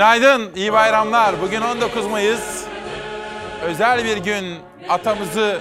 [0.00, 1.42] Günaydın, iyi bayramlar.
[1.42, 2.64] Bugün 19 Mayıs.
[3.62, 4.58] Özel bir gün
[4.88, 5.58] atamızı,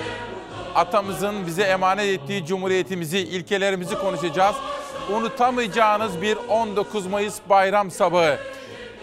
[0.75, 4.55] atamızın bize emanet ettiği cumhuriyetimizi, ilkelerimizi konuşacağız.
[5.13, 8.37] Unutamayacağınız bir 19 Mayıs bayram sabahı.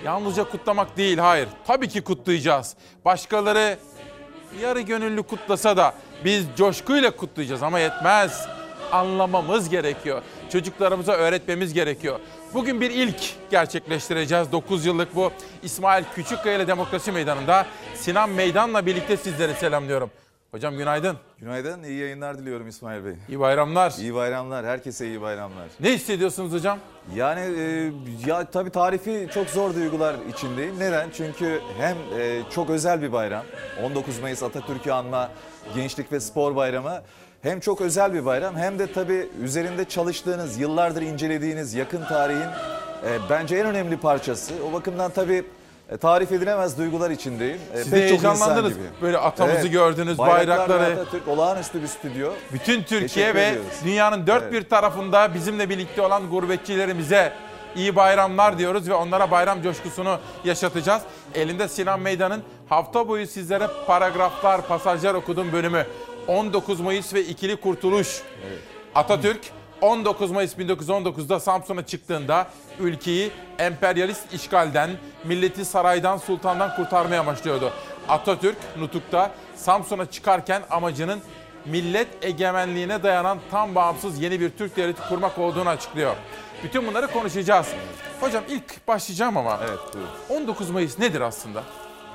[0.04, 1.48] Yalnızca kutlamak değil, hayır.
[1.66, 2.74] Tabii ki kutlayacağız.
[3.04, 3.78] Başkaları
[4.62, 5.94] yarı gönüllü kutlasa da
[6.24, 8.48] biz coşkuyla kutlayacağız ama yetmez.
[8.92, 10.22] Anlamamız gerekiyor.
[10.52, 12.20] Çocuklarımıza öğretmemiz gerekiyor.
[12.54, 14.52] Bugün bir ilk gerçekleştireceğiz.
[14.52, 20.10] 9 yıllık bu İsmail Küçükkaya ile Demokrasi Meydanı'nda Sinan Meydan'la birlikte sizleri selamlıyorum.
[20.50, 21.16] Hocam günaydın.
[21.38, 23.12] Günaydın, iyi yayınlar diliyorum İsmail Bey.
[23.28, 23.94] İyi bayramlar.
[23.98, 25.68] İyi bayramlar, herkese iyi bayramlar.
[25.80, 26.78] Ne hissediyorsunuz hocam?
[27.14, 27.92] Yani e,
[28.26, 30.78] ya tabii tarifi çok zor duygular içindeyim.
[30.78, 31.10] Neden?
[31.16, 33.44] Çünkü hem e, çok özel bir bayram,
[33.82, 35.30] 19 Mayıs Atatürk'ü anma
[35.74, 37.02] Gençlik ve Spor Bayramı.
[37.46, 42.50] Hem çok özel bir bayram hem de tabii üzerinde çalıştığınız, yıllardır incelediğiniz yakın tarihin e,
[43.30, 44.52] bence en önemli parçası.
[44.70, 45.44] O bakımdan tabii
[45.90, 47.58] e, tarif edilemez duygular içindeyim.
[47.74, 48.74] E, Siz de pek çok insan heyecanlandınız.
[48.74, 48.84] gibi.
[49.02, 49.72] Böyle atamızı Evet.
[49.72, 51.00] gördünüz, Bayraklar ve bayrakları.
[51.00, 52.30] Atatürk olağanüstü bir stüdyo.
[52.52, 53.70] Bütün Türkiye Teşekkür ve ediyoruz.
[53.84, 57.32] dünyanın dört bir tarafında bizimle birlikte olan gurbetçilerimize
[57.76, 61.02] iyi bayramlar diyoruz ve onlara bayram coşkusunu yaşatacağız.
[61.34, 65.86] Elinde Sinan Meydan'ın hafta boyu sizlere paragraflar, pasajlar okuduğum bölümü.
[66.28, 68.22] 19 Mayıs ve ikili kurtuluş.
[68.94, 69.40] Atatürk
[69.80, 72.46] 19 Mayıs 1919'da Samsun'a çıktığında
[72.80, 74.90] ülkeyi emperyalist işgalden,
[75.24, 77.72] milleti saraydan, sultandan kurtarmaya amaçlıyordu.
[78.08, 81.20] Atatürk Nutuk'ta Samsun'a çıkarken amacının
[81.66, 86.16] millet egemenliğine dayanan tam bağımsız yeni bir Türk devleti kurmak olduğunu açıklıyor.
[86.64, 87.66] Bütün bunları konuşacağız.
[88.20, 90.42] Hocam ilk başlayacağım ama Evet, buyurun.
[90.42, 91.62] 19 Mayıs nedir aslında?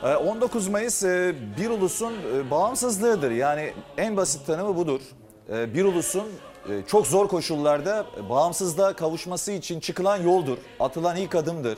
[0.04, 3.32] Ee, 19 Mayıs e, bir ulusun e, bağımsızlığıdır.
[3.32, 5.02] Yani en basit tanımı budur.
[5.50, 6.24] E, Bir ulusun
[6.88, 10.58] çok zor koşullarda bağımsızlığa kavuşması için çıkılan yoldur.
[10.80, 11.78] Atılan ilk adımdır.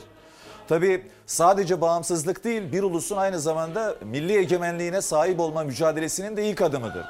[0.68, 6.62] Tabii sadece bağımsızlık değil bir ulusun aynı zamanda milli egemenliğine sahip olma mücadelesinin de ilk
[6.62, 7.04] adımıdır.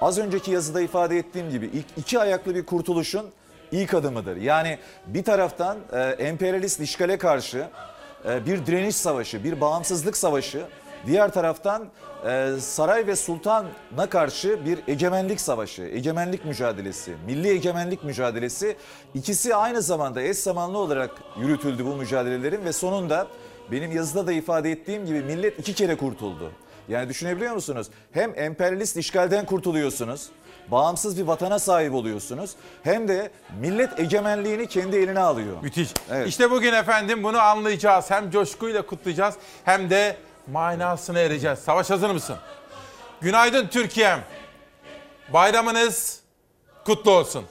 [0.00, 3.26] Az önceki yazıda ifade ettiğim gibi iki ayaklı bir kurtuluşun
[3.72, 4.36] ilk adımıdır.
[4.36, 5.78] Yani bir taraftan
[6.18, 7.66] emperyalist işgale karşı
[8.26, 10.66] bir direniş savaşı, bir bağımsızlık savaşı.
[11.06, 11.88] Diğer taraftan
[12.26, 18.76] e, saray ve sultana karşı bir egemenlik savaşı, egemenlik mücadelesi, milli egemenlik mücadelesi.
[19.14, 21.10] İkisi aynı zamanda eş zamanlı olarak
[21.40, 23.26] yürütüldü bu mücadelelerin ve sonunda
[23.72, 26.52] benim yazıda da ifade ettiğim gibi millet iki kere kurtuldu.
[26.88, 27.86] Yani düşünebiliyor musunuz?
[28.12, 30.28] Hem emperyalist işgalden kurtuluyorsunuz,
[30.70, 32.50] bağımsız bir vatana sahip oluyorsunuz.
[32.82, 35.56] Hem de millet egemenliğini kendi eline alıyor.
[35.62, 35.88] Müthiş.
[36.10, 36.28] Evet.
[36.28, 38.10] İşte bugün efendim bunu anlayacağız.
[38.10, 39.34] Hem coşkuyla kutlayacağız
[39.64, 40.16] hem de
[40.52, 41.58] manasına ereceğiz.
[41.58, 42.36] Savaş hazır mısın?
[43.20, 44.20] Günaydın Türkiye'm.
[45.32, 46.20] Bayramınız
[46.84, 47.44] kutlu olsun.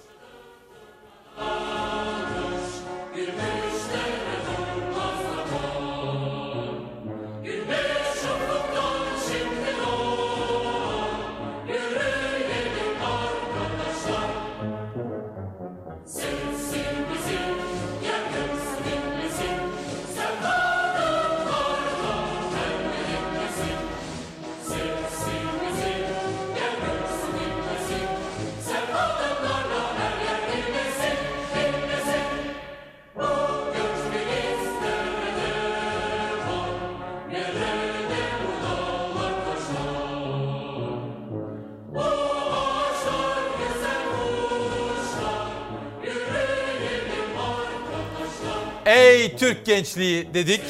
[49.36, 50.62] Ey Türk gençliği dedik.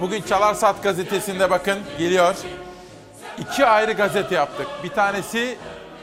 [0.00, 2.34] Bugün Çalar Saat gazetesinde bakın geliyor.
[3.38, 4.66] İki ayrı gazete yaptık.
[4.84, 5.56] Bir tanesi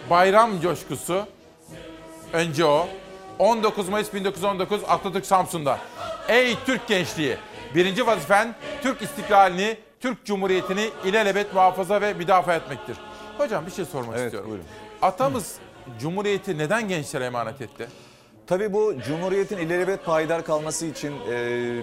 [0.09, 1.25] bayram coşkusu.
[2.33, 2.87] Önce o.
[3.39, 5.77] 19 Mayıs 1919 Atatürk Samsun'da.
[6.27, 7.37] Ey Türk gençliği.
[7.75, 12.97] Birinci vazifen Türk istiklalini, Türk Cumhuriyeti'ni ilelebet muhafaza ve müdafaa etmektir.
[13.37, 14.49] Hocam bir şey sormak Evet, istiyorum.
[14.49, 14.65] buyurun.
[15.01, 15.55] Atamız
[15.99, 17.87] Cumhuriyeti neden gençlere emanet etti?
[18.51, 21.81] Tabii bu Cumhuriyet'in ilelebet payidar kalması için e,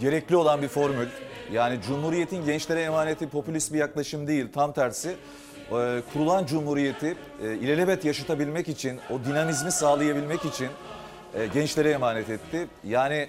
[0.00, 1.06] gerekli olan bir formül.
[1.52, 5.08] Yani Cumhuriyet'in gençlere emaneti popülist bir yaklaşım değil, tam tersi.
[5.08, 10.68] E, kurulan Cumhuriyet'i e, ilelebet yaşatabilmek için, o dinamizmi sağlayabilmek için
[11.34, 12.68] e, gençlere emanet etti.
[12.84, 13.28] Yani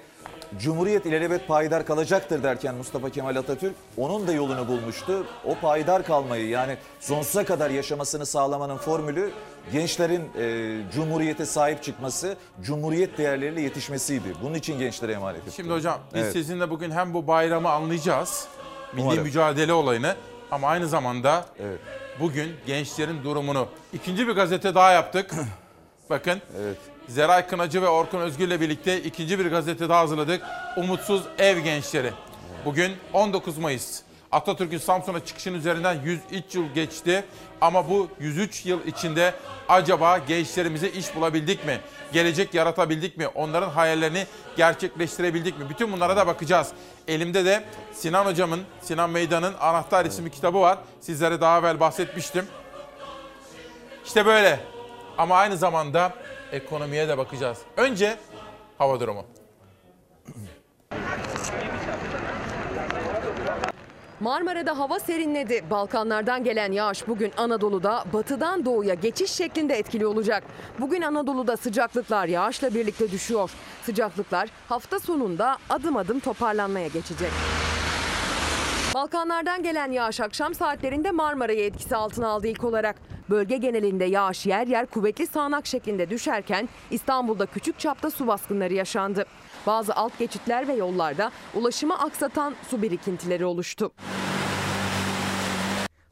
[0.60, 5.26] Cumhuriyet ilelebet payidar kalacaktır derken Mustafa Kemal Atatürk onun da yolunu bulmuştu.
[5.46, 9.32] O payidar kalmayı yani sonsuza kadar yaşamasını sağlamanın formülü
[9.72, 14.34] gençlerin e, Cumhuriyete sahip çıkması, Cumhuriyet değerleriyle yetişmesiydi.
[14.44, 15.56] Bunun için gençlere emanet etti.
[15.56, 16.34] Şimdi hocam biz Evet.
[16.34, 18.48] sizinle bugün hem bu bayramı anlayacağız,
[18.94, 19.24] milli Umarım.
[19.24, 20.16] mücadele olayını
[20.52, 21.80] ama aynı zamanda Evet.
[22.20, 23.68] bugün gençlerin durumunu.
[23.94, 25.32] İkinci bir gazete daha yaptık.
[26.10, 26.78] Bakın Evet.
[27.08, 30.42] Zeray Kınacı ve Orkun Özgür'le birlikte ikinci bir gazete daha hazırladık.
[30.78, 32.12] Umutsuz Ev Gençleri.
[32.66, 34.02] Bugün 19 Mayıs.
[34.32, 37.24] Atatürk'ün Samsun'a çıkışının üzerinden 103 yıl geçti.
[37.62, 39.34] Ama bu 103 yıl içinde
[39.70, 41.80] acaba gençlerimize iş bulabildik mi?
[42.14, 43.28] Gelecek yaratabildik mi?
[43.28, 44.26] Onların hayallerini
[44.58, 45.70] gerçekleştirebildik mi?
[45.70, 46.72] Bütün bunlara da bakacağız.
[47.08, 47.64] Elimde de
[47.94, 50.78] Sinan Hocam'ın, Sinan Meydan'ın Anahtar isimli kitabı var.
[51.02, 52.46] Sizlere daha evvel bahsetmiştim.
[54.06, 54.60] İşte böyle.
[55.18, 56.14] Ama aynı zamanda
[56.52, 57.58] ekonomiye de bakacağız.
[57.78, 58.18] Önce
[58.78, 59.26] hava durumu.
[64.20, 65.64] Marmara'da hava serinledi.
[65.70, 70.44] Balkanlardan gelen yağış bugün Anadolu'da batıdan doğuya geçiş şeklinde etkili olacak.
[70.80, 73.52] Bugün Anadolu'da sıcaklıklar yağışla birlikte düşüyor.
[73.84, 77.32] Sıcaklıklar hafta sonunda adım adım toparlanmaya geçecek.
[78.96, 82.96] Balkanlardan gelen yağış akşam saatlerinde Marmara'yı etkisi altına aldı ilk olarak.
[83.30, 89.26] Bölge genelinde yağış yer yer kuvvetli sağanak şeklinde düşerken İstanbul'da küçük çapta su baskınları yaşandı.
[89.68, 93.92] Bazı alt geçitler ve yollarda ulaşımı aksatan su birikintileri oluştu.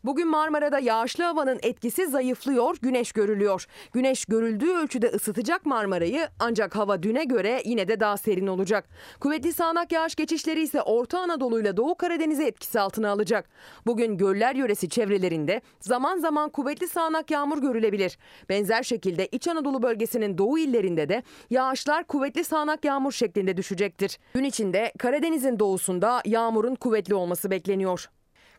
[0.04, 3.66] Bugün Marmara'da yağışlı havanın etkisi zayıflıyor, güneş görülüyor.
[3.94, 8.90] Güneş görüldüğü ölçüde ısıtacak Marmara'yı ancak hava düne göre yine de daha serin olacak.
[9.20, 13.50] Kuvvetli sağanak yağış geçişleri ise Orta Anadolu ile Doğu Karadeniz'i etkisi altına alacak.
[13.86, 18.18] Bugün göller yöresi çevrelerinde zaman zaman kuvvetli sağanak yağmur görülebilir.
[18.50, 24.20] Benzer şekilde İç Anadolu bölgesinin doğu illerinde de yağışlar kuvvetli sağanak yağmur şeklinde düşecektir.
[24.34, 28.10] Gün içinde Karadeniz'in doğusunda yağmurun kuvvetli olması bekleniyor.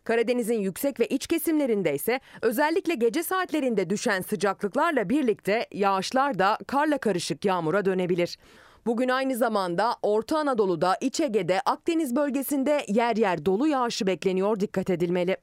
[0.04, 6.98] Karadeniz'in yüksek ve iç kesimlerinde ise özellikle gece saatlerinde düşen sıcaklıklarla birlikte yağışlar da karla
[6.98, 8.38] karışık yağmura dönebilir.
[8.86, 14.90] Bugün aynı zamanda Orta Anadolu'da, İç Ege'de, Akdeniz bölgesinde yer yer dolu yağışı bekleniyor dikkat
[14.90, 15.36] edilmeli.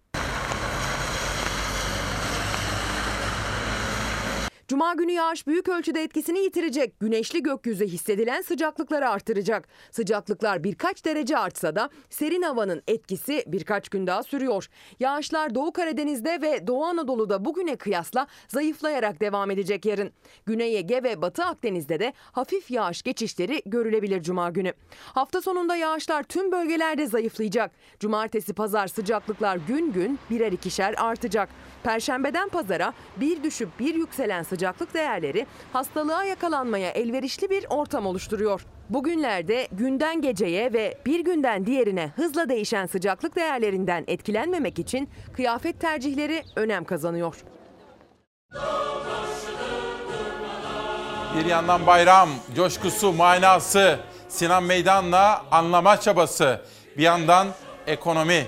[4.71, 6.99] Cuma günü yağış büyük ölçüde etkisini yitirecek.
[6.99, 9.67] Güneşli gökyüzü hissedilen sıcaklıkları artıracak.
[9.91, 14.67] Sıcaklıklar birkaç derece artsa da serin havanın etkisi birkaç gün daha sürüyor.
[14.99, 20.11] Yağışlar Doğu Karadeniz'de ve Doğu Anadolu'da bugüne kıyasla zayıflayarak devam edecek yarın.
[20.45, 24.73] Güney Ege ve Batı Akdeniz'de de hafif yağış geçişleri görülebilir Cuma günü.
[25.13, 27.71] Hafta sonunda yağışlar tüm bölgelerde zayıflayacak.
[27.99, 31.49] Cumartesi pazar sıcaklıklar gün gün birer ikişer artacak.
[31.83, 38.65] Perşembeden pazara bir düşüp bir yükselen sıcaklık değerleri hastalığa yakalanmaya elverişli bir ortam oluşturuyor.
[38.89, 46.43] Bugünlerde günden geceye ve bir günden diğerine hızla değişen sıcaklık değerlerinden etkilenmemek için kıyafet tercihleri
[46.55, 47.35] önem kazanıyor.
[51.37, 53.99] Bir yandan bayram, coşkusu, manası,
[54.29, 56.61] Sinan Meydan'la anlama çabası.
[56.97, 57.47] Bir yandan
[57.87, 58.47] ekonomi,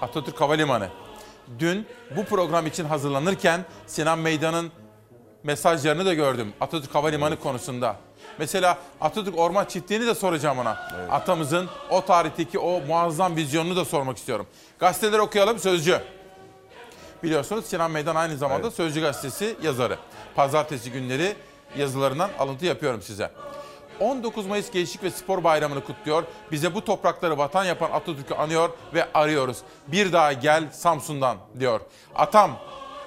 [0.00, 0.88] Atatürk Havalimanı.
[1.58, 1.86] Dün
[2.16, 4.72] bu program için hazırlanırken Sinan Meydan'ın
[5.42, 7.96] mesajlarını da gördüm Atatürk Havalimanı konusunda.
[8.38, 10.70] Mesela Atatürk Orman Çiftliği'ni de soracağım ona.
[11.10, 14.46] Atamızın o tarihteki o muazzam vizyonunu da sormak istiyorum.
[14.78, 16.00] Gazeteleri okuyalım Sözcü.
[17.22, 19.98] Biliyorsunuz Sinan Meydan aynı zamanda Sözcü Gazetesi yazarı.
[20.34, 21.36] Pazartesi günleri
[21.76, 23.30] yazılarından alıntı yapıyorum size.
[24.00, 26.24] 19 Mayıs Gençlik ve Spor Bayramı'nı kutluyor.
[26.52, 29.58] Bize bu toprakları vatan yapan Atatürk'ü anıyor ve arıyoruz.
[29.86, 31.80] Bir daha gel Samsun'dan diyor.
[32.14, 32.50] Atam,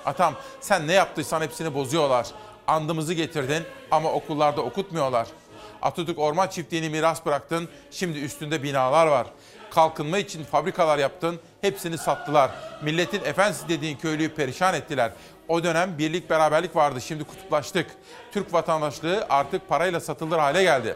[0.06, 2.28] atam sen ne yaptıysan hepsini bozuyorlar.
[2.68, 5.28] Andımızı getirdin ama okullarda okutmuyorlar.
[5.82, 7.70] Atatürk Orman Çiftliği'ni miras bıraktın.
[7.92, 9.28] Şimdi üstünde binalar var.
[9.72, 11.40] Kalkınma için fabrikalar yaptın.
[11.62, 12.52] Hepsini sattılar.
[12.82, 15.12] Milletin efendisi dediğin köylüyü perişan ettiler.
[15.48, 17.02] O dönem birlik beraberlik vardı.
[17.02, 17.92] Şimdi kutuplaştık.
[18.32, 20.96] Türk vatandaşlığı artık parayla satılır hale geldi.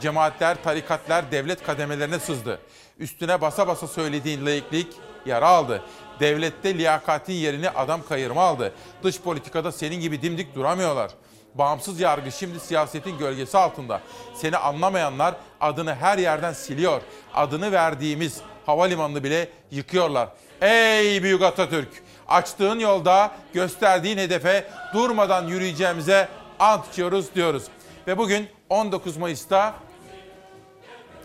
[0.00, 2.58] Cemaatler, tarikatlar devlet kademelerine sızdı.
[2.98, 4.86] Üstüne basa basa söylediğin laiklik
[5.26, 5.82] yara aldı.
[6.20, 8.72] Devlette liyakatin yerini adam kayırma aldı.
[9.02, 11.10] Dış politikada senin gibi dimdik duramıyorlar.
[11.54, 14.00] Bağımsız yargı şimdi siyasetin gölgesi altında.
[14.34, 17.02] Seni anlamayanlar adını her yerden siliyor.
[17.34, 20.28] Adını verdiğimiz havalimanını bile yıkıyorlar.
[20.60, 21.88] Ey büyük Atatürk!
[22.28, 27.64] Açtığın yolda gösterdiğin hedefe durmadan yürüyeceğimize ant içiyoruz diyoruz.
[28.06, 29.74] Ve bugün 19 Mayıs'ta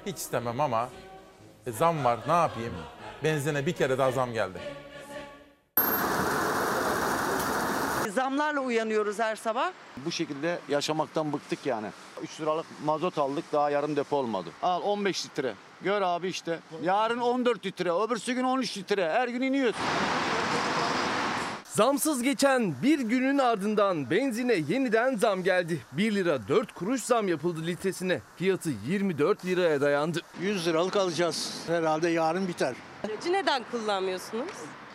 [0.05, 0.89] hiç istemem ama
[1.67, 2.73] e, zam var ne yapayım?
[3.23, 4.59] Benzine bir kere daha zam geldi.
[8.09, 9.71] Zamlarla uyanıyoruz her sabah.
[10.05, 11.87] Bu şekilde yaşamaktan bıktık yani.
[12.23, 14.49] 3 liralık mazot aldık daha yarım depo olmadı.
[14.63, 15.53] Al 15 litre.
[15.81, 16.59] Gör abi işte.
[16.83, 19.09] Yarın 14 litre, öbürsü gün 13 litre.
[19.09, 19.75] Her gün iniyoruz.
[21.63, 25.81] Zamsız geçen bir günün ardından benzine yeniden zam geldi.
[25.91, 28.21] 1 lira 4 kuruş zam yapıldı litresine.
[28.35, 30.21] Fiyatı 24 liraya dayandı.
[30.41, 31.63] 100 liralık alacağız.
[31.67, 32.75] Herhalde yarın biter.
[33.03, 34.49] Aracı neden kullanmıyorsunuz?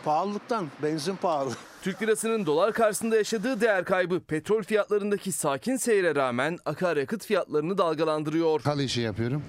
[0.09, 1.53] Pahalılıktan, benzin pahalı.
[1.83, 8.62] Türk lirasının dolar karşısında yaşadığı değer kaybı petrol fiyatlarındaki sakin seyre rağmen akaryakıt fiyatlarını dalgalandırıyor.
[8.62, 9.43] Kal işi yapıyorum.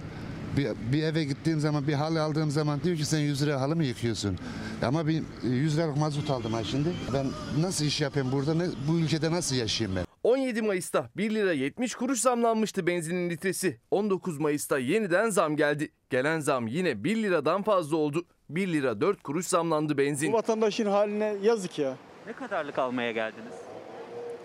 [0.58, 3.76] Bir, bir eve gittiğim zaman bir halı aldığım zaman diyor ki sen 100 lira halı
[3.76, 4.38] mı yıkıyorsun?
[4.82, 6.90] Ama bir 100 liralık mazot aldım ha şimdi.
[7.14, 7.28] Ben
[7.62, 8.54] nasıl iş yapayım burada?
[8.54, 10.06] Ne, bu ülkede nasıl yaşayayım ben?
[10.24, 13.80] 17 Mayıs'ta 1 lira 70 kuruş zamlanmıştı benzinin litresi.
[13.92, 15.92] 19 Mayıs'ta yeniden zam geldi.
[16.10, 18.26] Gelen zam yine 1 liradan fazla oldu.
[18.50, 20.34] 1 lira 4 kuruş zamlandı benzin.
[20.34, 21.96] Bu vatandaşın haline yazık ya.
[22.28, 23.54] Ne kadarlık almaya geldiniz?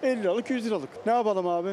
[0.03, 1.07] 50 liralık 100 liralık.
[1.07, 1.71] Ne yapalım abi?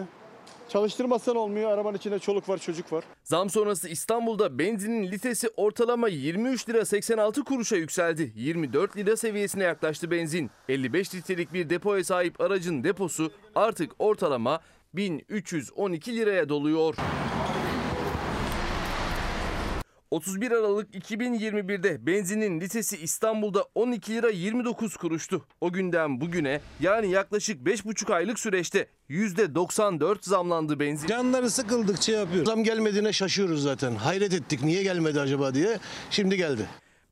[0.70, 1.72] Çalıştırmazsan olmuyor.
[1.72, 3.04] Arabanın içinde çoluk var çocuk var.
[3.24, 8.32] Zam sonrası İstanbul'da benzinin litresi ortalama 23 lira 86 kuruşa yükseldi.
[8.36, 10.52] 24 lira seviyesine yaklaştı benzin.
[10.70, 14.60] 55 litrelik bir depoya sahip aracın deposu artık ortalama
[14.94, 16.96] 1312 liraya doluyor.
[20.12, 25.46] 31 Aralık 2021'de benzinin litresi İstanbul'da 12 lira 29 kuruştu.
[25.62, 31.08] O günden bugüne yani yaklaşık 5,5 aylık süreçte %94 zamlandı benzin.
[31.08, 32.46] Canları sıkıldıkça yapıyor.
[32.46, 33.96] Zam gelmediğine şaşıyoruz zaten.
[33.96, 35.80] Hayret ettik niye gelmedi acaba diye.
[36.10, 36.66] Şimdi geldi.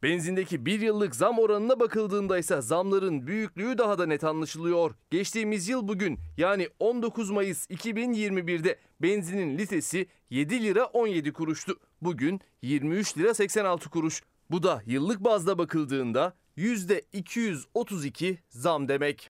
[0.04, 4.96] Benzindeki bir yıllık zam oranına bakıldığında ise zamların büyüklüğü daha da net anlaşılıyor.
[5.10, 11.76] Geçtiğimiz yıl bugün yani 19 Mayıs 2021'de benzinin litresi 7 lira 17 kuruştu.
[12.02, 14.24] Bugün 23 lira 86 kuruş.
[14.52, 19.30] Bu da yıllık bazda bakıldığında %232 zam demek.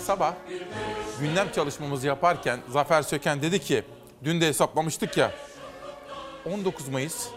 [0.00, 0.34] Sabah
[1.20, 3.82] gündem çalışmamızı yaparken Zafer Söken dedi ki,
[4.24, 5.32] dün de hesaplamıştık ya,
[6.48, 7.28] 19 Mayıs,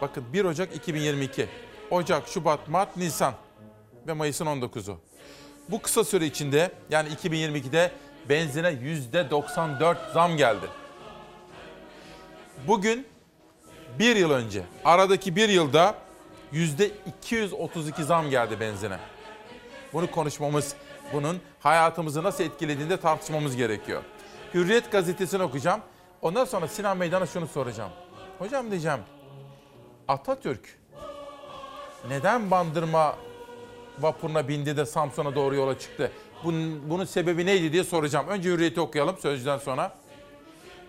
[0.00, 1.48] bakın 1 Ocak 2022,
[1.90, 3.34] Ocak, Şubat, Mart, Nisan
[4.06, 4.98] ve Mayıs'ın 19'u.
[5.68, 7.92] Bu kısa süre içinde yani 2022'de
[8.28, 10.66] benzine %94 zam geldi.
[12.66, 13.06] Bugün
[13.98, 15.94] bir yıl önce, aradaki bir yılda
[16.52, 18.98] %232 zam geldi benzine.
[19.92, 20.74] Bunu konuşmamız,
[21.12, 24.02] bunun hayatımızı nasıl etkilediğini de tartışmamız gerekiyor.
[24.54, 25.80] Hürriyet gazetesini okuyacağım.
[26.22, 27.92] Ondan sonra Sinan Meydan'a şunu soracağım.
[28.42, 29.00] Hocam diyeceğim,
[30.08, 30.78] Atatürk
[32.08, 33.16] neden Bandırma
[33.98, 36.12] vapuruna bindi de Samsun'a doğru yola çıktı?
[36.44, 38.28] Bunun, bunun sebebi neydi diye soracağım.
[38.28, 39.94] Önce Hürriyet'i okuyalım sözcüden sonra.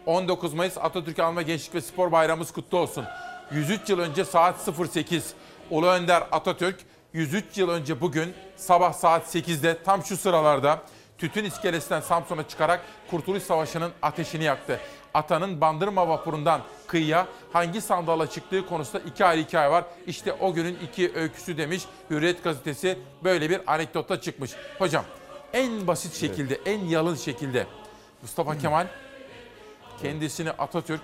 [0.06, 3.06] 19 Mayıs Atatürk Anma Gençlik ve Spor Bayramımız kutlu olsun.
[3.52, 5.34] 103 yıl önce saat 08
[5.70, 6.80] Ulu Önder Atatürk
[7.14, 10.82] 103 yıl önce bugün sabah saat 8'de tam şu sıralarda
[11.18, 14.80] tütün iskelesinden Samsun'a çıkarak Kurtuluş Savaşı'nın ateşini yaktı.
[15.14, 19.86] Atanın Bandırma vapurundan kıyıya hangi sandala çıktığı konusunda iki ayrı hikaye var.
[20.08, 24.52] İşte o günün iki öyküsü demiş Hürriyet gazetesi böyle bir anekdotta çıkmış.
[24.80, 25.06] Hocam
[25.54, 27.68] en basit şekilde, en yalın şekilde
[28.22, 28.88] Mustafa Kemal
[30.02, 31.02] kendisini Atatürk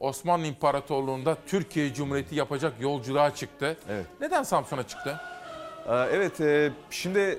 [0.00, 3.76] Osmanlı İmparatorluğu'nda Türkiye Cumhuriyeti yapacak yolculuğa çıktı.
[3.88, 4.06] Evet.
[4.20, 5.20] Neden Samsun'a çıktı?
[5.88, 7.38] Evet, e, şimdi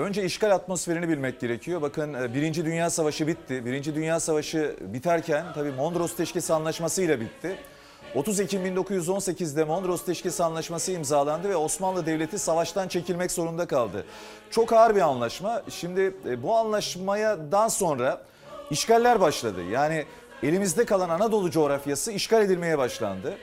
[0.00, 1.82] önce işgal atmosferini bilmek gerekiyor.
[1.82, 3.64] Bakın e, Birinci Dünya Savaşı bitti.
[3.64, 7.56] Birinci Dünya Savaşı biterken tabii Mondros Teşkisi Anlaşması ile bitti.
[8.14, 14.04] 30 Ekim 1918'de Mondros Teşkisi Anlaşması imzalandı ve Osmanlı Devleti savaştan çekilmek zorunda kaldı.
[14.50, 15.62] Çok ağır bir anlaşma.
[15.70, 18.22] Şimdi e, bu anlaşmadan sonra
[18.70, 19.62] işgaller başladı.
[19.70, 20.04] Yani
[20.42, 23.34] elimizde kalan Anadolu coğrafyası işgal edilmeye başlandı.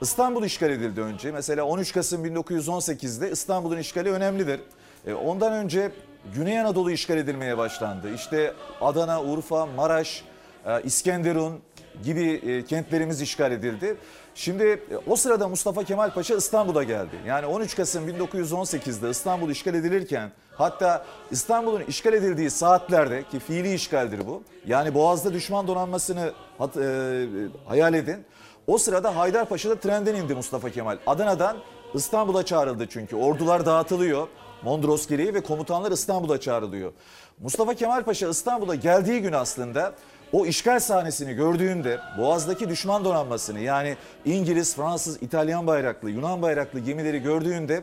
[0.00, 1.32] İstanbul işgal edildi önce.
[1.32, 4.60] Mesela 13 Kasım 1918'de İstanbul'un işgali önemlidir.
[5.06, 5.92] E, Ondan önce
[6.34, 8.14] Güney Anadolu işgal edilmeye başlandı.
[8.14, 10.24] İşte Adana, Urfa, Maraş,
[10.66, 11.60] e, İskenderun
[12.04, 13.96] gibi e, kentlerimiz işgal edildi.
[14.34, 17.16] Şimdi e, o sırada Mustafa Kemal Paşa İstanbul'a geldi.
[17.26, 24.26] Yani 13 Kasım 1918'de İstanbul işgal edilirken hatta İstanbul'un işgal edildiği saatlerde ki fiili işgaldir
[24.26, 24.42] bu.
[24.66, 27.26] Yani Boğaz'da düşman donanmasını hat- e,
[27.66, 28.24] hayal edin.
[28.66, 30.98] O sırada Haydarpaşa'da trenden indi Mustafa Kemal.
[31.06, 31.56] Adana'dan
[31.94, 33.16] İstanbul'a çağrıldı çünkü.
[33.16, 34.28] Ordular dağıtılıyor.
[34.66, 36.92] Mondros gereği ve komutanlar İstanbul'a çağrılıyor.
[37.40, 39.94] Mustafa Kemal Paşa İstanbul'a geldiği gün aslında
[40.32, 47.22] o işgal sahnesini gördüğünde Boğaz'daki düşman donanmasını yani İngiliz, Fransız, İtalyan bayraklı, Yunan bayraklı gemileri
[47.22, 47.82] gördüğünde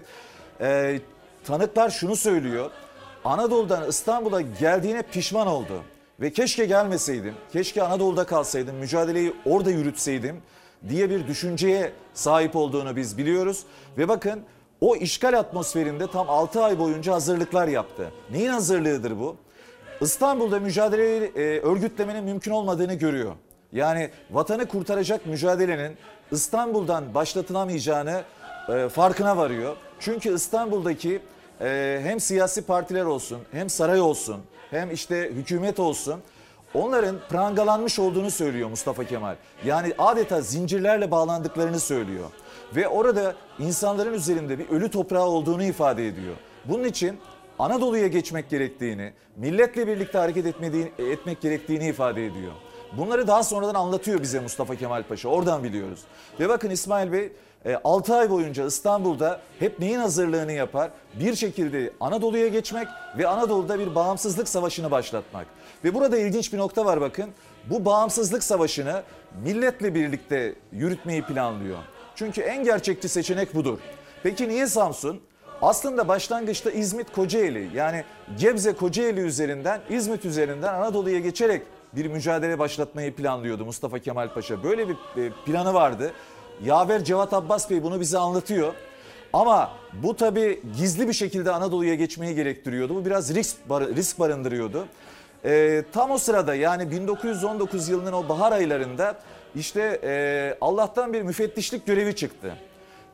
[0.61, 0.99] e,
[1.43, 2.71] tanıklar şunu söylüyor.
[3.25, 5.83] Anadolu'dan İstanbul'a geldiğine pişman oldu.
[6.19, 10.41] Ve keşke gelmeseydim, keşke Anadolu'da kalsaydım, mücadeleyi orada yürütseydim
[10.89, 13.63] diye bir düşünceye sahip olduğunu biz biliyoruz.
[13.97, 14.43] Ve bakın
[14.83, 18.11] o işgal atmosferinde tam 6 ay boyunca hazırlıklar yaptı.
[18.31, 19.35] Neyin hazırlığıdır bu?
[20.01, 23.31] İstanbul'da mücadeleyi e, örgütlemenin mümkün olmadığını görüyor.
[23.71, 25.97] Yani vatanı kurtaracak mücadelenin
[26.31, 28.23] İstanbul'dan başlatılamayacağını
[28.69, 29.75] e, farkına varıyor.
[29.99, 31.21] Çünkü İstanbul'daki
[31.61, 34.37] e, hem siyasi partiler olsun, hem saray olsun,
[34.71, 36.21] hem işte hükümet olsun
[36.73, 39.35] onların prangalanmış olduğunu söylüyor Mustafa Kemal.
[39.65, 42.29] Yani adeta zincirlerle bağlandıklarını söylüyor.
[42.75, 46.35] Ve orada insanların üzerinde bir ölü toprağı olduğunu ifade ediyor.
[46.65, 47.19] Bunun için
[47.59, 50.45] Anadolu'ya geçmek gerektiğini, milletle birlikte hareket
[50.99, 52.51] etmek gerektiğini ifade ediyor.
[52.97, 55.29] Bunları daha sonradan anlatıyor bize Mustafa Kemal Paşa.
[55.29, 55.99] Oradan biliyoruz.
[56.39, 57.31] Ve bakın İsmail Bey
[57.83, 60.91] 6 ay boyunca İstanbul'da hep neyin hazırlığını yapar?
[61.19, 62.87] Bir şekilde Anadolu'ya geçmek
[63.17, 65.47] ve Anadolu'da bir bağımsızlık savaşını başlatmak.
[65.83, 67.29] Ve burada ilginç bir nokta var bakın.
[67.69, 69.03] Bu bağımsızlık savaşını
[69.43, 71.77] milletle birlikte yürütmeyi planlıyor.
[72.15, 73.79] Çünkü en gerçekçi seçenek budur.
[74.23, 75.21] Peki niye Samsun?
[75.61, 78.03] Aslında başlangıçta İzmit Kocaeli yani
[78.39, 81.61] Gebze Kocaeli üzerinden İzmit üzerinden Anadolu'ya geçerek
[81.93, 84.63] bir mücadele başlatmayı planlıyordu Mustafa Kemal Paşa.
[84.63, 86.11] Böyle bir e, planı vardı.
[86.63, 88.73] Yaver Cevat Abbas Bey bunu bize anlatıyor.
[89.33, 92.95] Ama bu tabi gizli bir şekilde Anadolu'ya geçmeyi gerektiriyordu.
[92.95, 94.87] Bu biraz risk, risk barındırıyordu.
[95.45, 99.15] Ee, tam o sırada yani 1919 yılının o bahar aylarında
[99.55, 102.57] işte e, Allah'tan bir müfettişlik görevi çıktı.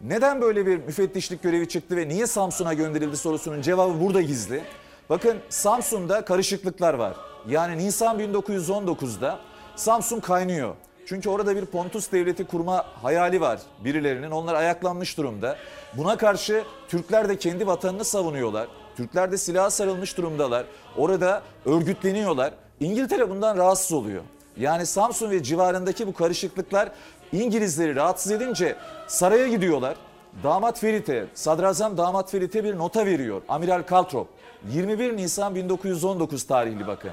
[0.02, 4.64] Neden böyle bir müfettişlik görevi çıktı ve niye Samsun'a gönderildi sorusunun cevabı burada gizli.
[5.10, 7.16] Bakın Samsun'da karışıklıklar var.
[7.48, 9.40] Yani Nisan 1919'da
[9.76, 10.76] Samsun kaynıyor.
[11.06, 14.32] Çünkü orada bir Pontus devleti kurma hayali var birilerinin.
[14.32, 15.58] Onlar ayaklanmış durumda.
[15.98, 18.68] Buna karşı Türkler de kendi vatanını savunuyorlar.
[18.98, 20.66] Türkler de silaha sarılmış durumdalar.
[20.98, 22.54] Orada örgütleniyorlar.
[22.80, 24.24] İngiltere bundan rahatsız oluyor.
[24.58, 26.92] Yani Samsun ve civarındaki bu karışıklıklar
[27.32, 28.76] İngilizleri rahatsız edince
[29.08, 29.96] saraya gidiyorlar.
[30.44, 33.42] Damat Ferit'e, Sadrazam Damat Ferit'e bir nota veriyor.
[33.50, 34.28] Amiral Caltrop.
[34.72, 37.12] 21 Nisan 1919 tarihli bakın.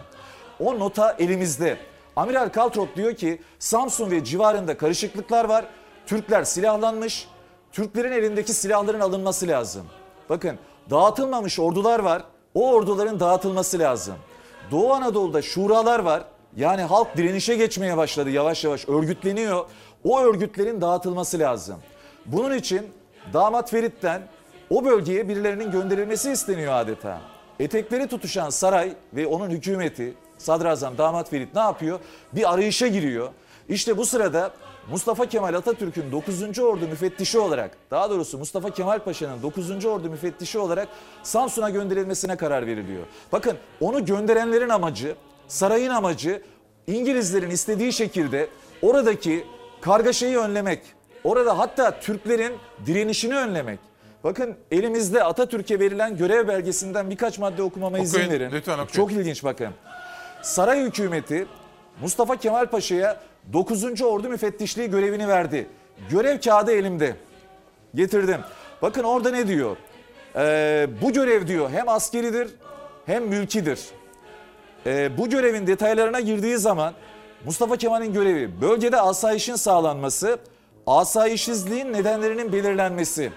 [0.61, 1.77] O nota elimizde.
[2.17, 5.65] Amiral Caltrop diyor ki Samsun ve civarında karışıklıklar var.
[6.07, 7.29] Türkler silahlanmış.
[7.73, 9.87] Türklerin elindeki silahların alınması lazım.
[10.29, 10.59] Bakın
[10.91, 12.23] dağıtılmamış ordular var.
[12.55, 14.15] O orduların dağıtılması lazım.
[14.71, 16.25] Doğu Anadolu'da şuralar var.
[16.57, 19.67] Yani halk direnişe geçmeye başladı yavaş yavaş örgütleniyor.
[20.05, 21.77] O örgütlerin dağıtılması lazım.
[22.27, 22.87] Bunun için
[23.33, 24.23] damat Ferit'ten
[24.71, 27.21] o bölgeye birilerinin gönderilmesi isteniyor adeta.
[27.61, 32.01] Etekleri tutuşan saray ve onun hükümeti Sadrazam Damat Ferit ne yapıyor?
[32.33, 33.29] Bir arayışa giriyor.
[33.69, 34.53] İşte bu sırada
[34.91, 36.59] Mustafa Kemal Atatürk'ün 9.
[36.59, 39.85] Ordu müfettişi olarak daha doğrusu Mustafa Kemal Paşa'nın 9.
[39.85, 40.89] Ordu müfettişi olarak
[41.23, 43.07] Samsun'a gönderilmesine karar veriliyor.
[43.33, 45.17] Bakın onu gönderenlerin amacı,
[45.49, 46.43] sarayın amacı
[46.87, 48.49] İngilizlerin istediği şekilde
[48.83, 49.45] oradaki
[49.81, 50.81] kargaşayı önlemek.
[51.25, 52.53] Orada hatta Türklerin
[52.87, 53.79] direnişini önlemek.
[54.25, 58.51] Bakın elimizde Atatürk'e verilen görev belgesinden birkaç madde okumama izin Okuyun, verin.
[58.53, 58.87] lütfen okuyun.
[58.87, 59.69] Çok ilginç bakın.
[60.43, 61.47] Saray hükümeti
[62.03, 63.21] Mustafa Kemal Paşa'ya
[63.53, 64.03] 9.
[64.03, 65.67] Ordu müfettişliği görevini verdi.
[66.11, 67.17] Görev kağıdı elimde.
[67.95, 68.41] Getirdim.
[68.83, 69.77] Bakın orada ne diyor?
[70.37, 72.49] Ee, bu görev diyor hem askeridir
[73.07, 73.81] hem mülkidir.
[74.87, 76.95] Ee, bu görevin detaylarına girdiği zaman
[77.45, 80.39] Mustafa Kemal'in görevi bölgede asayişin sağlanması,
[80.87, 83.33] asayişsizliğin nedenlerinin belirlenmesi.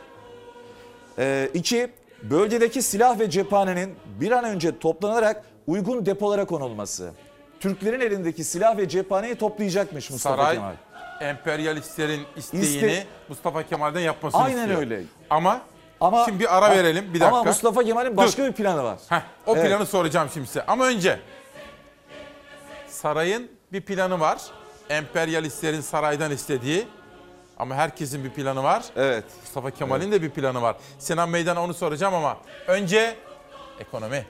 [1.20, 1.92] Ee, iki,
[2.24, 7.12] bölgedeki silah ve cephanenin bir an önce toplanarak uygun depolara konulması.
[7.60, 10.74] Türklerin elindeki silah ve cephaneyi toplayacakmış Mustafa Saray Kemal.
[11.22, 14.80] emperyalistlerin isteğini İste- Mustafa Kemal'den yapmasını Aynen istiyor.
[14.80, 15.02] öyle.
[15.30, 15.62] Ama,
[16.02, 17.28] Ama şimdi bir ara verelim bir dakika.
[17.38, 19.00] Ama Mustafa Kemal'in başka bir planı var.
[19.10, 19.68] Heh, o Evet.
[19.68, 20.66] planı soracağım şimdi size.
[20.66, 21.20] Ama önce
[23.00, 24.42] sarayın bir planı var.
[24.90, 26.88] Emperyalistlerin saraydan istediği.
[27.58, 28.86] Ama herkesin bir planı var.
[28.96, 29.24] Evet.
[29.42, 30.78] Mustafa Kemal'in de bir planı var.
[31.00, 33.16] Sinan Meydan'a onu soracağım ama önce
[33.80, 34.26] ekonomi.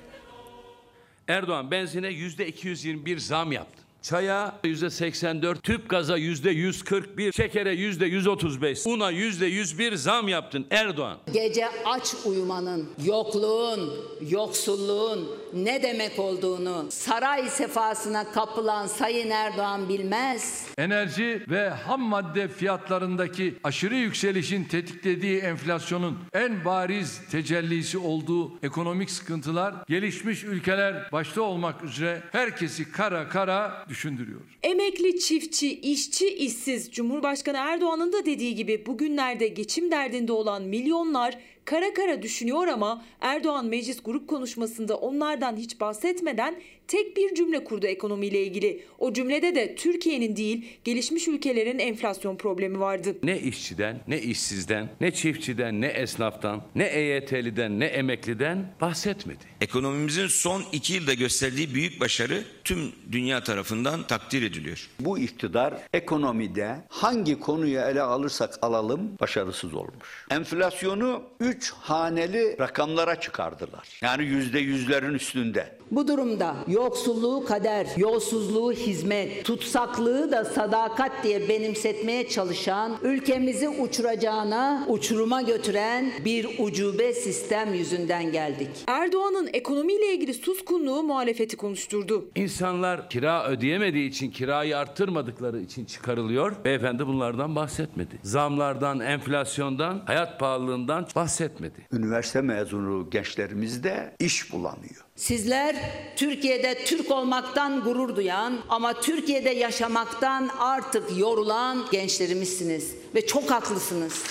[1.27, 3.78] Erdoğan benzine yüzde 221 zam yaptı.
[4.01, 10.65] Çaya yüzde 84, tüp gaza yüzde 141, şekere yüzde 135, una yüzde 101 zam yaptın
[10.71, 11.17] Erdoğan.
[11.33, 13.93] Gece aç uyumanın, yokluğun,
[14.29, 20.65] yoksulluğun ne demek olduğunu saray sefasına kapılan Sayın Erdoğan bilmez.
[20.77, 29.75] Enerji ve ham madde fiyatlarındaki aşırı yükselişin tetiklediği enflasyonun en bariz tecellisi olduğu ekonomik sıkıntılar
[29.87, 34.41] gelişmiş ülkeler başta olmak üzere herkesi kara kara düşündürüyor.
[34.63, 41.93] Emekli, çiftçi, işçi, işsiz Cumhurbaşkanı Erdoğan'ın da dediği gibi bugünlerde geçim derdinde olan milyonlar kara
[41.93, 46.55] kara düşünüyor ama Erdoğan meclis grup konuşmasında onlardan hiç bahsetmeden
[46.89, 48.83] tek bir cümle kurdu ekonomiyle ilgili.
[48.99, 53.15] O cümlede de Türkiye'nin değil gelişmiş ülkelerin enflasyon problemi vardı.
[53.23, 59.43] Ne işçiden, ne işsizden, ne çiftçiden, ne esnaftan, ne EYT'liden, ne emekliden bahsetmedi.
[59.61, 64.89] Ekonomimizin son iki yılda gösterdiği büyük başarı tüm dünya tarafından takdir ediliyor.
[64.99, 70.25] Bu iktidar ekonomide hangi konuyu ele alırsak alalım başarısız olmuş.
[70.31, 73.87] Enflasyonu 3 üç haneli rakamlara çıkardılar.
[74.01, 75.78] Yani yüzde yüzlerin üstünde.
[75.91, 85.41] Bu durumda yoksulluğu kader, yolsuzluğu hizmet, tutsaklığı da sadakat diye benimsetmeye çalışan, ülkemizi uçuracağına uçuruma
[85.41, 88.69] götüren bir ucube sistem yüzünden geldik.
[88.87, 92.29] Erdoğan'ın ekonomiyle ilgili suskunluğu muhalefeti konuşturdu.
[92.35, 96.55] İnsanlar kira ödeyemediği için kirayı arttırmadıkları için çıkarılıyor.
[96.65, 98.19] Beyefendi bunlardan bahsetmedi.
[98.23, 101.87] Zamlardan, enflasyondan, hayat pahalılığından bahsetmedi.
[101.91, 105.08] Üniversite mezunu gençlerimiz de iş bulamıyor.
[105.19, 105.75] Sizler
[106.15, 114.23] Türkiye'de Türk olmaktan gurur duyan ama Türkiye'de yaşamaktan artık yorulan gençlerimizsiniz ve çok haklısınız.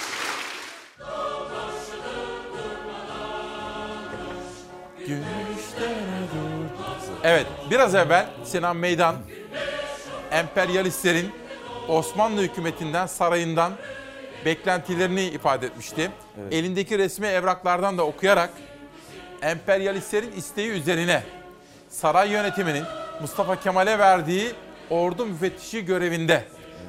[7.25, 9.17] Evet, biraz evvel Sinan Meydan
[10.31, 11.31] emperyalistlerin
[11.89, 13.73] Osmanlı hükümetinden, sarayından
[14.45, 16.11] beklentilerini ifade etmişti.
[16.51, 18.51] Elindeki resmi evraklardan da okuyarak
[19.43, 21.23] emperyalistlerin isteği üzerine
[21.89, 22.85] saray yönetiminin
[23.21, 24.53] Mustafa Kemal'e verdiği
[24.91, 26.45] ordu müfettişi görevinde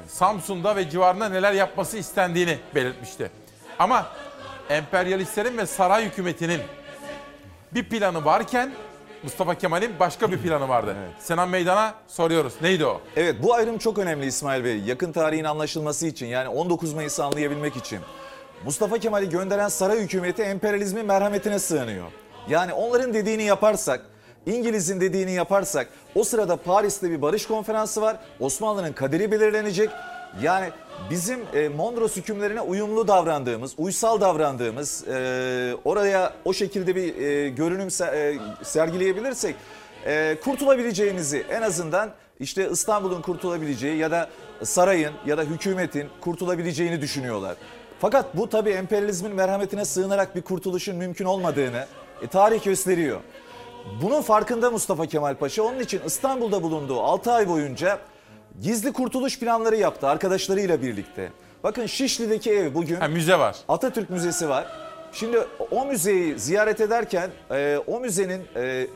[0.08, 3.30] Samsun'da ve civarında neler yapması istendiğini belirtmişti.
[3.78, 4.06] Ama
[4.70, 6.60] emperyalistlerin ve saray hükümetinin
[7.74, 8.72] bir planı varken
[9.22, 10.96] Mustafa Kemal'in başka bir planı vardı.
[11.18, 12.54] Sinan Meydan'a soruyoruz.
[12.62, 13.00] Neydi o?
[13.16, 14.78] Evet bu ayrım çok önemli İsmail Bey.
[14.78, 17.98] Yakın tarihin anlaşılması için yani 19 Mayıs'ı anlayabilmek için.
[18.64, 22.06] Mustafa Kemal'i gönderen saray hükümeti emperyalizmin merhametine sığınıyor.
[22.48, 24.00] Yani onların dediğini yaparsak,
[24.46, 28.16] İngiliz'in dediğini yaparsak o sırada Paris'te bir barış konferansı var.
[28.40, 29.90] Osmanlı'nın kaderi belirlenecek.
[30.42, 30.70] Yani
[31.10, 37.88] bizim e, Mondros hükümlerine uyumlu davrandığımız, uysal davrandığımız, e, oraya o şekilde bir e, görünüm
[37.88, 39.56] se- e, sergileyebilirsek
[40.06, 44.28] e, kurtulabileceğimizi en azından işte İstanbul'un kurtulabileceği ya da
[44.62, 47.56] sarayın ya da hükümetin kurtulabileceğini düşünüyorlar.
[48.00, 51.86] Fakat bu tabii emperyalizmin merhametine sığınarak bir kurtuluşun mümkün olmadığını
[52.22, 53.20] e, tarih gösteriyor.
[54.02, 55.62] Bunun farkında Mustafa Kemal Paşa.
[55.62, 57.98] Onun için İstanbul'da bulunduğu 6 ay boyunca
[58.62, 61.32] gizli kurtuluş planları yaptı arkadaşlarıyla birlikte.
[61.64, 63.56] Bakın Şişli'deki ev bugün Ha, müze var.
[63.68, 64.66] Atatürk Müzesi var.
[65.12, 65.38] Şimdi
[65.70, 68.86] o müzeyi ziyaret ederken e, o müzenin e,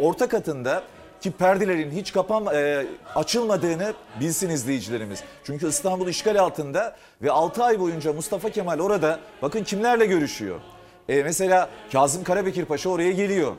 [0.00, 0.82] orta katında
[1.20, 5.22] ki perdelerin hiç kapan e, açılmadığını bilsin izleyicilerimiz.
[5.44, 10.60] Çünkü İstanbul işgal altında ve 6 ay boyunca Mustafa Kemal orada bakın kimlerle görüşüyor.
[11.08, 13.52] E, mesela Kazım Karabekir Paşa oraya geliyor.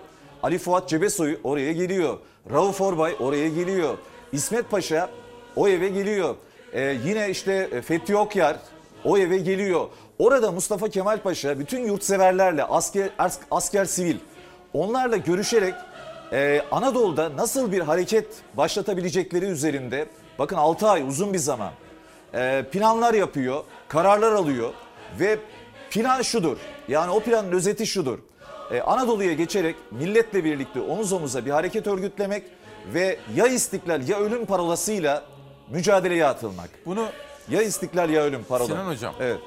[0.44, 2.18] Ali Fuat Cebesoy oraya geliyor.
[2.52, 3.98] Rauf Orbay oraya geliyor.
[4.32, 5.10] İsmet Paşa
[5.56, 6.36] o eve geliyor.
[6.74, 8.58] E, yine işte e, Fethi Okyar
[9.04, 9.88] o eve geliyor.
[10.20, 14.16] Orada Mustafa Kemal Paşa bütün yurtseverlerle asker, as- asker sivil
[14.74, 15.74] onlarla görüşerek
[16.34, 20.06] e, Anadolu'da nasıl bir hareket başlatabilecekleri üzerinde
[20.40, 21.72] bakın 6 ay uzun bir zaman
[22.34, 24.74] e, planlar yapıyor, kararlar alıyor
[25.20, 25.38] ve
[25.90, 26.58] plan şudur.
[26.88, 28.20] Yani o planın özeti şudur.
[28.72, 32.44] E, Anadolu'ya geçerek milletle birlikte omuz omuza bir hareket örgütlemek
[32.94, 35.24] ve ya istiklal ya ölüm parolasıyla
[35.70, 36.70] mücadeleye atılmak.
[36.86, 37.08] Bunu
[37.50, 38.68] ya istiklal ya ölüm parola.
[38.68, 39.16] Sinan Hocam.
[39.20, 39.40] Evet.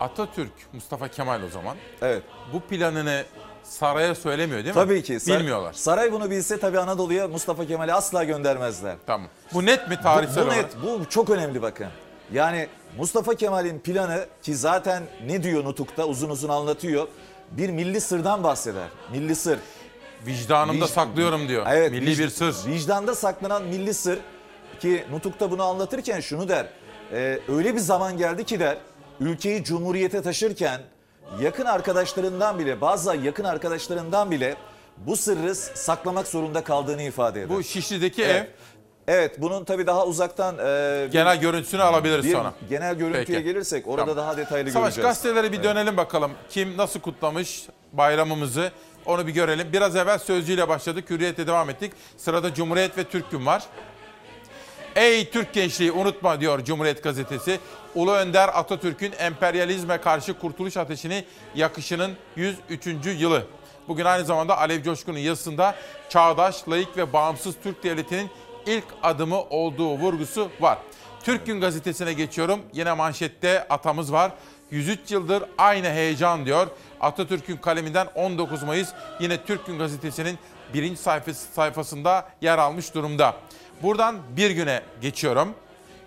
[0.00, 1.76] Atatürk, Mustafa Kemal o zaman.
[2.02, 2.22] Evet.
[2.52, 3.24] Bu planını
[3.62, 4.80] saraya söylemiyor değil mi?
[4.80, 5.20] Tabii ki.
[5.20, 5.72] Sar- Bilmiyorlar.
[5.72, 8.96] Saray bunu bilse tabii Anadolu'ya Mustafa Kemal'i asla göndermezler.
[9.06, 9.28] Tamam.
[9.54, 10.64] Bu net mi tarihsel bu, bu olarak?
[10.64, 11.86] net, bu çok önemli bakın.
[12.32, 17.08] Yani Mustafa Kemal'in planı ki zaten ne diyor Nutuk'ta uzun uzun anlatıyor.
[17.50, 18.88] Bir milli sırdan bahseder.
[19.12, 19.58] Milli sır.
[20.26, 21.66] Vicdanımda Vic- saklıyorum diyor.
[21.70, 22.54] Evet, Milli vic- bir sır.
[22.66, 24.18] Vicdanda saklanan milli sır
[24.80, 26.66] ki Nutuk'ta bunu anlatırken şunu der.
[27.12, 28.78] e, öyle bir zaman geldi ki der
[29.20, 30.80] ülkeyi cumhuriyete taşırken
[31.40, 34.56] yakın arkadaşlarından bile bazı yakın arkadaşlarından bile
[34.96, 37.56] bu sırrı saklamak zorunda kaldığını ifade eder.
[37.56, 38.42] Bu Şişli'deki Evet.
[38.42, 38.46] ev.
[39.10, 40.58] Evet bunun tabii daha uzaktan e,
[41.06, 42.52] bir- Genel görüntüsünü alabiliriz bir sonra.
[42.70, 43.42] Genel görüntüye Peki.
[43.42, 44.16] gelirsek orada Tamam.
[44.16, 45.08] daha detaylı Savaş göreceğiz.
[45.22, 45.64] gazetelere bir Evet.
[45.64, 46.30] dönelim bakalım.
[46.50, 48.72] Kim nasıl kutlamış bayramımızı
[49.06, 49.68] onu bir görelim.
[49.72, 51.10] Biraz evvel Sözcü'yle başladık.
[51.10, 51.92] Hürriyet'e devam ettik.
[52.16, 53.62] Sırada Cumhuriyet ve Türk Gün var.
[54.96, 57.60] Ey Türk gençliği unutma diyor Cumhuriyet gazetesi.
[57.94, 63.20] Ulu Önder Atatürk'ün emperyalizme karşı kurtuluş ateşini yakışının 103.
[63.20, 63.42] yılı.
[63.88, 65.74] Bugün aynı zamanda Alev Coşkun'un yazısında
[66.08, 68.30] çağdaş, layık ve bağımsız Türk devletinin
[68.66, 70.78] ilk adımı olduğu vurgusu var.
[71.22, 72.60] Türk Gün gazetesine geçiyorum.
[72.72, 74.32] Yine manşette atamız var.
[74.70, 76.66] 103 yıldır aynı heyecan diyor.
[77.00, 78.88] Atatürk'ün kaleminden 19 Mayıs
[79.20, 80.38] yine Türk Gün gazetesinin
[80.74, 83.34] birinci sayfası, sayfasında yer almış durumda.
[83.82, 85.54] Buradan bir güne geçiyorum.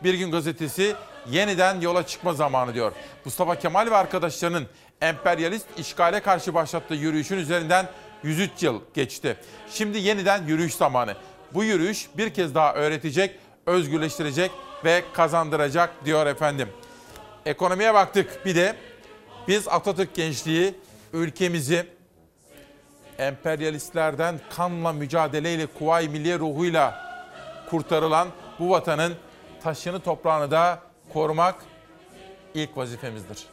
[0.03, 0.95] Bir gün gazetesi
[1.29, 2.91] yeniden yola çıkma zamanı diyor.
[3.25, 4.67] Mustafa Kemal ve arkadaşlarının
[5.01, 7.85] emperyalist işgale karşı başlattığı yürüyüşün üzerinden
[8.23, 9.37] 103 yıl geçti.
[9.71, 11.15] Şimdi yeniden yürüyüş zamanı.
[11.53, 14.51] Bu yürüyüş bir kez daha öğretecek, özgürleştirecek
[14.85, 16.69] ve kazandıracak diyor efendim.
[17.45, 18.75] Ekonomiye baktık bir de
[19.47, 20.75] biz Atatürk gençliği
[21.13, 21.85] ülkemizi
[23.17, 27.11] emperyalistlerden kanla mücadeleyle, kuvayi milliye ruhuyla
[27.69, 28.27] kurtarılan
[28.59, 29.13] bu vatanın
[29.63, 30.79] taşını toprağını da
[31.13, 31.55] korumak
[32.53, 33.45] ilk vazifemizdir.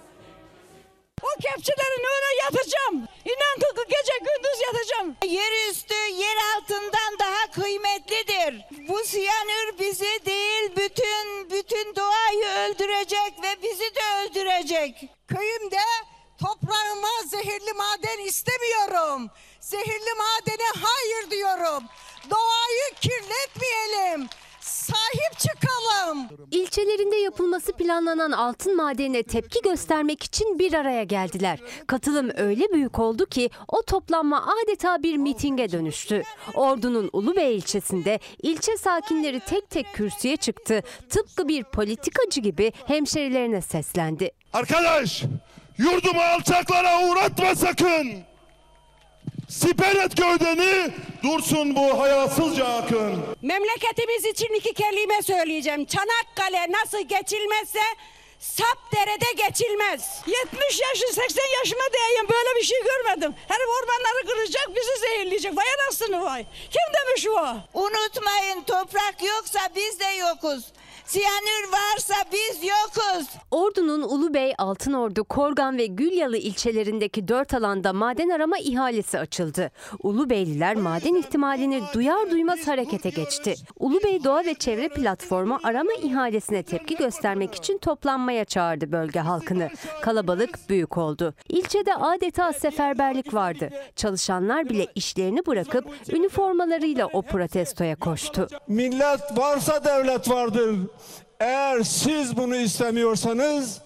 [1.23, 3.09] O kepçelerin önüne yatacağım.
[3.25, 5.17] İnan ki gece gündüz yatacağım.
[5.27, 8.65] Yer üstü yer altından daha kıymetlidir.
[8.89, 15.09] Bu siyanür bizi değil bütün bütün doğayı öldürecek ve bizi de öldürecek.
[15.29, 15.81] Köyümde
[16.41, 19.31] toprağıma zehirli maden istemiyorum.
[19.61, 21.85] Zehirli madene hayır diyorum.
[22.31, 24.29] Doğayı kirletmeyelim.
[24.69, 26.29] Sahip çıkalım.
[26.51, 31.59] İlçelerinde yapılması planlanan altın madenine tepki göstermek için bir araya geldiler.
[31.87, 36.23] Katılım öyle büyük oldu ki o toplanma adeta bir mitinge dönüştü.
[36.55, 40.83] Ordu'nun Ulubey ilçesinde ilçe sakinleri tek tek kürsüye çıktı.
[41.11, 44.31] Tıpkı bir politikacı gibi hemşerilerine seslendi.
[44.53, 45.23] Arkadaş
[45.79, 48.28] yurdumu alçaklara uğratma sakın.
[49.49, 50.91] Siper et gövdeni
[51.23, 53.25] dursun bu hayasızca akın.
[53.43, 55.85] Memleketimiz için iki kelime söyleyeceğim.
[55.85, 57.81] Çanakkale nasıl geçilmezse
[58.39, 60.21] Sapdere'de geçilmez.
[60.27, 63.35] 70 yaşı 80 yaşıma değeyim böyle bir şey görmedim.
[63.49, 65.57] Herif ormanları kıracak bizi zehirleyecek.
[65.57, 66.45] Vay anasını vay.
[66.45, 67.57] Kim demiş o?
[67.81, 70.65] Unutmayın toprak yoksa biz de yokuz.
[71.09, 73.29] Siyanür varsa biz yokuz.
[73.51, 79.71] Ordu'nun Ulubey, Altınordu, Korgan ve Gülyalı ilçelerindeki dört alanda maden arama ihalesi açıldı.
[80.03, 83.55] Ulubeyliler maden ihtimalini duyar duymaz harekete geçti.
[83.79, 89.71] Ulubey Doğa ve Çevre Platformu arama ihalesine tepki göstermek için toplanmaya çağırdı bölge halkını.
[90.03, 91.35] Kalabalık büyük oldu.
[91.49, 93.71] İlçede adeta seferberlik vardı.
[93.97, 98.49] Çalışanlar bile işlerini bırakıp üniformalarıyla o protestoya koştu.
[98.69, 100.77] Millet varsa devlet vardır.
[101.41, 103.81] Eğer siz bunu istemiyorsanız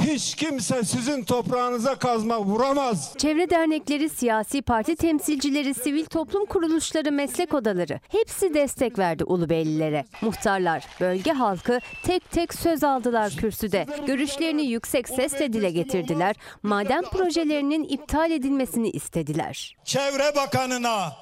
[0.00, 3.14] hiç kimse sizin toprağınıza kazma vuramaz.
[3.18, 10.04] Çevre dernekleri, siyasi parti temsilcileri, sivil toplum kuruluşları, meslek odaları hepsi destek verdi Ulubeylilere.
[10.20, 13.86] Muhtarlar, bölge halkı tek tek söz aldılar kürsüde.
[14.06, 16.36] Görüşlerini yüksek sesle dile getirdiler.
[16.62, 19.76] Maden projelerinin iptal edilmesini istediler.
[19.84, 21.12] Çevre Bakanı'na,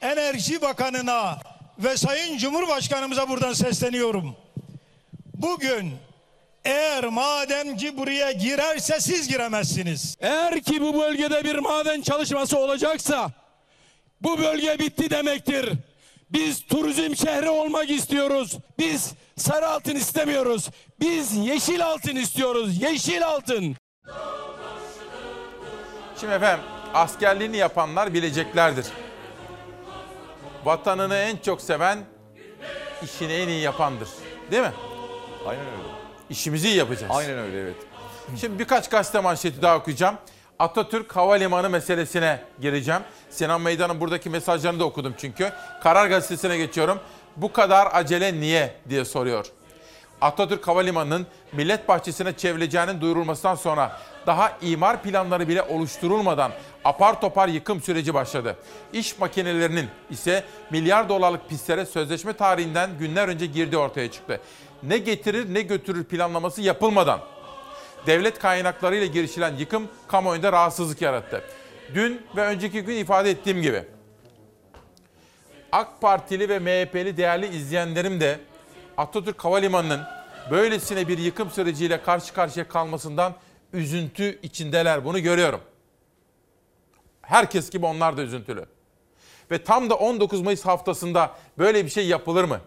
[0.00, 1.38] Enerji Bakanı'na
[1.78, 4.45] ve Sayın Cumhurbaşkanımıza buradan sesleniyorum.
[5.40, 5.92] Bugün
[6.64, 10.16] eğer madenci buraya girerse siz giremezsiniz.
[10.20, 13.30] Eğer ki bu bölgede bir maden çalışması olacaksa
[14.20, 15.72] bu bölge bitti demektir.
[16.30, 18.56] Biz turizm şehri olmak istiyoruz.
[18.78, 20.68] Biz sarı altın istemiyoruz.
[21.00, 22.82] Biz yeşil altın istiyoruz.
[22.82, 23.76] Yeşil altın.
[26.20, 28.86] Şimdi efendim askerliğini yapanlar bileceklerdir.
[30.64, 31.98] Vatanını en çok seven
[33.02, 34.08] işini en iyi yapandır.
[34.50, 34.72] Değil mi?
[35.48, 35.88] Aynen öyle.
[36.30, 37.12] İşimizi iyi yapacağız.
[37.16, 37.76] Aynen öyle evet.
[38.40, 40.16] Şimdi birkaç gazete manşeti daha okuyacağım.
[40.58, 43.00] Atatürk Havalimanı meselesine gireceğim.
[43.30, 45.52] Sinan Meydan'ın buradaki mesajlarını da okudum çünkü.
[45.82, 46.98] Karar Gazetesi'ne geçiyorum.
[47.36, 49.46] Bu kadar acele niye diye soruyor.
[50.20, 56.52] Atatürk Havalimanı'nın Millet Bahçesi'ne çevrileceğinin duyurulmasından sonra daha imar planları bile oluşturulmadan
[56.84, 58.56] apar topar yıkım süreci başladı.
[58.92, 64.40] İş makinelerinin ise milyar dolarlık pistlere sözleşme tarihinden günler önce girdiği ortaya çıktı.
[64.82, 67.20] Ne getirir ne götürür planlaması yapılmadan
[68.06, 71.44] devlet kaynaklarıyla girişilen yıkım kamuoyunda rahatsızlık yarattı.
[71.94, 73.84] Dün ve önceki gün ifade ettiğim gibi
[75.72, 78.40] AK Partili ve MHP'li değerli izleyenlerim de
[78.96, 80.00] Atatürk Havalimanı'nın
[80.50, 83.34] böylesine bir yıkım süreciyle karşı karşıya kalmasından
[83.72, 85.04] üzüntü içindeler.
[85.04, 85.60] Bunu görüyorum.
[87.22, 88.66] Herkes gibi onlar da üzüntülü.
[89.50, 92.60] Ve tam da 19 Mayıs haftasında böyle bir şey yapılır mı?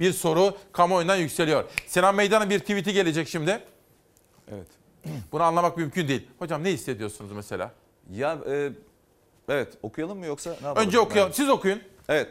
[0.00, 1.64] Bir soru kamuoyundan yükseliyor.
[1.86, 3.62] Sinan Meydan'ın bir tweet'i gelecek şimdi.
[4.52, 4.66] Evet.
[5.32, 6.28] Bunu anlamak mümkün değil.
[6.38, 7.72] Hocam ne hissediyorsunuz mesela?
[8.10, 8.70] Ya e,
[9.48, 10.86] evet okuyalım mı yoksa ne yapalım?
[10.86, 11.28] Önce okuyalım.
[11.28, 11.36] Evet.
[11.36, 11.80] Siz okuyun.
[12.08, 12.28] Evet.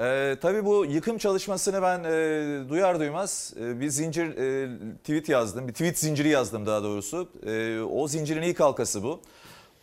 [0.00, 5.68] Ee, tabii bu yıkım çalışmasını ben e, duyar duymaz e, bir zincir e, tweet yazdım.
[5.68, 7.28] Bir tweet zinciri yazdım daha doğrusu.
[7.46, 9.20] E, o zincirin ilk halkası bu.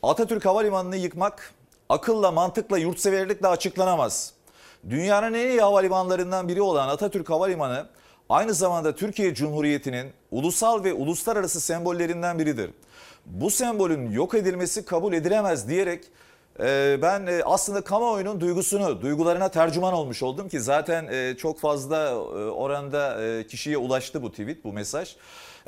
[0.04, 1.54] Atatürk Havalimanı'nı yıkmak
[1.90, 4.34] akılla, mantıkla, yurtseverlikle açıklanamaz.
[4.90, 7.88] Dünyanın en iyi havalimanlarından biri olan Atatürk Havalimanı
[8.30, 12.72] aynı zamanda Türkiye Cumhuriyeti'nin ulusal ve uluslararası sembollerinden biridir.
[13.26, 16.04] Bu sembolün yok edilmesi kabul edilemez diyerek
[16.60, 22.16] e, ben e, aslında kamuoyunun duygusunu, duygularına tercüman olmuş oldum ki zaten e, çok fazla
[22.52, 23.18] oranda
[23.48, 25.16] kişiye ulaştı bu tweet, bu mesaj.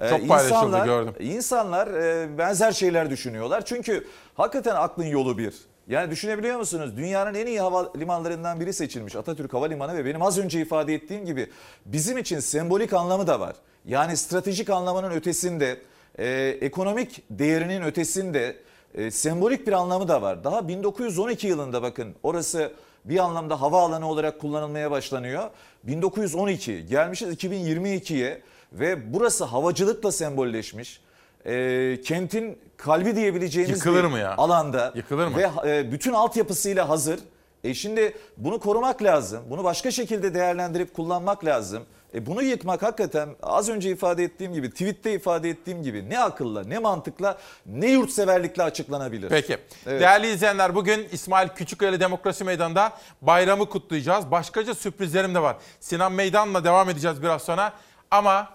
[0.10, 1.14] Çok paylaşıldı, insanlar- gördüm.
[1.20, 1.90] İnsanlar
[2.38, 3.66] benzer şeyler düşünüyorlar.
[3.66, 5.54] Çünkü hakikaten aklın yolu bir.
[5.88, 6.98] Yani düşünebiliyor musunuz?
[6.98, 11.50] Dünyanın en iyi havalimanlarından biri seçilmiş Atatürk Havalimanı ve benim az önce ifade ettiğim gibi
[11.86, 13.56] bizim için sembolik anlamı da var.
[13.86, 15.82] Yani stratejik anlamının ötesinde,
[16.18, 18.56] e, ekonomik değerinin ötesinde
[18.94, 20.44] e, sembolik bir anlamı da var.
[20.44, 22.72] Daha 1912 yılında bakın orası
[23.06, 25.50] bir anlamda havaalanı olarak kullanılmaya başlanıyor.
[25.84, 28.42] 1912 gelmişiz 2022'ye
[28.74, 31.02] ve burası havacılıkla sembolleşmiş.
[31.46, 34.36] E, kentin kalbi diyebileceğimiz Yıkılır mı ya?
[34.38, 35.38] alanda Yıkılır mı?
[35.38, 37.20] ve e, bütün altyapısıyla hazır.
[37.64, 39.44] E şimdi bunu korumak lazım.
[39.50, 41.84] Bunu başka şekilde değerlendirip kullanmak lazım.
[42.14, 46.64] E bunu yıkmak hakikaten az önce ifade ettiğim gibi, tweette ifade ettiğim gibi ne akılla,
[46.64, 49.30] ne mantıkla, ne yurtseverlikle açıklanabilir.
[49.30, 49.58] Peki.
[49.88, 50.02] Evet.
[50.02, 54.32] Değerli izleyenler bugün İsmail Küçükkaya Demokrasi Meydanı'nda bayramı kutlayacağız.
[54.32, 55.58] Başkaca sürprizlerim de var.
[55.80, 57.74] Sinan Meydan'la devam edeceğiz biraz sonra.
[58.12, 58.50] Ama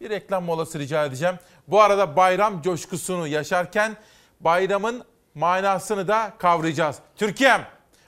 [0.00, 1.34] bir reklam molası rica edeceğim.
[1.68, 3.96] Bu arada bayram coşkusunu yaşarken
[4.40, 6.96] bayramın manasını da kavrayacağız.
[7.16, 7.62] Türkiye'm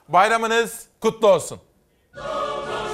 [0.07, 1.59] bayramınız kutlu olsun.
[2.15, 2.88] Dağ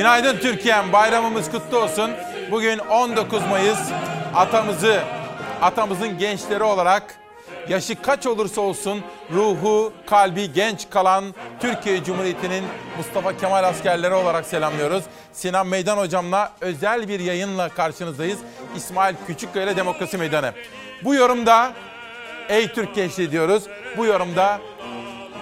[0.00, 0.92] Günaydın Türkiye'm.
[0.92, 2.10] Bayramımız kutlu olsun.
[2.50, 3.78] Bugün 19 Mayıs.
[4.34, 5.00] Atamızı,
[5.62, 7.14] atamızın gençleri olarak
[7.68, 9.00] yaşı kaç olursa olsun
[9.32, 11.24] ruhu, kalbi genç kalan
[11.60, 12.64] Türkiye Cumhuriyeti'nin
[12.96, 15.04] Mustafa Kemal askerleri olarak selamlıyoruz.
[15.32, 18.38] Sinan Meydan hocamla özel bir yayınla karşınızdayız.
[18.76, 20.52] İsmail Küçükkaya ile Demokrasi Meydanı.
[21.04, 21.72] Bu yorumda
[22.48, 23.62] Ey Türk Gençliği diyoruz.
[23.96, 24.60] Bu yorumda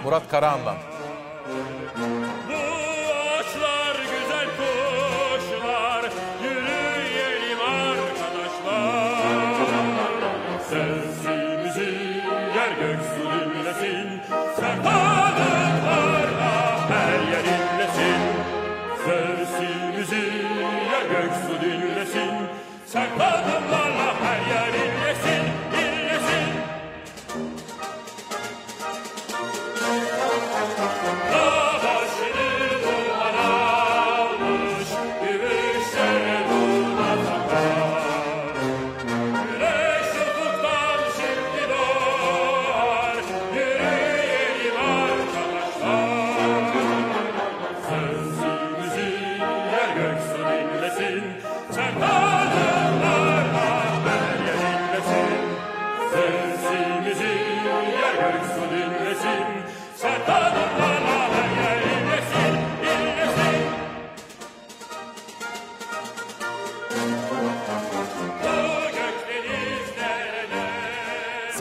[0.03, 0.88] Murat Karahan'dan.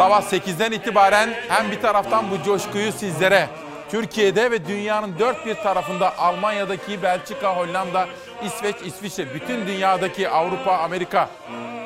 [0.08, 3.48] Sabah 8'den itibaren hem bir taraftan bu coşkuyu sizlere,
[3.90, 8.06] Türkiye'de ve dünyanın dört bir tarafında Almanya'daki, Belçika, Hollanda,
[8.44, 11.28] İsveç, İsviçre, bütün dünyadaki Avrupa, Amerika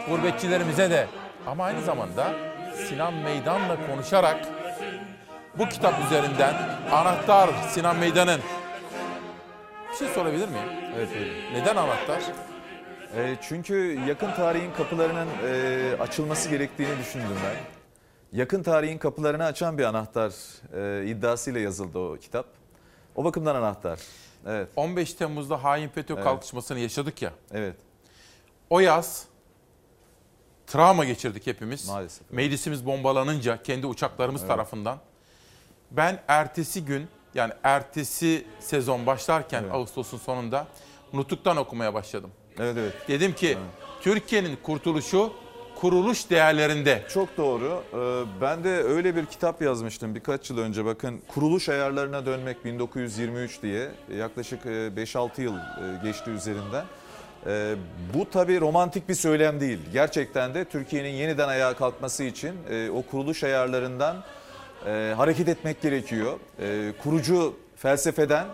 [0.09, 1.07] gurbetçilerimize de
[1.47, 2.33] ama aynı zamanda
[2.89, 4.49] Sinan Meydan'la konuşarak
[5.59, 6.55] bu kitap üzerinden
[6.93, 8.41] Anahtar Sinan Meydan'ın
[9.93, 10.69] bir şey sorabilir miyim?
[10.97, 11.35] Evet, buyurun.
[11.55, 12.21] Neden anahtar?
[13.17, 17.82] E, çünkü yakın tarihin kapılarının e, açılması gerektiğini düşündüm ben.
[18.33, 20.33] Yakın tarihin kapılarını açan bir anahtar
[20.75, 22.47] e, iddiasıyla yazıldı o kitap.
[23.17, 24.01] O bakımdan anahtar.
[24.47, 24.69] Evet.
[24.77, 26.25] 15 Temmuz'da hain FETÖ Evet.
[26.25, 27.33] kalkışmasını yaşadık ya.
[27.53, 27.77] Evet.
[28.71, 29.25] O yaz
[30.67, 31.89] travma geçirdik hepimiz.
[31.89, 32.31] Maalesef.
[32.31, 34.51] Meclisimiz bombalanınca kendi uçaklarımız Evet.
[34.51, 34.99] tarafından.
[35.91, 40.67] Ben ertesi gün yani ertesi sezon başlarken Ağustos'un sonunda
[41.13, 42.31] Nutuk'tan okumaya başladım.
[42.59, 42.95] Evet evet.
[43.09, 43.59] Dedim ki
[44.01, 45.33] Türkiye'nin kurtuluşu
[45.83, 47.03] kuruluş değerlerinde.
[47.09, 47.83] Çok doğru.
[47.95, 50.85] Ee, Ben de öyle bir kitap yazmıştım birkaç yıl önce.
[50.85, 55.59] Bakın kuruluş ayarlarına dönmek 1923 diye yaklaşık e, 5-6 yıl e,
[56.05, 56.85] geçti üzerinden.
[57.47, 57.75] E,
[58.15, 59.79] Bu tabii romantik bir söylem değil.
[59.93, 64.17] Gerçekten de Türkiye'nin yeniden ayağa kalkması için e, o kuruluş ayarlarından
[64.87, 66.39] e, hareket etmek gerekiyor.
[66.61, 68.47] E, Kurucu felsefeden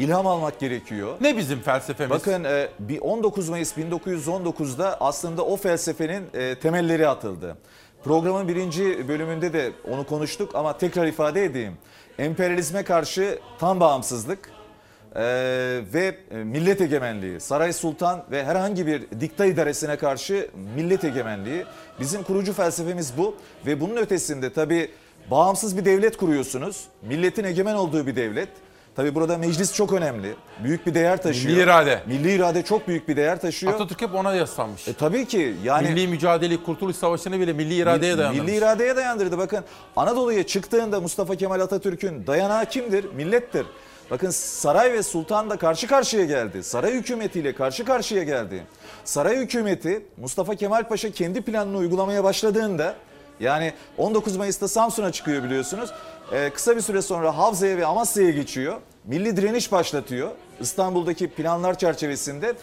[0.00, 1.16] ilham almak gerekiyor.
[1.20, 2.10] Ne bizim felsefemiz?
[2.10, 7.56] Bakın e, bir 19 Mayıs 1919'da aslında o felsefenin e, temelleri atıldı.
[8.04, 11.72] Programın birinci bölümünde de onu konuştuk ama tekrar ifade edeyim.
[12.18, 14.50] Emperyalizme karşı tam bağımsızlık
[15.14, 15.22] e,
[15.94, 21.64] ve e, millet egemenliği, saray sultan ve herhangi bir dikta idaresine karşı millet egemenliği.
[22.00, 23.36] Bizim kurucu felsefemiz bu
[23.66, 24.90] ve bunun ötesinde tabii
[25.30, 26.84] bağımsız bir devlet kuruyorsunuz.
[27.02, 28.48] Milletin egemen olduğu bir devlet
[28.96, 30.34] Tabii burada meclis çok önemli.
[30.64, 31.54] Büyük bir değer taşıyor.
[31.54, 32.02] Milli irade.
[32.06, 33.72] Milli irade çok büyük bir değer taşıyor.
[33.72, 34.88] Atatürk hep ona yaslanmış.
[34.88, 38.46] E, tabii ki yani milli mücadeleyi, Kurtuluş Savaşı'nı bile milli iradeye dayandırmış.
[38.46, 39.38] Milli iradeye dayandırdı.
[39.38, 39.64] Bakın
[39.96, 43.04] Anadolu'ya çıktığında Mustafa Kemal Atatürk'ün dayanağı kimdir?
[43.14, 43.66] Millettir.
[44.10, 46.62] Bakın saray ve sultan da karşı karşıya geldi.
[46.64, 48.62] Saray hükümetiyle karşı karşıya geldi.
[49.04, 52.94] Saray hükümeti Mustafa Kemal Paşa kendi planını uygulamaya başladığında
[53.40, 55.90] yani 19 Mayıs'ta Samsun'a çıkıyor biliyorsunuz.
[56.32, 58.76] Ee, kısa bir süre sonra Havza'ya ve Amasya'ya geçiyor.
[59.04, 60.30] Milli direniş başlatıyor.
[60.60, 62.54] İstanbul'daki planlar çerçevesinde.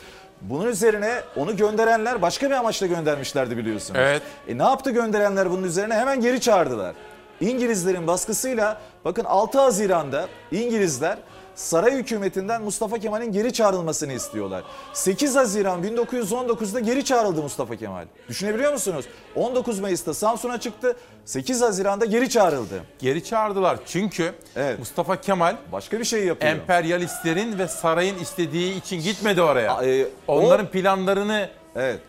[0.42, 4.00] Bunun üzerine onu gönderenler başka bir amaçla göndermişlerdi biliyorsunuz.
[4.04, 4.22] Evet.
[4.48, 5.94] E ne yaptı gönderenler bunun üzerine?
[5.96, 6.96] Hemen geri çağırdılar.
[7.42, 11.18] İngilizlerin baskısıyla bakın 6 Haziran'da İngilizler
[11.58, 14.64] saray hükümetinden Mustafa Kemal'in geri çağrılmasını istiyorlar.
[14.94, 18.06] 8 Haziran 1919'da geri çağrıldı Mustafa Kemal.
[18.30, 19.06] Düşünebiliyor musunuz?
[19.36, 20.96] 19 Mayıs'ta Samsun'a çıktı.
[21.26, 22.82] 8 Haziran'da geri çağrıldı.
[23.00, 24.34] Geri çağırdılar çünkü
[24.80, 26.52] Mustafa Kemal başka bir şey yapıyor.
[26.52, 29.84] Emperyalistlerin ve sarayın istediği için gitmedi oraya.
[29.86, 31.50] e, Onların planlarını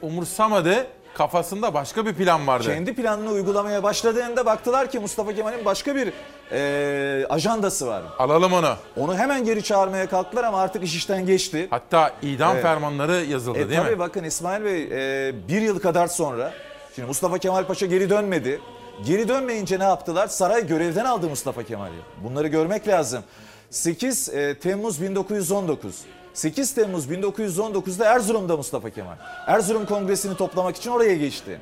[0.02, 0.86] umursamadı.
[1.18, 2.64] Kafasında başka bir plan vardı.
[2.66, 6.12] Kendi planını uygulamaya başladığında baktılar ki Mustafa Kemal'in başka bir
[6.52, 8.02] e, ajandası var.
[8.18, 8.74] Alalım onu.
[8.96, 11.66] Onu hemen geri çağırmaya kalktılar ama artık iş işten geçti.
[11.70, 12.62] Hatta idam Evet.
[12.62, 13.98] fermanları yazıldı E, değil tabii mi?
[13.98, 14.82] bakın İsmail Bey
[15.28, 16.52] e, bir yıl kadar sonra
[16.94, 18.60] şimdi Mustafa Kemal Paşa geri dönmedi.
[19.06, 20.26] Geri dönmeyince ne yaptılar?
[20.26, 21.92] Saray görevden aldı Mustafa Kemal'i.
[22.24, 23.22] Bunları görmek lazım.
[23.70, 25.96] 8 e, Temmuz 1919.
[26.34, 29.16] 8 Temmuz 1919'da Erzurum'da Mustafa Kemal.
[29.46, 31.60] Erzurum Kongresi'ni toplamak için oraya geçti.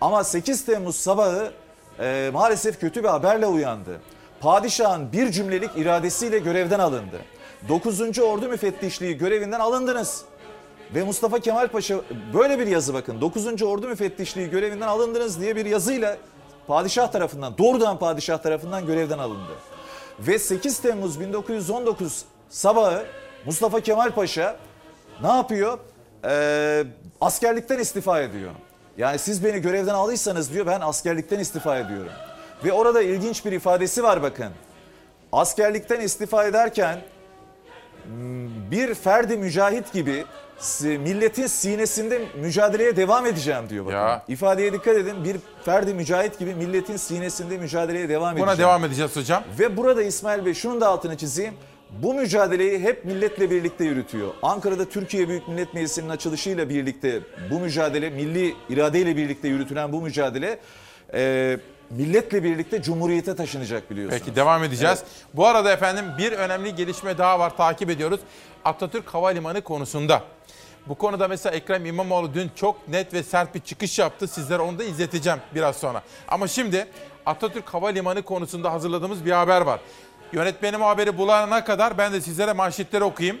[0.00, 1.52] Ama 8 Temmuz sabahı
[2.00, 4.00] e, maalesef kötü bir haberle uyandı.
[4.40, 7.20] Padişahın bir cümlelik iradesiyle görevden alındı.
[7.68, 8.18] 9.
[8.18, 10.24] Ordu Müfettişliği görevinden alındınız.
[10.94, 12.00] Ve Mustafa Kemal Paşa
[12.34, 13.62] böyle bir yazı bakın 9.
[13.62, 16.16] Ordu Müfettişliği görevinden alındınız diye bir yazıyla
[16.66, 19.52] padişah tarafından doğrudan padişah tarafından görevden alındı.
[20.20, 23.04] Ve 8 Temmuz 1919 sabahı
[23.48, 24.56] Mustafa Kemal Paşa
[25.22, 25.78] ne yapıyor?
[26.24, 26.84] Ee,
[27.20, 28.50] askerlikten istifa ediyor.
[28.98, 32.12] Yani siz beni görevden aldıysanız diyor ben askerlikten istifa ediyorum.
[32.64, 34.48] Ve orada ilginç bir ifadesi var bakın.
[35.32, 37.00] Askerlikten istifa ederken
[38.70, 40.24] bir ferdi mücahit gibi
[40.82, 43.96] milletin sinesinde mücadeleye devam edeceğim diyor bakın.
[43.96, 44.22] Ya.
[44.28, 45.24] İfadeye dikkat edin.
[45.24, 48.58] Bir ferdi mücahit gibi milletin sinesinde mücadeleye devam Buna edeceğim.
[48.68, 49.44] devam edeceğiz hocam.
[49.58, 51.54] Ve burada İsmail Bey şunun da altını çizeyim.
[51.90, 54.34] Bu mücadeleyi hep milletle birlikte yürütüyor.
[54.42, 57.20] Ankara'da Türkiye Büyük Millet Meclisi'nin açılışıyla birlikte
[57.50, 60.58] bu mücadele, milli iradeyle birlikte yürütülen bu mücadele
[61.14, 61.58] e,
[61.90, 64.22] milletle birlikte Cumhuriyete taşınacak biliyorsunuz.
[64.24, 65.02] Peki devam edeceğiz.
[65.34, 68.20] Bu arada efendim bir önemli gelişme daha var takip ediyoruz.
[68.64, 70.22] Atatürk Havalimanı konusunda.
[70.88, 74.28] Bu konuda mesela Ekrem İmamoğlu dün çok net ve sert bir çıkış yaptı.
[74.28, 76.02] Sizlere onu da izleteceğim biraz sonra.
[76.28, 76.86] Ama şimdi
[77.26, 79.80] Atatürk Havalimanı konusunda hazırladığımız bir haber var.
[80.32, 83.38] Yönetmenim haberi bulana kadar ben de sizlere manşetleri okuyayım.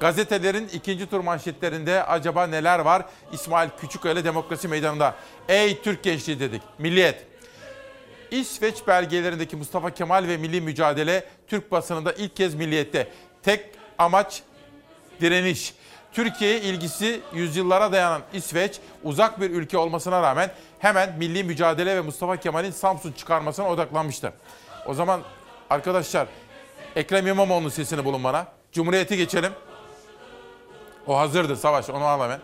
[0.00, 3.02] Gazetelerin ikinci tur manşetlerinde acaba neler var?
[3.32, 5.14] İsmail Küçüköyle Demokrasi Meydanı'nda.
[5.48, 6.62] Ey Türk gençliği dedik.
[6.78, 7.26] Milliyet.
[8.30, 13.08] İsveç belgelerindeki Mustafa Kemal ve milli mücadele Türk basınında ilk kez milliyette.
[13.42, 14.42] Tek amaç
[15.20, 15.74] direniş.
[16.12, 22.36] Türkiye'ye ilgisi yüzyıllara dayanan İsveç uzak bir ülke olmasına rağmen hemen milli mücadele ve Mustafa
[22.36, 24.32] Kemal'in Samsun çıkarmasına odaklanmıştı.
[24.86, 25.20] O zaman
[25.70, 26.28] arkadaşlar
[26.96, 28.46] Ekrem İmamoğlu'nun sesini bulun bana.
[28.72, 29.52] Cumhuriyeti geçelim.
[31.06, 32.40] O hazırdır savaş onu al hemen.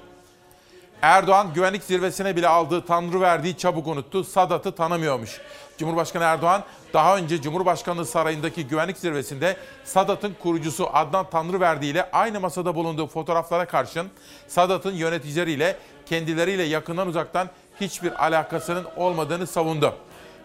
[1.02, 4.24] Erdoğan güvenlik zirvesine bile aldığı Tanrı verdiği çabuk unuttu.
[4.24, 5.40] Sadat'ı tanımıyormuş.
[5.78, 6.62] Cumhurbaşkanı Erdoğan
[6.92, 13.64] daha önce Cumhurbaşkanlığı Sarayı'ndaki güvenlik zirvesinde Sadat'ın kurucusu Adnan Tanrıverdi ile aynı masada bulunduğu fotoğraflara
[13.64, 14.10] karşın
[14.48, 17.48] Sadat'ın yöneticileriyle kendileriyle yakından uzaktan
[17.80, 19.94] hiçbir alakasının olmadığını savundu.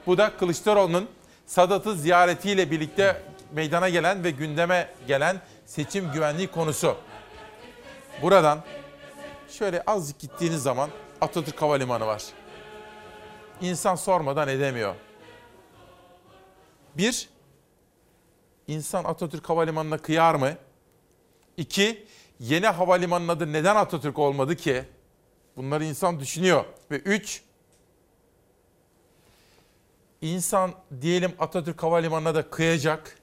[0.07, 1.07] Bu da Kılıçdaroğlu'nun
[1.49, 3.21] Sadat'ı ziyaretiyle birlikte
[3.53, 6.97] meydana gelen ve gündeme gelen seçim güvenliği konusu.
[8.21, 8.63] Buradan
[9.49, 10.89] şöyle azıcık gittiğiniz zaman
[11.21, 12.23] Atatürk Havalimanı var.
[13.61, 14.95] İnsan sormadan edemiyor.
[16.97, 17.29] Bir,
[18.67, 20.53] insan Atatürk Havalimanı'na kıyar mı?
[21.57, 22.07] İki,
[22.39, 24.83] yeni havalimanının adı neden Atatürk olmadı ki?
[25.57, 26.65] Bunları insan düşünüyor.
[26.91, 27.41] Ve üç,
[30.21, 33.17] insan diyelim Atatürk Havalimanı'na da kıyacak.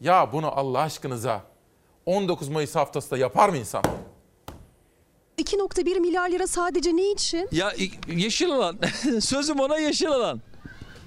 [0.00, 1.42] Ya bunu Allah aşkınıza
[2.06, 3.82] 19 Mayıs haftasında yapar mı insan?
[5.38, 7.48] 2.1 milyar lira sadece ne için?
[7.52, 7.72] Ya
[8.08, 8.78] yeşil alan.
[9.20, 10.40] sözüm ona yeşil alan.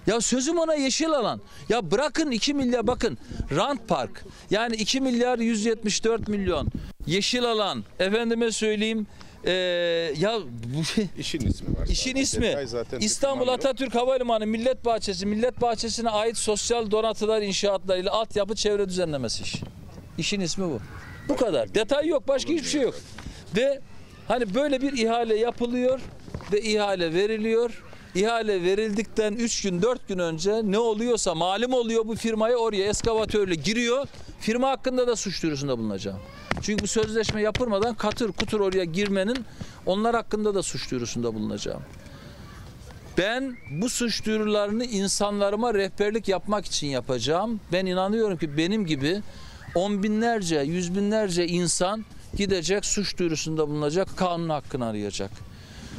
[0.08, 1.42] Ya sözüm ona yeşil alan.
[1.70, 3.18] Ya bırakın 2 milyar bakın.
[3.56, 4.26] Rant Park.
[4.50, 6.68] Yani 2 milyar 174 milyon.
[7.06, 7.84] Yeşil alan.
[8.00, 9.08] Efendime söyleyeyim
[9.46, 9.52] Ee,
[10.18, 10.40] ya
[10.76, 11.88] bu işin ismi var.
[11.88, 12.44] İşin ismi.
[12.44, 18.90] Detay zaten İstanbul Atatürk Havalimanı Millet Bahçesi, Millet Bahçesi'ne ait sosyal donatılar inşaatlarıyla altyapı çevre
[18.90, 19.56] düzenlemesi iş.
[20.18, 20.80] İşin ismi bu.
[21.30, 21.76] Bu kadar.
[21.76, 22.96] Detay yok, başka hiçbir şey yok.
[23.58, 23.80] Ve
[24.28, 26.00] hani böyle bir ihale yapılıyor
[26.52, 27.84] ve ihale veriliyor.
[28.16, 33.56] İhale verildikten 3 gün 4 gün önce ne oluyorsa malum oluyor bu firmaya oraya eskavatörle
[33.56, 34.08] giriyor.
[34.40, 36.20] Firma hakkında da suç duyurusunda bulunacağım.
[36.62, 39.46] Çünkü bu sözleşme yapılmadan katır kutur oraya girmenin
[39.86, 41.82] onlar hakkında da suç duyurusunda bulunacağım.
[43.18, 47.60] Ben bu suç duyurularını insanlarıma rehberlik yapmak için yapacağım.
[47.72, 49.22] Ben inanıyorum ki benim gibi
[49.76, 52.06] on binlerce, yüz binlerce insan
[52.38, 55.32] gidecek suç duyurusunda bulunacak, kanun hakkını arayacak.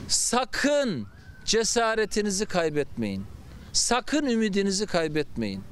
[0.09, 1.07] Sakın
[1.51, 3.25] cesaretinizi kaybetmeyin.
[3.73, 5.63] Sakın ümidinizi kaybetmeyin.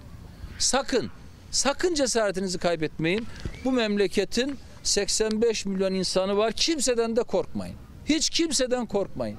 [0.59, 1.11] Sakın,
[1.51, 3.27] sakın cesaretinizi kaybetmeyin.
[3.65, 6.53] Bu memleketin 85 milyon insanı var.
[6.53, 7.77] Kimseden de korkmayın.
[8.07, 9.39] Hiç kimseden korkmayın.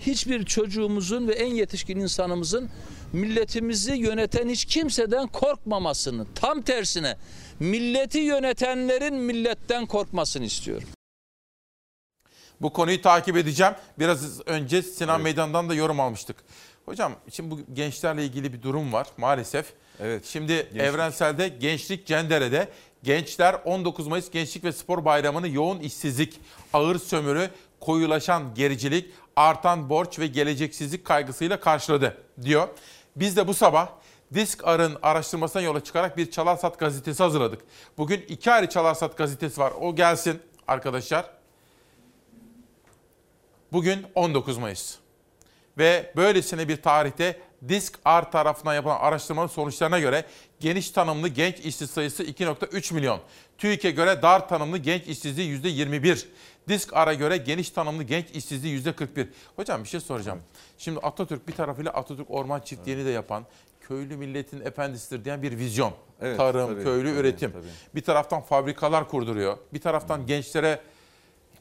[0.00, 2.70] Hiçbir çocuğumuzun ve en yetişkin insanımızın
[3.12, 7.16] milletimizi yöneten hiç kimseden korkmamasını, tam tersine
[7.60, 10.88] milleti yönetenlerin milletten korkmasını istiyorum.
[12.64, 13.72] Bu konuyu takip edeceğim.
[13.98, 16.36] Biraz önce Sinan Meydan'dan da yorum almıştık.
[16.84, 19.66] Hocam şimdi bu gençlerle ilgili bir durum var maalesef.
[20.00, 20.24] Evet.
[20.26, 22.68] Şimdi evrenselde Gençlik Cendere'de
[23.02, 26.40] gençler 19 Mayıs Gençlik ve Spor Bayramı'nı yoğun işsizlik,
[26.72, 27.50] ağır sömürü,
[27.80, 32.68] koyulaşan gericilik, artan borç ve geleceksizlik kaygısıyla karşıladı diyor.
[33.16, 33.88] Biz de bu sabah
[34.34, 37.60] Disk Ar'ın araştırmasına yola çıkarak bir Çalarsat gazetesi hazırladık.
[37.98, 39.72] Bugün iki ayrı Çalarsat gazetesi var.
[39.80, 41.33] O gelsin arkadaşlar.
[43.74, 44.96] Bugün 19 Mayıs.
[45.78, 50.24] Ve böylesine bir tarihte Disk R tarafından yapılan araştırmanın sonuçlarına göre
[50.60, 53.20] geniş tanımlı genç işsiz sayısı 2.3 milyon.
[53.58, 56.26] TÜİK'e göre dar tanımlı genç işsizliği %21.
[56.68, 59.26] Disk R'a göre geniş tanımlı genç işsizliği %41.
[59.56, 60.40] Hocam bir şey soracağım.
[60.78, 63.44] Şimdi Atatürk bir tarafıyla Atatürk Orman Çiftliği'ni de yapan
[63.80, 65.92] köylü milletin efendisidir diyen bir vizyon.
[66.20, 67.52] Evet, Tarım, tabii, köylü tabii, üretim.
[67.52, 67.66] tabii.
[67.94, 69.58] Bir taraftan fabrikalar kurduruyor.
[69.72, 70.80] Bir taraftan gençlere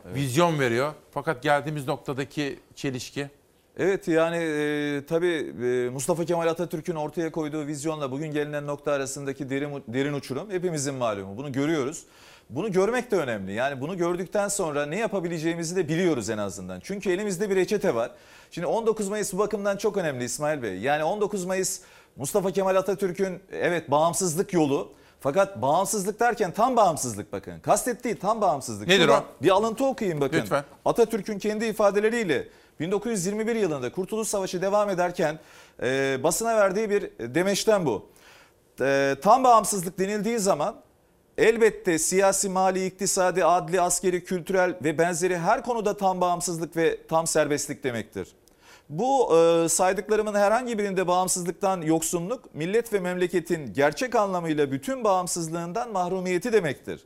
[0.05, 0.93] vizyon veriyor.
[1.11, 3.29] Fakat geldiğimiz noktadaki çelişki
[3.77, 9.49] Evet yani e, tabii e, Mustafa Kemal Atatürk'ün ortaya koyduğu vizyonla bugün gelinen nokta arasındaki
[9.49, 11.37] derin, derin uçurum hepimizin malumu.
[11.37, 12.03] Bunu görüyoruz.
[12.49, 13.53] Bunu görmek de önemli.
[13.53, 16.79] Yani bunu gördükten sonra ne yapabileceğimizi de biliyoruz en azından.
[16.79, 18.11] Çünkü elimizde bir reçete var.
[18.51, 20.77] Şimdi 19 Mayıs bu bakımdan çok önemli İsmail Bey.
[20.77, 21.81] Yani 19 Mayıs
[22.15, 24.93] Mustafa Kemal Atatürk'ün evet bağımsızlık yolu.
[25.24, 27.59] Fakat bağımsızlık derken tam bağımsızlık bakın.
[27.59, 28.88] Kastettiği tam bağımsızlık.
[28.88, 29.43] Nedir Şuradan o?
[29.43, 30.38] Bir alıntı okuyayım bakın.
[30.41, 30.63] Lütfen.
[30.86, 32.47] Atatürk'ün kendi ifadeleriyle
[32.80, 35.39] 1921 yılında Kurtuluş Savaşı devam ederken
[35.84, 38.05] e, basına verdiği bir demeçten bu.
[38.82, 40.76] E, tam bağımsızlık denildiği zaman
[41.38, 47.28] elbette siyasi, mali, iktisadi, adli, askeri, kültürel ve benzeri her konuda tam bağımsızlık ve tam
[47.28, 48.28] serbestlik demektir.
[48.99, 56.53] Bu e, saydıklarımın herhangi birinde bağımsızlıktan yoksunluk, millet ve memleketin gerçek anlamıyla bütün bağımsızlığından mahrumiyeti
[56.53, 57.03] demektir.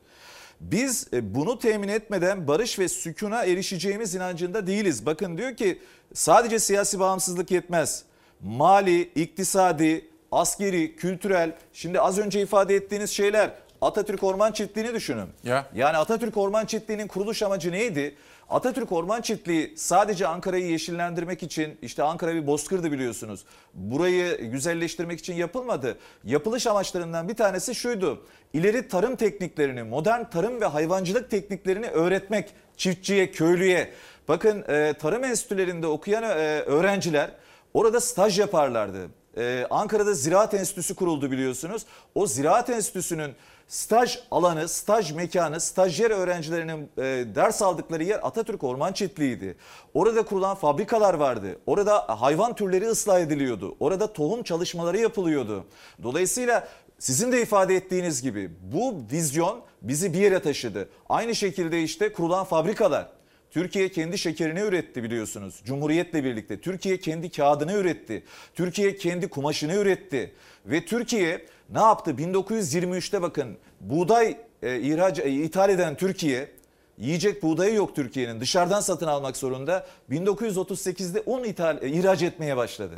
[0.60, 5.06] Biz e, bunu temin etmeden barış ve sükuna erişeceğimiz inancında değiliz.
[5.06, 5.80] Bakın diyor ki
[6.14, 8.04] sadece siyasi bağımsızlık yetmez.
[8.42, 15.28] Mali, iktisadi, askeri, kültürel şimdi az önce ifade ettiğiniz şeyler Atatürk Orman Çiftliği'ni düşünün.
[15.44, 15.66] Ya.
[15.74, 18.14] Yani Atatürk Orman Çiftliği'nin kuruluş amacı neydi?
[18.48, 23.44] Atatürk Orman Çiftliği sadece Ankara'yı yeşillendirmek için işte Ankara bir bozkırdı biliyorsunuz.
[23.74, 25.98] Burayı güzelleştirmek için yapılmadı.
[26.24, 28.22] Yapılış amaçlarından bir tanesi şuydu.
[28.52, 33.92] İleri tarım tekniklerini, modern tarım ve hayvancılık tekniklerini öğretmek çiftçiye, köylüye.
[34.28, 36.26] Bakın e, tarım enstitülerinde okuyan e,
[36.60, 37.30] öğrenciler
[37.74, 39.08] orada staj yaparlardı.
[39.36, 41.86] Ee, Ankara'da Ziraat Enstitüsü kuruldu biliyorsunuz.
[42.14, 43.34] O Ziraat Enstitüsü'nün
[43.68, 47.02] staj alanı, staj mekanı, stajyer öğrencilerinin e,
[47.34, 49.56] ders aldıkları yer Atatürk Orman Çiftliği'ydi.
[49.94, 51.58] Orada kurulan fabrikalar vardı.
[51.66, 53.76] Orada hayvan türleri ıslah ediliyordu.
[53.80, 55.64] Orada tohum çalışmaları yapılıyordu.
[56.02, 60.88] Dolayısıyla sizin de ifade ettiğiniz gibi bu vizyon bizi bir yere taşıdı.
[61.08, 63.08] Aynı şekilde işte kurulan fabrikalar.
[63.50, 65.62] Türkiye kendi şekerini üretti biliyorsunuz.
[65.64, 66.60] Cumhuriyetle birlikte.
[66.60, 68.24] Türkiye kendi kağıdını üretti.
[68.54, 70.34] Türkiye kendi kumaşını üretti.
[70.66, 72.10] Ve Türkiye ne yaptı?
[72.10, 76.50] 1923'te bakın buğday e, ihraç, e, ithal eden Türkiye
[76.98, 78.40] yiyecek buğdayı yok Türkiye'nin.
[78.40, 79.86] Dışarıdan satın almak zorunda.
[80.10, 82.94] 1938'de un ithal, e, ihraç etmeye başladı.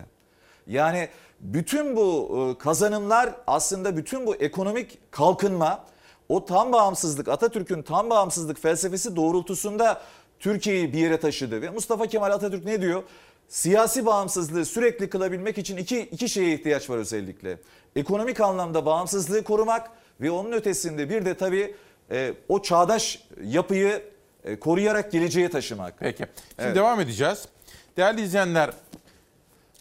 [0.67, 1.09] Yani
[1.41, 5.85] bütün bu e, kazanımlar aslında bütün bu ekonomik kalkınma
[6.29, 10.01] o tam bağımsızlık Atatürk'ün tam bağımsızlık felsefesi doğrultusunda
[10.39, 11.63] Türkiye'yi bir yere taşıdı.
[11.63, 13.03] Ve Mustafa Kemal Atatürk ne diyor?
[13.51, 17.59] Siyasi bağımsızlığı sürekli kılabilmek için iki, iki şeye ihtiyaç var özellikle.
[17.97, 19.91] Ekonomik anlamda bağımsızlığı korumak
[20.21, 21.75] ve onun ötesinde bir de tabii
[22.11, 24.03] e, o çağdaş yapıyı
[24.45, 25.95] e, koruyarak geleceğe taşımak.
[25.99, 26.19] Peki.
[26.19, 26.77] Şimdi Evet.
[26.77, 27.49] devam edeceğiz.
[27.97, 28.71] Değerli izleyenler,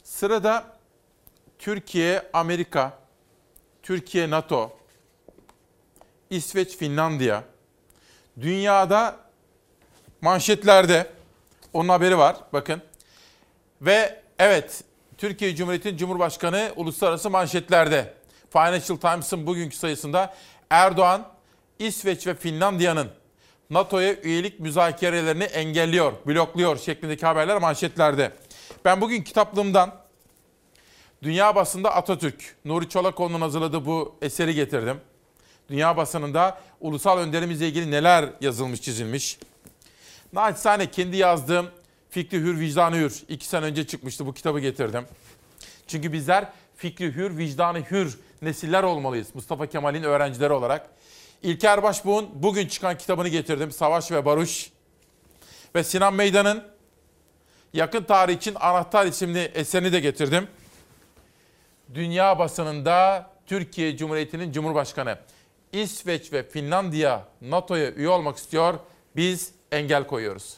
[0.03, 0.63] sırada
[1.59, 2.99] Türkiye, Amerika,
[3.84, 4.78] Türkiye, NATO,
[6.30, 7.43] İsveç, Finlandiya,
[8.41, 9.15] dünyada
[10.22, 11.07] manşetlerde
[11.74, 12.38] onun haberi var.
[12.53, 12.82] Bakın.
[13.82, 14.84] Ve evet,
[15.18, 18.14] Türkiye Cumhuriyeti'nin Cumhurbaşkanı uluslararası manşetlerde.
[18.54, 20.36] Financial Times'ın bugünkü sayısında
[20.70, 21.28] Erdoğan,
[21.80, 23.10] İsveç ve Finlandiya'nın
[23.70, 28.32] NATO'ya üyelik müzakerelerini engelliyor, blokluyor şeklindeki haberler manşetlerde.
[28.86, 29.96] Ben bugün kitaplığımdan
[31.24, 34.98] Dünya basında Atatürk, Nuri Çolakoğlu'nun hazırladığı bu eseri getirdim.
[35.70, 39.40] Dünya basınında ulusal önderimizle ilgili neler yazılmış, çizilmiş.
[40.34, 41.70] Naçizane kendi yazdığım
[42.10, 43.24] Fikri Hür, Vicdanı Hür.
[43.28, 45.05] iki sene önce çıkmıştı bu kitabı getirdim.
[45.88, 46.45] Çünkü bizler
[46.76, 49.28] fikri hür, vicdanı hür nesiller olmalıyız.
[49.34, 50.89] Mustafa Kemal'in öğrencileri olarak.
[51.43, 53.72] İlker Başbuğ'un bugün çıkan kitabını getirdim.
[53.72, 54.72] Savaş ve Barış.
[55.76, 56.64] Ve Sinan Meydan'ın
[57.74, 60.47] Yakın Tarih için Anahtar isimli eserini de getirdim.
[61.93, 65.18] Dünya basınında Türkiye Cumhuriyeti'nin Cumhurbaşkanı
[65.74, 68.80] İsveç ve Finlandiya NATO'ya üye olmak istiyor.
[69.16, 70.57] Biz engel koyuyoruz.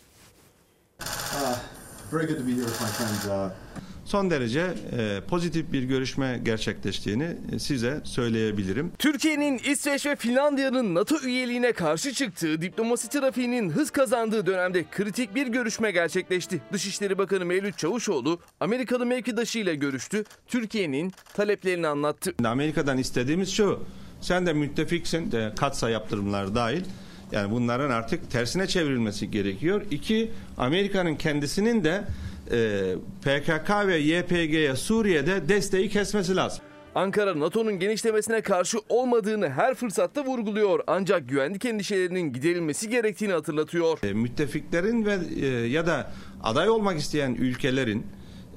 [4.05, 8.91] Son derece e, pozitif bir görüşme gerçekleştiğini e, size söyleyebilirim.
[8.99, 15.47] Türkiye'nin İsveç ve Finlandiya'nın NATO üyeliğine karşı çıktığı diplomasi trafiğinin hız kazandığı dönemde kritik bir
[15.47, 16.61] görüşme gerçekleşti.
[16.73, 20.23] Dışişleri Bakanı Mevlüt Çavuşoğlu Amerikalı mevkidaşıyla görüştü.
[20.47, 22.33] Türkiye'nin taleplerini anlattı.
[22.45, 23.79] Amerika'dan istediğimiz şu.
[24.21, 26.83] Sen de müttefiksin, de katsa yaptırımlar dahil.
[27.31, 29.81] Yani bunların artık tersine çevrilmesi gerekiyor.
[29.91, 32.03] İki, Amerika'nın kendisinin de
[32.51, 36.63] e, PKK ve YPG'ye Suriye'de desteği kesmesi lazım.
[36.95, 40.79] Ankara NATO'nun genişlemesine karşı olmadığını her fırsatta vurguluyor.
[40.87, 43.97] Ancak güvenlik endişelerinin giderilmesi gerektiğini hatırlatıyor.
[44.03, 46.11] E, müttefiklerin ve e, ya da
[46.43, 48.05] aday olmak isteyen ülkelerin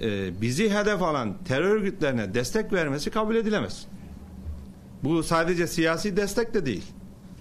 [0.01, 3.87] e, bizi hedef alan terör örgütlerine destek vermesi kabul edilemez.
[5.05, 6.85] Bu sadece siyasi destek de değil.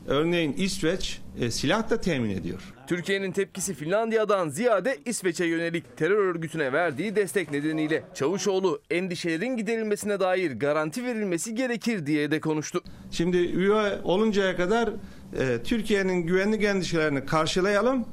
[0.07, 2.73] Örneğin İsveç e, silah da temin ediyor.
[2.87, 10.51] Türkiye'nin tepkisi Finlandiya'dan ziyade İsveç'e yönelik terör örgütüne verdiği destek nedeniyle Çavuşoğlu endişelerin giderilmesine dair
[10.51, 12.81] garanti verilmesi gerekir diye de konuştu.
[13.11, 14.89] Şimdi üye oluncaya kadar
[15.39, 18.05] e, Türkiye'nin güvenlik endişelerini karşılayalım.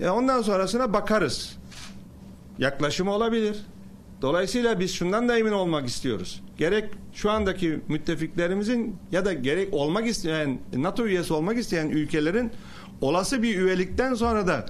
[0.00, 1.56] E, ondan sonrasına bakarız.
[2.58, 3.56] Yaklaşımı olabilir.
[4.24, 6.42] Dolayısıyla biz şundan da emin olmak istiyoruz.
[6.58, 12.52] Gerek şu andaki müttefiklerimizin ya da gerek olmak isteyen NATO üyesi olmak isteyen ülkelerin
[13.00, 14.66] olası bir üyelikten sonra da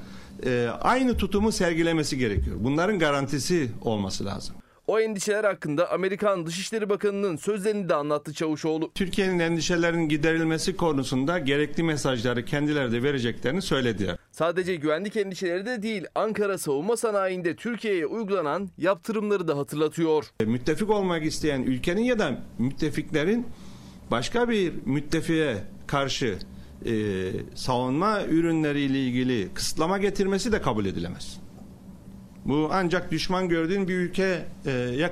[0.46, 2.56] e, aynı tutumu sergilemesi gerekiyor.
[2.60, 4.56] Bunların garantisi olması lazım.
[4.86, 8.92] O endişeler hakkında Amerikan Dışişleri Bakanı'nın sözlerini de anlattı Çavuşoğlu.
[8.94, 14.16] Türkiye'nin endişelerinin giderilmesi konusunda gerekli mesajları kendileri de vereceklerini söylediler.
[14.32, 20.26] Sadece güvenlik endişeleri de değil Ankara savunma sanayinde Türkiye'ye uygulanan yaptırımları da hatırlatıyor.
[20.40, 23.46] E, Müttefik olmak isteyen ülkenin ya da müttefiklerin
[24.10, 25.56] başka bir müttefiğe
[25.86, 26.38] karşı
[26.86, 26.92] e,
[27.54, 31.43] savunma ürünleriyle ilgili kısıtlama getirmesi de kabul edilemez.
[32.44, 34.44] Bu ancak düşman gördüğün bir ülkeye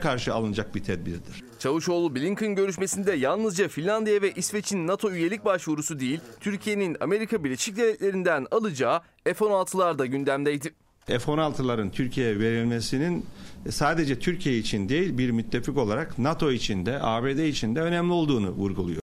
[0.00, 1.44] karşı alınacak bir tedbirdir.
[1.58, 8.46] Çavuşoğlu Blinken görüşmesinde yalnızca Finlandiya ve İsveç'in NATO üyelik başvurusu değil, Türkiye'nin Amerika Birleşik Devletleri'nden
[8.50, 10.74] alacağı F-16'lar da gündemdeydi.
[11.06, 13.26] F-16'ların Türkiye'ye verilmesinin
[13.70, 18.50] sadece Türkiye için değil bir müttefik olarak NATO için de ABD için de önemli olduğunu
[18.50, 19.01] vurguluyor.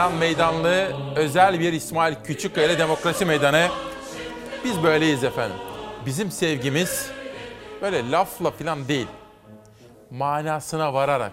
[0.00, 3.68] Sinan Meydanlı özel bir İsmail Küçükkaya Demokrasi Meydanı.
[4.64, 5.56] Biz böyleyiz efendim.
[6.06, 7.10] Bizim sevgimiz
[7.82, 9.06] böyle lafla falan değil.
[10.10, 11.32] Manasına vararak.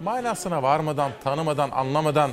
[0.00, 2.30] Manasına varmadan, tanımadan, anlamadan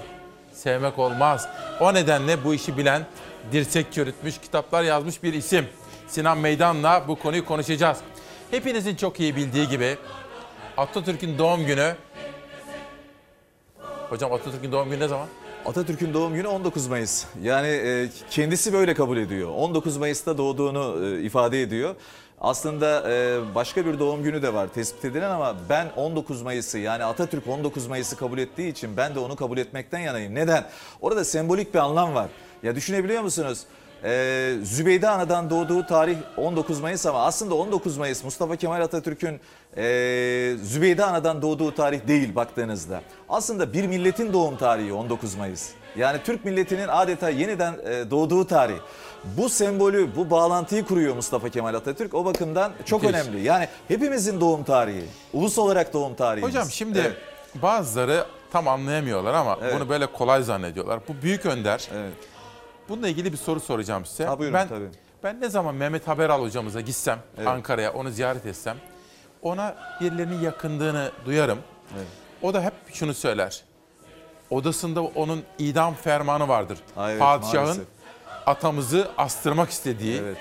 [0.53, 1.47] sevmek olmaz.
[1.79, 3.05] O nedenle bu işi bilen,
[3.51, 5.67] dirsek çürütmüş, kitaplar yazmış bir isim.
[6.07, 7.97] Sinan Meydan'la bu konuyu konuşacağız.
[8.51, 9.97] Hepinizin çok iyi bildiği gibi
[10.77, 11.95] Atatürk'ün doğum günü.
[14.09, 15.27] Hocam Atatürk'ün doğum günü ne zaman?
[15.65, 17.25] Atatürk'ün doğum günü 19 Mayıs.
[17.41, 19.49] Yani e, kendisi böyle kabul ediyor.
[19.55, 21.95] 19 Mayıs'ta doğduğunu e, ifade ediyor.
[22.41, 27.03] Aslında e, başka bir doğum günü de var tespit edilen ama ben 19 Mayıs'ı yani
[27.03, 30.35] Atatürk 19 Mayıs'ı kabul ettiği için ben de onu kabul etmekten yanayım.
[30.35, 30.65] Neden?
[31.01, 32.29] Orada sembolik bir anlam var.
[32.63, 33.63] Ya düşünebiliyor musunuz?
[34.03, 39.39] Ee, Zübeyde Ana'dan doğduğu tarih 19 Mayıs ama aslında 19 Mayıs Mustafa Kemal Atatürk'ün
[39.77, 39.83] e,
[40.63, 43.01] Zübeyde Ana'dan doğduğu tarih değil baktığınızda.
[43.29, 45.69] Aslında bir milletin doğum tarihi 19 Mayıs.
[45.95, 48.75] Yani Türk milletinin adeta yeniden e, doğduğu tarih.
[49.23, 52.13] Bu sembolü, bu bağlantıyı kuruyor Mustafa Kemal Atatürk.
[52.13, 53.15] O bakımdan çok Müthiş.
[53.19, 53.41] önemli.
[53.41, 55.03] Yani hepimizin doğum tarihi,
[55.33, 56.53] ulus olarak doğum tarihimiz.
[56.55, 57.17] Hocam şimdi Evet.
[57.61, 59.75] bazıları tam anlayamıyorlar ama Evet.
[59.75, 60.99] bunu böyle kolay zannediyorlar.
[61.07, 61.89] Bu büyük önder.
[62.89, 64.25] Bununla ilgili bir soru soracağım size.
[64.25, 64.89] Ha, buyurun, ben tabii.
[65.23, 67.47] ben ne zaman Mehmet Haberal hocamıza gitsem Evet.
[67.47, 68.77] Ankara'ya onu ziyaret etsem
[69.45, 71.59] ona birilerinin yakındığını duyarım.
[71.95, 72.07] Evet.
[72.41, 73.61] O da hep şunu söyler.
[74.49, 76.77] Odasında onun idam fermanı vardır.
[76.95, 77.85] Ha, evet, Padişahın maalesef.
[78.45, 80.17] atamızı astırmak istediği.
[80.21, 80.37] Evet.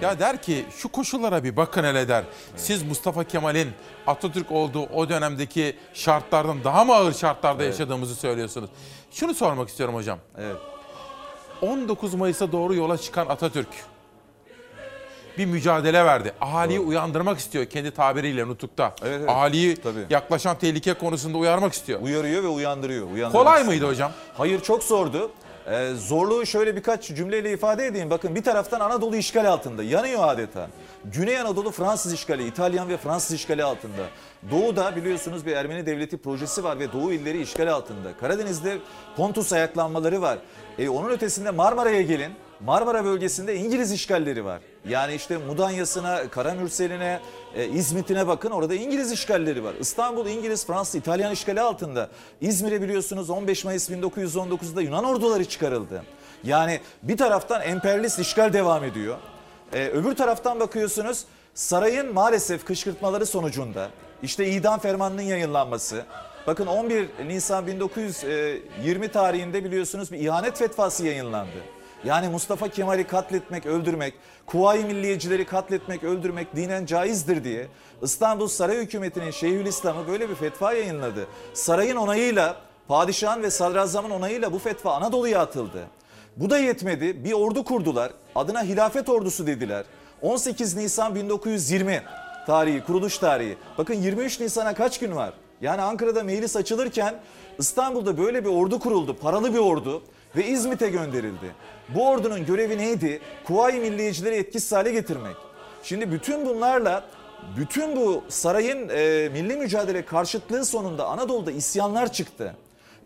[0.00, 2.24] Ya der ki şu koşullara bir bakın hele der.
[2.56, 3.70] Siz Mustafa Kemal'in
[4.06, 7.74] Atatürk olduğu o dönemdeki şartlardan daha mı ağır şartlarda Evet.
[7.74, 8.70] yaşadığımızı söylüyorsunuz.
[9.10, 10.18] Şunu sormak istiyorum hocam.
[10.38, 10.56] Evet.
[11.62, 13.68] 19 Mayıs'a doğru yola çıkan Atatürk
[15.38, 16.32] bir mücadele verdi.
[16.40, 18.94] Ahaliyi uyandırmak istiyor kendi tabiriyle nutukta.
[19.02, 19.28] Evet, evet.
[19.30, 20.04] Ahaliyi Tabii.
[20.10, 22.00] yaklaşan tehlike konusunda uyarmak istiyor.
[22.02, 23.06] Uyarıyor ve uyandırıyor.
[23.32, 23.66] Kolay istiyor.
[23.66, 24.12] mıydı hocam?
[24.34, 25.30] Hayır çok zordu.
[25.70, 28.10] Ee, zorluğu şöyle birkaç cümleyle ifade edeyim.
[28.10, 29.82] Bakın bir taraftan Anadolu işgal altında.
[29.82, 30.68] Yanıyor adeta.
[31.04, 34.02] Güney Anadolu Fransız işgali, İtalyan ve Fransız işgali altında.
[34.50, 38.16] Doğu'da biliyorsunuz bir Ermeni devleti projesi var ve Doğu illeri işgal altında.
[38.20, 38.78] Karadeniz'de
[39.16, 40.38] Pontus ayaklanmaları var.
[40.78, 42.32] E, onun ötesinde Marmara'ya gelin.
[42.60, 44.60] Marmara bölgesinde İngiliz işgalleri var.
[44.88, 47.20] Yani işte Mudanya'sına, Karamürsel'ine,
[47.54, 49.74] e, İzmit'ine bakın orada İngiliz işgalleri var.
[49.80, 52.08] İstanbul İngiliz, Fransız, İtalyan işgali altında.
[52.40, 56.02] İzmir'e biliyorsunuz 15 Mayıs 1919'da Yunan orduları çıkarıldı.
[56.44, 59.16] Yani bir taraftan emperyalist işgal devam ediyor.
[59.72, 63.88] E, öbür taraftan bakıyorsunuz sarayın maalesef kışkırtmaları sonucunda
[64.22, 66.04] işte idam fermanının yayınlanması.
[66.46, 71.75] Bakın 11 Nisan 1920 tarihinde biliyorsunuz bir ihanet fetvası yayınlandı.
[72.06, 74.14] Yani Mustafa Kemal'i katletmek, öldürmek,
[74.46, 77.66] Kuvayi Milliyecileri katletmek, öldürmek dinen caizdir diye
[78.02, 81.26] İstanbul Saray Hükümeti'nin Şeyhülislam'ı böyle bir fetva yayınladı.
[81.54, 82.56] Sarayın onayıyla,
[82.88, 85.86] padişahın ve sadrazamın onayıyla bu fetva Anadolu'ya atıldı.
[86.36, 87.24] Bu da yetmedi.
[87.24, 88.12] Bir ordu kurdular.
[88.34, 89.84] Adına Hilafet Ordusu dediler.
[90.22, 92.02] 18 Nisan 1920
[92.46, 93.56] tarihi, kuruluş tarihi.
[93.78, 95.32] Bakın 23 Nisan'a kaç gün var?
[95.60, 97.14] Yani Ankara'da meclis açılırken
[97.58, 99.16] İstanbul'da böyle bir ordu kuruldu.
[99.16, 100.02] Paralı bir ordu
[100.36, 101.54] ve İzmit'e gönderildi.
[101.88, 103.20] Bu ordunun görevi neydi?
[103.44, 105.36] Kuvayi Milliyecileri etkisiz hale getirmek.
[105.82, 107.04] Şimdi bütün bunlarla
[107.56, 112.56] bütün bu sarayın e, milli mücadele karşıtlığı sonunda Anadolu'da isyanlar çıktı.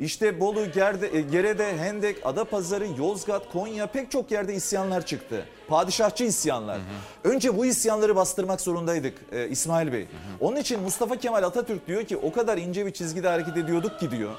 [0.01, 5.45] İşte Bolu, Gerde, e, Gerede, Hendek, Adapazarı, Yozgat, Konya pek çok yerde isyanlar çıktı.
[5.69, 6.79] Padişahçı isyanlar.
[7.25, 10.07] Önce bu isyanları bastırmak zorundaydık e, İsmail Bey.
[10.41, 14.11] Onun için Mustafa Kemal Atatürk diyor ki o kadar ince bir çizgide hareket ediyorduk ki
[14.11, 14.31] diyor.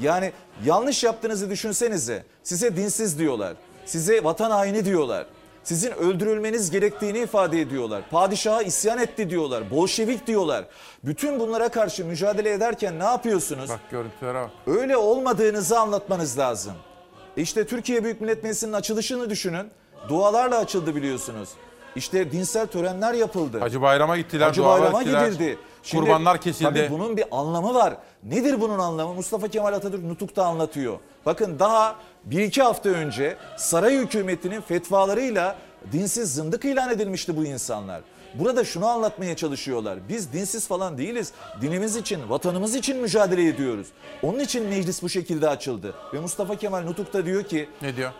[0.00, 0.32] Yani
[0.64, 2.24] yanlış yaptığınızı düşünsenize.
[2.42, 3.54] Size dinsiz diyorlar.
[3.86, 5.26] Size vatan haini diyorlar.
[5.64, 8.02] Sizin öldürülmeniz gerektiğini ifade ediyorlar.
[8.10, 9.70] Padişaha isyan etti diyorlar.
[9.70, 10.64] Bolşevik diyorlar.
[11.04, 13.70] Bütün bunlara karşı mücadele ederken ne yapıyorsunuz?
[13.70, 14.50] Bak görüntülere bak.
[14.66, 16.72] Öyle olmadığınızı anlatmanız lazım.
[17.36, 19.70] İşte Türkiye Büyük Millet Meclisi'nin açılışını düşünün.
[20.08, 21.48] Dualarla açıldı biliyorsunuz.
[21.96, 23.58] İşte dinsel törenler yapıldı.
[23.60, 25.26] Hacı Bayram'a gittiler, Hacı Bayram'a ettiler.
[25.28, 25.58] gidildi.
[25.90, 26.68] Kurbanlar kesildi.
[26.68, 27.96] Tabii bunun bir anlamı var.
[28.22, 29.14] Nedir bunun anlamı?
[29.14, 30.98] Mustafa Kemal Atatürk Nutuk'ta anlatıyor.
[31.26, 35.56] Bakın daha bir iki hafta önce saray hükümetinin fetvalarıyla
[35.92, 38.00] dinsiz zındık ilan edilmişti bu insanlar.
[38.38, 39.98] Burada şunu anlatmaya çalışıyorlar.
[40.08, 41.32] Biz dinsiz falan değiliz.
[41.60, 43.86] Dinimiz için, vatanımız için mücadele ediyoruz.
[44.22, 45.94] Onun için meclis bu şekilde açıldı.
[46.14, 48.10] Ve Mustafa Kemal Nutuk'ta diyor ki Ne diyor?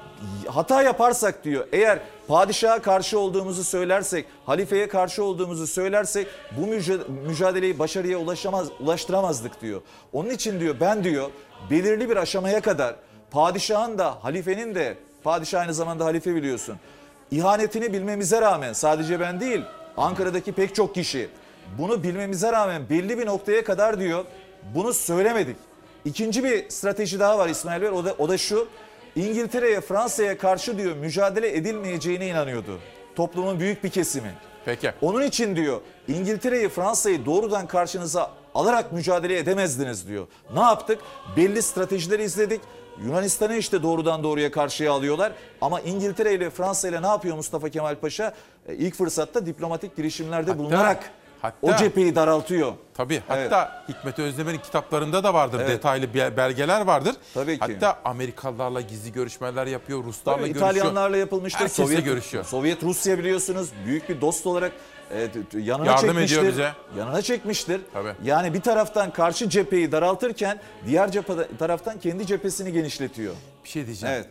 [0.47, 1.99] hata yaparsak diyor eğer
[2.29, 6.27] padişaha karşı olduğumuzu söylersek, halifeye karşı olduğumuzu söylersek
[6.59, 9.81] bu müca- mücadeleyi başarıya ulaşamaz, ulaştıramazdık diyor.
[10.13, 11.31] Onun için diyor ben diyor
[11.71, 12.97] belirli bir aşamaya kadar
[13.31, 16.77] padişahın da halifenin de padişah aynı zamanda halife biliyorsun.
[17.31, 19.63] ihanetini bilmemize rağmen sadece ben değil
[19.97, 21.29] Ankara'daki pek çok kişi
[21.79, 24.25] bunu bilmemize rağmen belli bir noktaya kadar diyor
[24.75, 25.57] bunu söylemedik.
[26.05, 28.69] İkinci bir strateji daha var İsmail Bey o da, o da şu
[29.17, 32.79] İngiltere'ye Fransa'ya karşı diyor mücadele edilmeyeceğine inanıyordu.
[33.17, 34.35] Toplumun büyük bir kesimi.
[34.65, 34.93] Peki.
[35.03, 40.27] Onun için diyor İngiltere'yi Fransa'yı doğrudan karşınıza alarak mücadele edemezdiniz diyor.
[40.55, 40.99] Ne yaptık?
[41.37, 42.61] Belli stratejileri izledik.
[43.05, 45.33] Yunanistan'ı işte doğrudan doğruya karşıya alıyorlar.
[45.61, 48.35] Ama İngiltere ile Fransa ile ne yapıyor Mustafa Kemal Paşa?
[48.69, 51.11] E, İlk fırsatta diplomatik girişimlerde bulunarak
[51.43, 52.73] hatta- o cepheyi daraltıyor.
[52.95, 55.61] Tabii hatta Hikmet Özdemir'in kitaplarında da vardır.
[55.61, 55.71] Evet.
[55.71, 57.15] Detaylı be- belgeler vardır.
[57.35, 57.73] Tabii ki.
[57.73, 60.71] Hatta Amerikalılarla gizli görüşmeler yapıyor, Ruslarla Tabii görüşüyor.
[60.75, 61.61] İtalyanlarla yapılmıştır.
[61.61, 62.45] Herkesle Sovyet, görüşüyor.
[62.45, 64.73] Sovyet Rusya biliyorsunuz büyük bir dost olarak
[65.11, 66.39] e, t- t- yanına Yardım çekmiştir.
[66.39, 66.73] ediyor bize.
[66.99, 67.81] Yanına çekmiştir.
[67.93, 68.13] Tabii.
[68.25, 73.35] Yani bir taraftan karşı cepheyi daraltırken diğer cephe, taraftan kendi cephesini genişletiyor.
[73.65, 74.15] Bir şey diyeceğim.
[74.15, 74.29] Evet.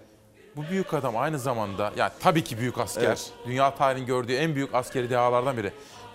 [0.55, 3.03] Bu büyük adam aynı zamanda yani tabii ki büyük asker.
[3.03, 3.31] Evet.
[3.45, 5.71] Dünya tarihinin gördüğü en büyük askeri dehalardan biri.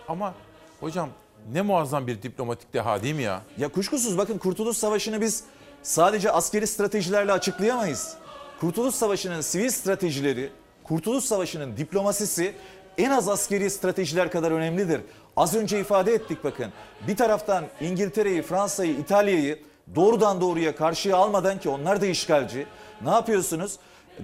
[0.08, 0.34] Ama
[0.80, 1.08] hocam
[1.52, 3.42] ne muazzam bir diplomatik deha değil mi ya?
[3.58, 5.44] Ya kuşkusuz bakın Kurtuluş Savaşı'nı biz
[5.82, 8.16] sadece askeri stratejilerle açıklayamayız.
[8.60, 10.50] Kurtuluş Savaşı'nın sivil stratejileri,
[10.84, 12.54] Kurtuluş Savaşı'nın diplomasisi
[12.98, 15.00] en az askeri stratejiler kadar önemlidir.
[15.36, 16.72] Az önce ifade ettik bakın.
[17.08, 19.58] Bir taraftan İngiltere'yi, Fransa'yı, İtalya'yı
[19.94, 22.66] doğrudan doğruya karşıya almadan ki onlar da işgalci.
[23.04, 23.78] Ne yapıyorsunuz?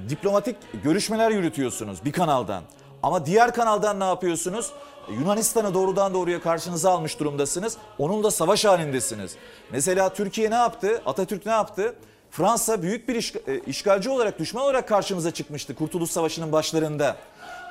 [0.09, 2.63] Diplomatik görüşmeler yürütüyorsunuz bir kanaldan.
[3.03, 4.71] Ama diğer kanaldan ne yapıyorsunuz?
[5.11, 7.77] Yunanistan'ı doğrudan doğruya karşınıza almış durumdasınız.
[7.99, 9.37] Onunla savaş halindesiniz.
[9.73, 11.03] Mesela Türkiye ne yaptı?
[11.07, 11.95] Atatürk ne yaptı?
[12.31, 17.17] Fransa büyük bir işg- e, işgalci olarak, düşman olarak karşımıza çıkmıştı Kurtuluş Savaşı'nın başlarında.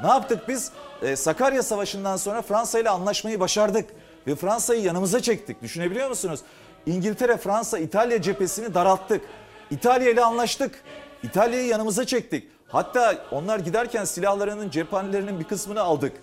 [0.03, 0.71] Ne yaptık biz?
[1.01, 3.89] E, Sakarya Savaşı'ndan sonra Fransa ile anlaşmayı başardık.
[4.27, 5.61] Ve Fransa'yı yanımıza çektik.
[5.61, 6.39] Düşünebiliyor musunuz?
[6.85, 9.21] İngiltere, Fransa, İtalya cephesini daralttık.
[9.71, 10.83] İtalya ile anlaştık.
[11.25, 12.43] İtalya'yı yanımıza çektik.
[12.67, 16.13] Hatta onlar giderken silahlarının, cephanelerinin bir kısmını aldık.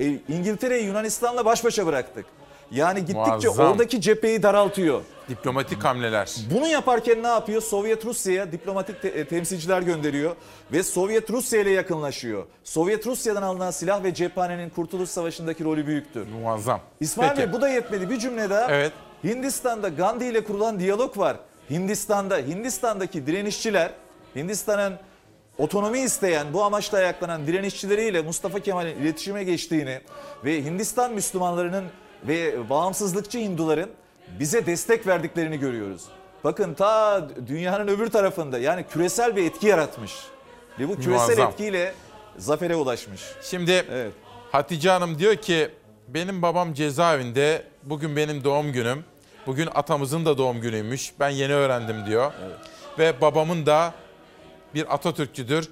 [0.00, 2.26] E, İngiltere'yi Yunanistan'la baş başa bıraktık.
[2.70, 3.66] Yani gittikçe Muazzam.
[3.72, 5.02] oradaki cepheyi daraltıyor.
[5.28, 6.34] Diplomatik hamleler.
[6.54, 7.62] Bunu yaparken ne yapıyor?
[7.62, 10.36] Sovyet Rusya'ya diplomatik te- e, temsilciler gönderiyor
[10.72, 12.44] ve Sovyet Rusya ile yakınlaşıyor.
[12.64, 16.26] Sovyet Rusya'dan alınan silah ve cephanenin Kurtuluş Savaşı'ndaki rolü büyüktür.
[16.42, 16.80] Muazzam.
[17.00, 17.40] İsmail Peki.
[17.40, 18.10] Bey bu da yetmedi.
[18.10, 18.74] Bir cümle daha.
[18.74, 18.92] Evet.
[19.24, 21.36] Hindistan'da Gandhi ile kurulan diyalog var.
[21.70, 23.90] Hindistan'da, Hindistan'daki direnişçiler,
[24.36, 24.98] Hindistan'ın
[25.58, 30.00] otonomi isteyen, bu amaçla ayaklanan direnişçileriyle Mustafa Kemal'in iletişime geçtiğini
[30.44, 31.84] ve Hindistan Müslümanlarının
[32.28, 33.90] ve bağımsızlıkçı Hinduların
[34.38, 36.02] bize destek verdiklerini görüyoruz.
[36.44, 40.12] Bakın ta dünyanın öbür tarafında yani küresel bir etki yaratmış.
[40.78, 41.50] Ve bu küresel Muazzam.
[41.50, 41.94] etkiyle
[42.38, 43.20] zafere ulaşmış.
[43.42, 43.84] Şimdi
[44.52, 45.70] Hatice Hanım diyor ki
[46.08, 49.04] benim babam cezaevinde bugün benim doğum günüm.
[49.46, 51.12] Bugün atamızın da doğum günüymüş.
[51.20, 52.32] Ben yeni öğrendim diyor.
[52.98, 53.94] Ve babamın da
[54.74, 55.70] bir Atatürkçüdür.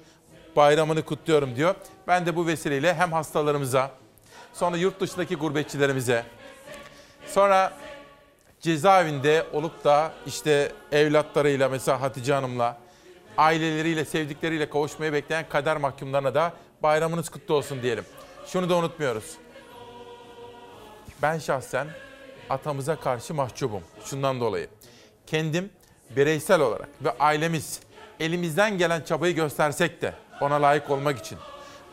[0.55, 1.75] Bayramını kutluyorum diyor.
[2.07, 3.91] Ben de bu vesileyle hem hastalarımıza,
[4.53, 6.25] sonra yurt dışındaki gurbetçilerimize,
[7.27, 7.73] sonra
[8.61, 12.77] cezaevinde olup da işte evlatlarıyla mesela Hatice Hanım'la,
[13.37, 18.05] aileleriyle, sevdikleriyle kavuşmayı bekleyen kader mahkumlarına da bayramınız kutlu olsun diyelim.
[18.45, 19.37] Şunu da unutmuyoruz.
[21.21, 21.87] Ben şahsen
[22.49, 23.83] atamıza karşı mahcubum.
[24.05, 24.67] Şundan dolayı.
[25.27, 25.69] Kendim
[26.15, 27.79] bireysel olarak ve ailemiz
[28.19, 31.37] elimizden gelen çabayı göstersek de ona layık olmak için.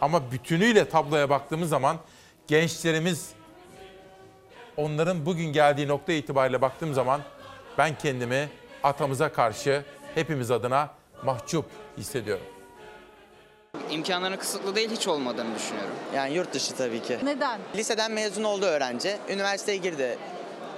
[0.00, 1.96] Ama bütünüyle tabloya baktığımız zaman
[2.46, 3.30] gençlerimiz
[4.76, 7.20] onların bugün geldiği nokta itibariyle baktığım zaman
[7.78, 8.48] ben kendimi
[8.82, 10.90] atamıza karşı hepimiz adına
[11.24, 11.64] mahcup
[11.98, 12.46] hissediyorum.
[13.90, 15.94] İmkanların kısıtlı değil hiç olmadığını düşünüyorum.
[16.14, 17.18] Yani yurt dışı tabii ki.
[17.22, 17.60] Neden?
[17.76, 19.16] Liseden mezun oldu öğrenci.
[19.28, 20.18] Üniversiteye girdi.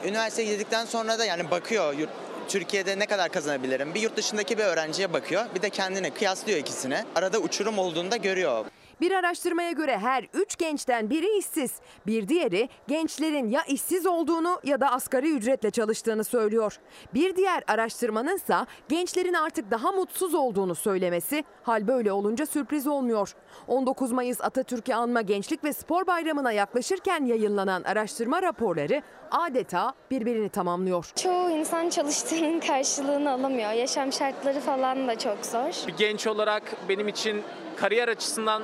[0.05, 2.11] Üniversiteye girdikten sonra da yani bakıyor yurt,
[2.49, 3.95] Türkiye'de ne kadar kazanabilirim?
[3.95, 5.45] Bir yurt dışındaki bir öğrenciye bakıyor.
[5.55, 7.05] Bir de kendine kıyaslıyor ikisini.
[7.15, 8.65] Arada uçurum olduğunu da görüyor.
[9.01, 11.73] Bir araştırmaya göre her üç gençten biri işsiz.
[12.07, 16.79] Bir diğeri gençlerin ya işsiz olduğunu ya da asgari ücretle çalıştığını söylüyor.
[17.15, 18.55] Bir diğer araştırmanın ise
[18.89, 21.45] gençlerin artık daha mutsuz olduğunu söylemesi.
[21.63, 23.35] Hal böyle olunca sürpriz olmuyor.
[23.67, 31.11] 19 Mayıs Atatürk'ü anma Gençlik ve Spor Bayramı'na yaklaşırken yayınlanan araştırma raporları adeta birbirini tamamlıyor.
[31.17, 33.73] Çoğu insan çalıştığının karşılığını alamıyor.
[33.73, 35.87] Yaşam şartları falan da çok zor.
[35.87, 37.43] Bir genç olarak benim için
[37.77, 38.63] kariyer açısından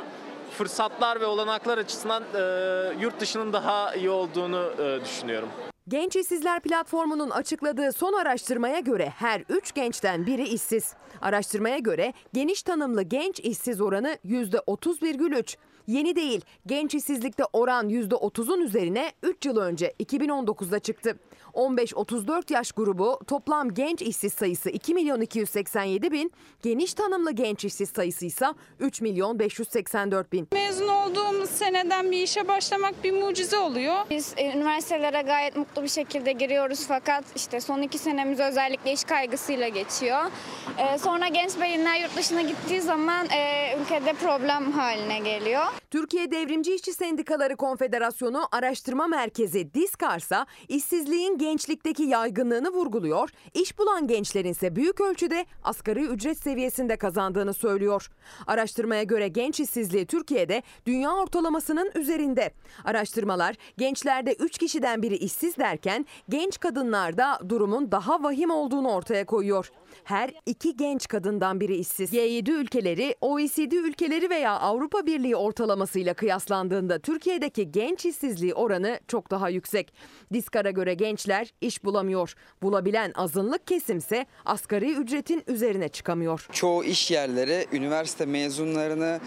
[0.55, 2.41] fırsatlar ve olanaklar açısından e,
[3.01, 5.49] yurt dışının daha iyi olduğunu e, düşünüyorum.
[5.89, 10.95] Genç İşsizler Platformu'nun açıkladığı son araştırmaya göre her 3 gençten biri işsiz.
[11.21, 15.57] Araştırmaya göre geniş tanımlı genç işsiz oranı %30,3.
[15.87, 21.19] Yeni değil, genç işsizlikte oran %30'un üzerine 3 yıl önce 2019'da çıktı.
[21.55, 26.33] 15-34 yaş grubu toplam genç işsiz sayısı 2 milyon 287 bin,
[26.63, 28.47] geniş tanımlı genç işsiz sayısı ise
[28.81, 30.49] 3 milyon 584 bin.
[30.53, 33.97] Mezun olduğumuz seneden bir işe başlamak bir mucize oluyor.
[34.11, 39.05] Biz e, üniversitelere gayet mutlu bir şekilde giriyoruz fakat işte son iki senemiz özellikle iş
[39.05, 40.21] kaygısıyla geçiyor.
[40.79, 45.65] E, sonra genç beyinler yurt dışına gittiği zaman e, ülkede problem haline geliyor.
[45.91, 53.31] Türkiye Devrimci İşçi Sendikaları Konfederasyonu Araştırma Merkezi Diskarsa işsizliğin gençlikteki yaygınlığını vurguluyor.
[53.55, 58.11] İş bulan gençlerin ise büyük ölçüde asgari ücret seviyesinde kazandığını söylüyor.
[58.47, 62.51] Araştırmaya göre genç işsizliği Türkiye'de dünya ortalamasının üzerinde.
[62.85, 69.71] Araştırmalar gençlerde 3 kişiden biri işsiz derken genç kadınlarda durumun daha vahim olduğunu ortaya koyuyor.
[70.05, 72.13] Her iki genç kadından biri işsiz.
[72.13, 79.49] G7 ülkeleri, OECD ülkeleri veya Avrupa Birliği ortalamasıyla kıyaslandığında Türkiye'deki genç işsizliği oranı çok daha
[79.49, 79.95] yüksek.
[80.33, 82.35] Diskar'a göre gençler iş bulamıyor.
[82.63, 86.49] Bulabilen azınlık kesimse asgari ücretin üzerine çıkamıyor.
[86.53, 89.21] Çoğu iş yerleri üniversite mezunlarını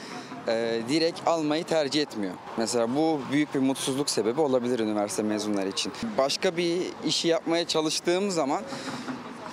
[0.47, 2.33] e, direkt almayı tercih etmiyor.
[2.57, 5.93] Mesela bu büyük bir mutsuzluk sebebi olabilir üniversite mezunları için.
[6.17, 8.61] Başka bir işi yapmaya çalıştığım zaman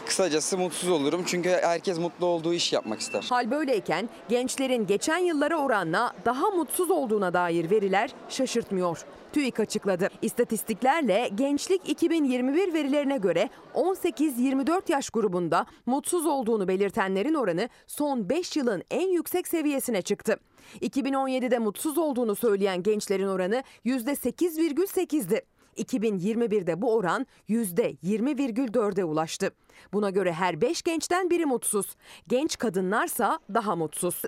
[0.07, 3.27] Kısacası mutsuz olurum çünkü herkes mutlu olduğu iş yapmak ister.
[3.31, 9.05] Hal böyleyken gençlerin geçen yıllara oranla daha mutsuz olduğuna dair veriler şaşırtmıyor.
[9.33, 10.11] TÜİK açıkladı.
[10.23, 18.83] İstatistiklerle Gençlik 2021 verilerine göre 18-24 yaş grubunda mutsuz olduğunu belirtenlerin oranı son 5 yılın
[18.91, 20.37] en yüksek seviyesine çıktı.
[20.81, 25.43] 2017'de mutsuz olduğunu söyleyen gençlerin oranı %8,8'di.
[25.77, 29.51] 2021'de bu oran %20,4'e ulaştı.
[29.93, 31.87] Buna göre her 5 gençten biri mutsuz.
[32.29, 34.22] Genç kadınlarsa daha mutsuz.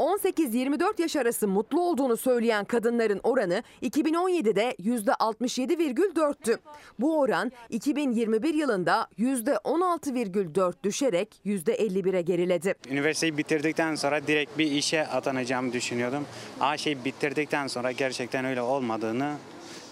[0.00, 6.58] 18-24 yaş arası mutlu olduğunu söyleyen kadınların oranı 2017'de %67,4'tü.
[6.98, 12.74] Bu oran 2021 yılında %16,4 düşerek %51'e geriledi.
[12.90, 16.24] Üniversiteyi bitirdikten sonra direkt bir işe atanacağımı düşünüyordum.
[16.60, 19.36] Ama şey bitirdikten sonra gerçekten öyle olmadığını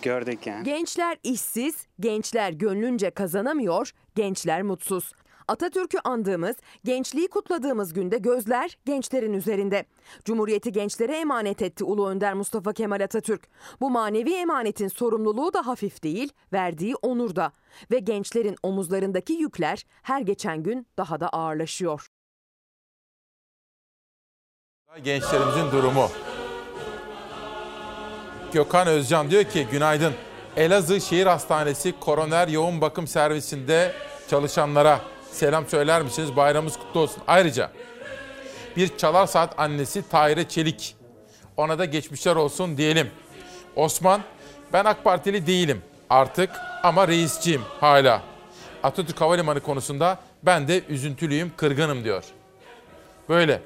[0.02, 0.64] gördük yani.
[0.64, 5.12] Gençler işsiz, gençler gönlünce kazanamıyor, gençler mutsuz.
[5.48, 9.84] Atatürk'ü andığımız, gençliği kutladığımız günde gözler gençlerin üzerinde.
[10.24, 13.48] Cumhuriyeti gençlere emanet etti Ulu Önder Mustafa Kemal Atatürk.
[13.80, 17.52] Bu manevi emanetin sorumluluğu da hafif değil, verdiği onur da.
[17.90, 22.08] Ve gençlerin omuzlarındaki yükler her geçen gün daha da ağırlaşıyor.
[25.02, 26.08] Gençlerimizin durumu.
[28.52, 30.12] Gökhan Özcan diyor ki günaydın.
[30.56, 33.92] Elazığ Şehir Hastanesi Koroner Yoğun Bakım Servisinde
[34.30, 35.00] çalışanlara
[35.32, 36.36] selam söyler misiniz?
[36.36, 37.22] Bayramımız kutlu olsun.
[37.26, 37.70] Ayrıca
[38.76, 40.96] bir çalar saat annesi Tahire Çelik.
[41.56, 43.10] Ona da geçmişler olsun diyelim.
[43.76, 44.20] Osman,
[44.72, 46.50] ben AK Partili değilim artık
[46.82, 48.22] ama reisçiyim hala.
[48.82, 52.24] Atatürk Havalimanı konusunda ben de üzüntülüyüm, kırgınım diyor.
[53.28, 53.62] Böyle.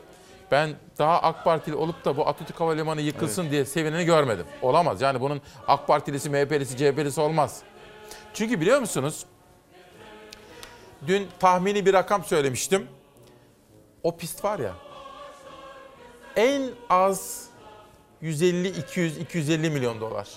[0.51, 0.71] Ben
[1.03, 4.47] daha AK Partili olup da bu Atatürk Havalimanı yıkılsın diye sevineni görmedim.
[4.63, 5.01] Olamaz.
[5.01, 7.63] Yani bunun AK Partilisi, MHP'lisi, CHP'lisi olmaz.
[8.35, 9.27] Çünkü biliyor musunuz?
[11.07, 12.89] Dün tahmini bir rakam söylemiştim.
[14.03, 14.73] O pist var ya.
[16.37, 17.47] En az
[18.21, 20.29] 150, 200, 250 milyon dolar.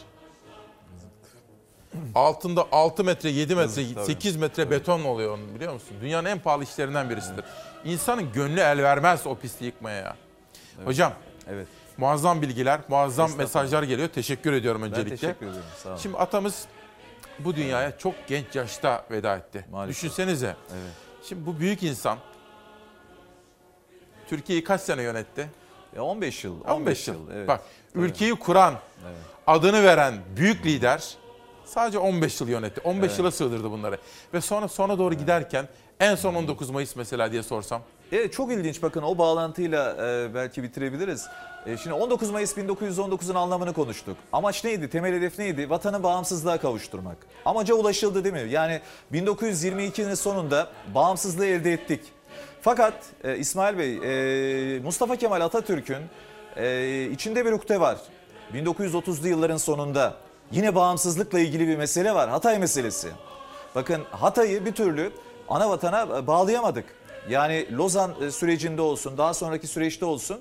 [2.16, 4.06] Altında 6 metre, 7 metre, Yazık, tabii.
[4.06, 5.98] 8 metre beton oluyor onun biliyor musun?
[6.02, 7.46] Dünyanın en pahalı işlerinden birisidir.
[7.84, 10.16] İnsanın gönlü el vermez o pisti yıkmaya ya.
[10.86, 11.14] Hocam,
[11.50, 11.68] Evet.
[11.98, 14.08] muazzam bilgiler, muazzam mesajlar geliyor.
[14.10, 15.16] Teşekkür ediyorum Ben öncelikle.
[15.18, 15.64] teşekkür ederim.
[15.84, 15.98] Sağ olun.
[15.98, 16.66] Şimdi atamız
[17.40, 19.66] bu dünyaya çok genç yaşta veda etti.
[19.72, 19.96] Maalesef.
[20.04, 20.56] Düşünsenize.
[20.74, 20.92] Evet.
[21.24, 22.18] Şimdi bu büyük insan
[24.30, 25.50] Türkiye'yi kaç sene yönetti?
[25.96, 26.64] Ya 15 yıl.
[26.64, 27.32] 15, yıl.
[27.34, 27.48] evet.
[27.48, 27.62] Bak
[27.94, 28.04] Tabii.
[28.06, 28.74] ülkeyi kuran,
[29.06, 29.18] Evet.
[29.48, 31.16] adını veren büyük lider
[31.66, 32.82] sadece 15 yıl yönetti.
[32.84, 33.20] 15 Evet.
[33.20, 33.98] yıla sığdırdı bunları.
[34.34, 35.68] Ve sonra sona doğru giderken
[36.00, 37.82] en son 19 Mayıs mesela diye sorsam.
[38.12, 41.28] Evet çok ilginç bakın o bağlantıyla e, belki bitirebiliriz.
[41.66, 44.18] E, şimdi 19 Mayıs 1919'un anlamını konuştuk.
[44.34, 44.90] Amaç neydi?
[44.90, 45.70] Temel hedef neydi?
[45.70, 47.18] Vatanı bağımsızlığa kavuşturmak.
[47.46, 48.52] Amaca ulaşıldı değil mi?
[48.52, 48.82] Yani
[49.14, 52.02] 1922'nin sonunda bağımsızlığı elde ettik.
[52.62, 52.94] Fakat
[53.24, 53.98] e, İsmail Bey,
[54.76, 56.04] e, Mustafa Kemal Atatürk'ün
[56.58, 57.98] e, içinde bir ukde var.
[58.54, 60.14] 1930'lu yılların sonunda
[60.52, 62.30] yine bağımsızlıkla ilgili bir mesele var.
[62.30, 63.08] Hatay meselesi.
[63.76, 65.12] Bakın Hatay'ı bir türlü
[65.50, 67.05] ana vatana bağlayamadık.
[67.30, 70.38] Yani Lozan e, sürecinde olsun, daha sonraki süreçte olsun.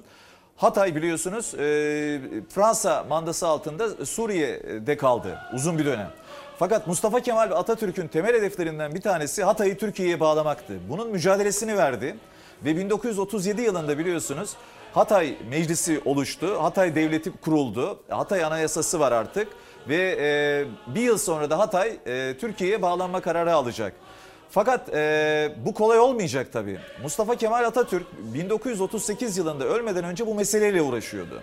[0.57, 6.11] Hatay biliyorsunuz e, Fransa mandası altında Suriye'de kaldı uzun bir dönem.
[6.59, 10.75] Fakat Mustafa Kemal Atatürk'ün temel hedeflerinden bir tanesi Hatay'ı Türkiye'ye bağlamaktı.
[10.89, 12.17] Bunun mücadelesini verdi
[12.65, 14.51] ve 1937 yılında biliyorsunuz
[14.95, 19.49] Hatay Meclisi oluştu, Hatay Devleti kuruldu, Hatay Anayasası var artık
[19.89, 21.99] ve e, bir yıl sonra da Hatay
[22.41, 23.93] Türkiye'ye bağlanma kararı alacak.
[24.55, 26.79] Fakat e, bu kolay olmayacak tabii.
[27.03, 31.43] Mustafa Kemal Atatürk 1938 yılında ölmeden önce bu meseleyle uğraşıyordu.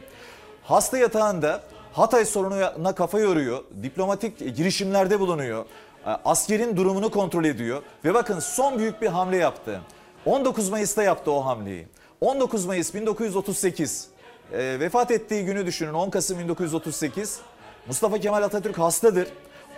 [0.64, 5.66] Hasta yatağında Hatay sorununa kafa yoruyor, diplomatik girişimlerde bulunuyor,
[6.06, 9.82] e, askerin durumunu kontrol ediyor ve bakın son büyük bir hamle yaptı.
[10.26, 11.88] 19 Mayıs'ta yaptı o hamleyi.
[12.22, 14.08] 19 Mayıs 1938
[14.54, 17.40] e, vefat ettiği günü düşünün 10 Kasım 1938
[17.88, 19.28] Mustafa Kemal Atatürk hastadır.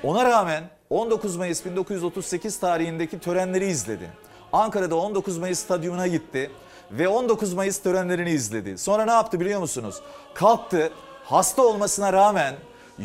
[0.03, 4.09] Ona rağmen 19 Mayıs 1938 tarihindeki törenleri izledi.
[4.53, 6.51] Ankara'da 19 Mayıs stadyumuna gitti
[6.91, 8.77] ve 19 Mayıs törenlerini izledi.
[8.77, 9.95] Sonra ne yaptı biliyor musunuz?
[10.33, 10.91] Kalktı,
[11.23, 12.55] hasta olmasına rağmen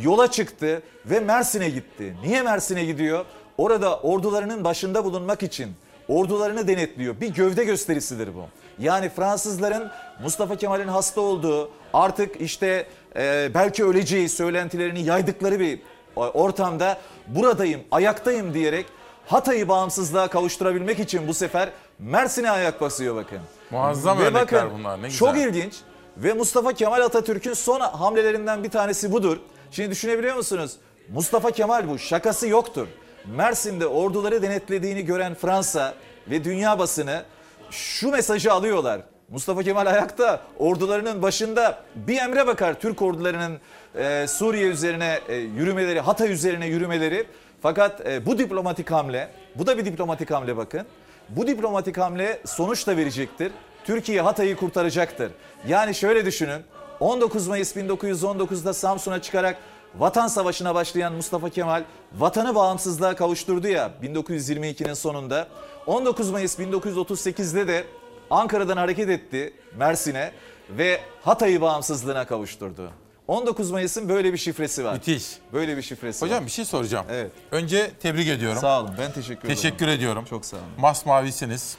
[0.03, 2.17] yola çıktı ve Mersin'e gitti.
[2.23, 3.25] Niye Mersin'e gidiyor?
[3.59, 5.73] Orada ordularının başında bulunmak için
[6.09, 7.21] ordularını denetliyor.
[7.21, 8.45] Bir gövde gösterisidir bu.
[8.79, 9.91] Yani Fransızların
[10.23, 12.87] Mustafa Kemal'in hasta olduğu, artık işte
[13.17, 15.81] e, belki öleceği söylentilerini yaydıkları bir
[16.19, 18.87] ortamda buradayım, ayaktayım diyerek
[19.27, 23.39] Hatay'ı bağımsızlığa kavuşturabilmek için bu sefer Mersin'e ayak basıyor bakın.
[23.71, 25.03] Muazzam Ve örnekler bakın, bunlar.
[25.03, 25.19] Ne güzel.
[25.19, 25.75] Çok ilginç
[26.17, 29.37] ve Mustafa Kemal Atatürk'ün son hamlelerinden bir tanesi budur.
[29.71, 30.77] Şimdi düşünebiliyor musunuz?
[31.09, 32.87] Mustafa Kemal bu şakası yoktur.
[33.27, 35.95] Mersin'de orduları denetlediğini gören Fransa
[36.31, 37.23] ve dünya basını
[37.71, 39.01] şu mesajı alıyorlar.
[39.31, 43.59] Mustafa Kemal ayakta ordularının başında bir emre bakar Türk ordularının
[43.95, 47.27] e, Suriye üzerine e, yürümeleri, Hatay üzerine yürümeleri.
[47.63, 50.87] Fakat e, bu diplomatik hamle, bu da bir diplomatik hamle bakın.
[51.29, 53.53] Bu diplomatik hamle sonuç da verecektir.
[53.85, 55.33] Türkiye Hatay'ı kurtaracaktır.
[55.67, 56.63] Yani şöyle düşünün.
[57.01, 59.57] 19 Mayıs 1919'da Samsun'a çıkarak
[59.95, 61.83] Vatan Savaşı'na başlayan Mustafa Kemal
[62.19, 65.49] vatanı bağımsızlığa kavuşturdu ya 1922'nin sonunda.
[65.87, 67.85] 19 Mayıs 1938'de de
[68.31, 70.33] Ankara'dan hareket etti Mersin'e
[70.71, 72.91] ve Hatay'ı bağımsızlığına kavuşturdu.
[73.29, 74.93] 19 Mayıs'ın böyle bir şifresi var.
[74.93, 75.27] Müthiş.
[75.53, 76.31] Böyle bir şifresi var.
[76.31, 77.07] Hocam bir şey soracağım.
[77.11, 77.31] Evet.
[77.53, 78.61] Önce tebrik ediyorum.
[78.61, 78.91] Sağ olun.
[78.99, 79.55] Ben teşekkür ederim.
[79.55, 80.25] Teşekkür ediyorum.
[80.25, 80.67] Çok sağ olun.
[80.79, 81.77] Masmavisiniz.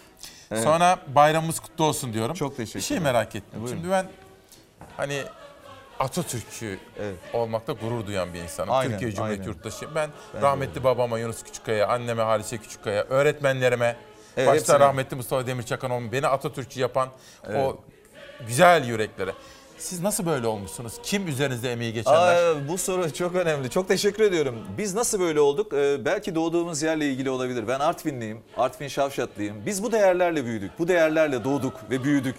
[0.52, 0.64] Evet.
[0.64, 2.36] Sonra bayramımız kutlu olsun diyorum.
[2.36, 3.04] Çok teşekkür Bir şey ederim.
[3.14, 3.60] merak ettim.
[3.60, 3.78] E, buyurun.
[3.78, 4.06] Şimdi ben
[4.97, 5.24] hani
[6.00, 6.80] Atatürkçü
[7.34, 8.72] olmakta gurur duyan bir insanım.
[8.74, 9.54] Aynen, Türkiye Cumhuriyeti aynen.
[9.54, 9.95] yurttaşı.
[9.95, 13.95] Ben, Ben rahmetli babama Yunus Küçükkaya, anneme Halise Küçükkaya, öğretmenlerime,
[14.40, 14.80] Evet, başta hepsine.
[14.80, 17.10] rahmetli Mustafa Demirçakan olma, beni Atatürkçü yapan
[17.50, 17.66] Evet.
[17.66, 17.78] o
[18.48, 19.32] güzel yüreklere.
[19.78, 20.94] Siz nasıl böyle olmuşsunuz?
[21.04, 22.44] Kim üzerinizde emeği geçenler?
[22.52, 23.70] Aa, bu soru çok önemli.
[23.70, 24.56] Çok teşekkür ediyorum.
[24.78, 25.74] Biz nasıl böyle olduk?
[25.74, 27.68] Ee, belki doğduğumuz yerle ilgili olabilir.
[27.68, 28.40] Ben Artvinliyim.
[28.58, 29.66] Artvin Şavşatlıyım.
[29.66, 30.72] Biz bu değerlerle büyüdük.
[30.80, 32.36] Bu değerlerle doğduk ve büyüdük.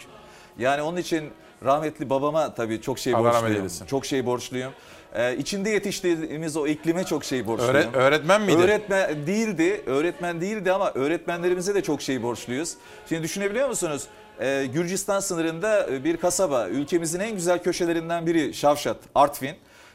[0.59, 1.31] Yani onun için
[1.65, 3.69] rahmetli babama tabii çok şey Allah borçluyum.
[3.87, 4.73] Çok şey borçluyum.
[5.15, 7.75] Ee, içinde yetiştiğimiz o iklime çok şey borçluyum.
[7.75, 8.59] Öğre- öğretmen miydi?
[8.63, 9.83] Öğretmen değildi.
[9.87, 12.75] Öğretmen değildi ama öğretmenlerimize de çok şey borçluyuz.
[13.09, 14.03] Şimdi düşünebiliyor musunuz?
[14.41, 16.69] Ee, Gürcistan sınırında e, bir kasaba.
[16.69, 19.55] Ülkemizin en güzel köşelerinden biri Şavşat, Artvin.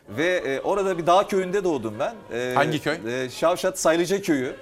[0.09, 2.15] Ve e, orada bir dağ köyünde doğdum ben.
[2.33, 2.97] Ee, Hangi köy?
[3.23, 4.55] e, Şavşat Saylıca köyü.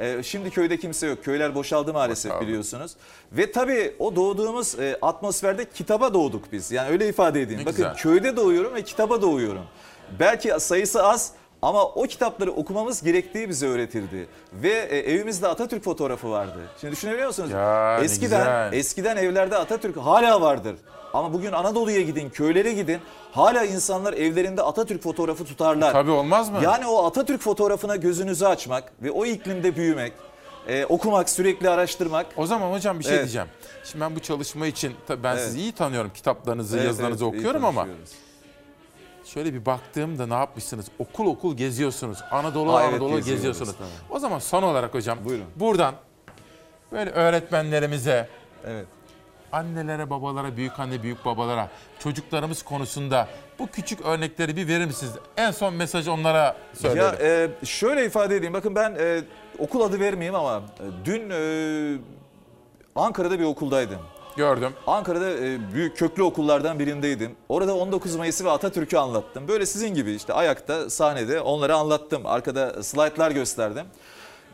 [0.00, 1.24] Ee, şimdi köyde kimse yok.
[1.24, 2.46] Köyler boşaldı maalesef Boşaldı.
[2.46, 2.92] biliyorsunuz.
[3.32, 6.72] Ve tabii o doğduğumuz e, atmosferde kitaba doğduk biz.
[6.72, 7.60] Yani öyle ifade edeyim.
[7.60, 7.94] Ne Bakın güzel.
[7.96, 9.62] köyde doğuyorum ve kitaba doğuyorum.
[10.20, 11.32] Belki sayısı az
[11.62, 14.28] ama o kitapları okumamız gerektiği bize öğretildi.
[14.52, 16.58] Ve e, evimizde Atatürk fotoğrafı vardı.
[16.80, 17.50] Şimdi düşünebiliyor musunuz?
[17.50, 18.72] Ya, ne eskiden güzel.
[18.72, 20.76] eskiden evlerde Atatürk hala vardır.
[21.12, 23.00] Ama bugün Anadolu'ya gidin, köylere gidin.
[23.32, 25.92] Hala insanlar evlerinde Atatürk fotoğrafı tutarlar.
[25.92, 26.58] Tabii olmaz mı?
[26.62, 30.12] Yani o Atatürk fotoğrafına gözünüzü açmak ve o iklimde büyümek,
[30.68, 32.26] e, okumak, sürekli araştırmak.
[32.36, 33.24] O zaman hocam bir şey Evet.
[33.24, 33.48] diyeceğim.
[33.84, 35.44] Şimdi ben bu çalışma için tabii ben Evet.
[35.44, 36.10] sizi iyi tanıyorum.
[36.14, 37.86] Kitaplarınızı, Evet, yazılarınızı evet, okuyorum ama.
[39.24, 40.86] Şöyle bir baktığımda ne yapmışsınız?
[40.98, 42.18] Okul okul geziyorsunuz.
[42.30, 43.74] Anadolu Aa, evet, Anadolu geziyoruz, geziyorsunuz.
[43.78, 43.92] tamam.
[44.10, 45.44] O zaman son olarak hocam Buyurun.
[45.56, 45.94] buradan
[46.92, 48.28] böyle öğretmenlerimize,
[48.66, 48.86] Evet.
[49.52, 51.68] annelere, babalara, büyük anne, büyük babalara,
[51.98, 55.12] çocuklarımız konusunda bu küçük örnekleri bir verir misiniz?
[55.36, 57.20] En son mesajı onlara söyleyelim.
[57.26, 57.26] Ya
[57.62, 58.54] e, şöyle ifade edeyim.
[58.54, 59.20] Bakın ben e,
[59.58, 61.98] okul adı vermeyeyim ama e, dün e,
[62.96, 63.98] Ankara'da bir okuldaydım.
[64.36, 64.72] Gördüm.
[64.86, 67.36] Ankara'da e, büyük köklü okullardan birindeydim.
[67.48, 69.48] Orada 19 Mayıs'ı ve Atatürk'ü anlattım.
[69.48, 72.26] Böyle sizin gibi işte ayakta sahnede onları anlattım.
[72.26, 73.86] Arkada slaytlar gösterdim.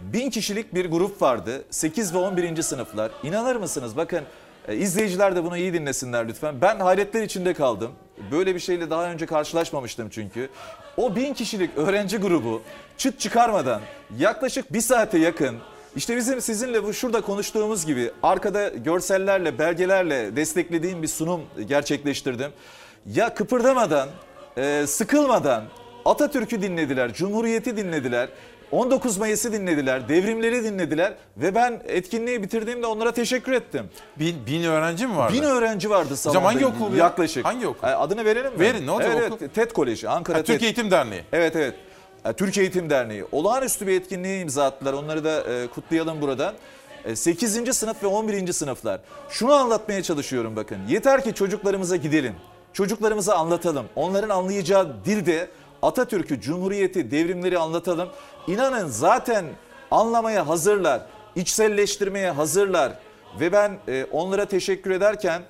[0.01, 1.65] Bin kişilik bir grup vardı.
[1.71, 2.63] 8 ve 11.
[2.63, 3.11] sınıflar.
[3.23, 3.97] İnanır mısınız?
[3.97, 4.23] Bakın
[4.69, 6.61] e, izleyiciler de bunu iyi dinlesinler lütfen.
[6.61, 7.91] Ben hayretler içinde kaldım.
[8.33, 10.49] Böyle bir şeyle daha önce karşılaşmamıştım çünkü.
[10.97, 12.63] O bin kişilik öğrenci grubu
[12.97, 13.81] çıt çıkarmadan
[14.19, 15.57] yaklaşık bir saate yakın
[15.99, 22.51] işte bizim sizinle bu şurada konuştuğumuz gibi arkada görsellerle, belgelerle desteklediğim bir sunum gerçekleştirdim.
[23.07, 24.09] Ya kıpırdamadan,
[24.57, 25.65] e, sıkılmadan
[26.05, 28.29] Atatürk'ü dinlediler, Cumhuriyeti dinlediler.
[28.71, 33.91] 19 Mayıs'ı dinlediler, devrimleri dinlediler ve ben etkinliği bitirdiğimde onlara teşekkür ettim.
[34.19, 35.35] Bin, bin öğrenci mi vardı?
[35.35, 36.45] Bin öğrenci vardı salonda.
[36.45, 36.99] hangi okul ya?
[36.99, 37.45] Yaklaşık.
[37.45, 37.89] Hangi okul?
[37.89, 38.61] E, Adını verelim mi?
[38.61, 39.45] Verin, ne olacak evet, okul?
[39.45, 40.53] Evet, TED Koleji, Ankara Ha, TED.
[40.53, 41.23] Türkiye Eğitim Derneği.
[41.33, 41.75] Evet evet.
[42.29, 43.25] E, Türkiye Eğitim Derneği.
[43.33, 44.93] Olağanüstü bir etkinliğe imza attılar.
[44.93, 46.55] Onları da e, kutlayalım buradan.
[47.05, 47.77] E, 8.
[47.77, 48.53] sınıf ve 11.
[48.53, 49.01] sınıflar.
[49.31, 50.79] Şunu anlatmaya çalışıyorum bakın.
[50.89, 52.35] Yeter ki çocuklarımıza gidelim.
[52.73, 53.87] Çocuklarımıza anlatalım.
[53.97, 55.49] Onların anlayacağı dilde
[55.83, 58.09] Atatürk'ü, Cumhuriyeti, devrimleri anlatalım.
[58.47, 59.45] İnanın zaten
[59.91, 61.03] anlamaya hazırlar.
[61.37, 62.93] içselleştirmeye hazırlar.
[63.41, 65.43] Ve ben e, onlara teşekkür ederken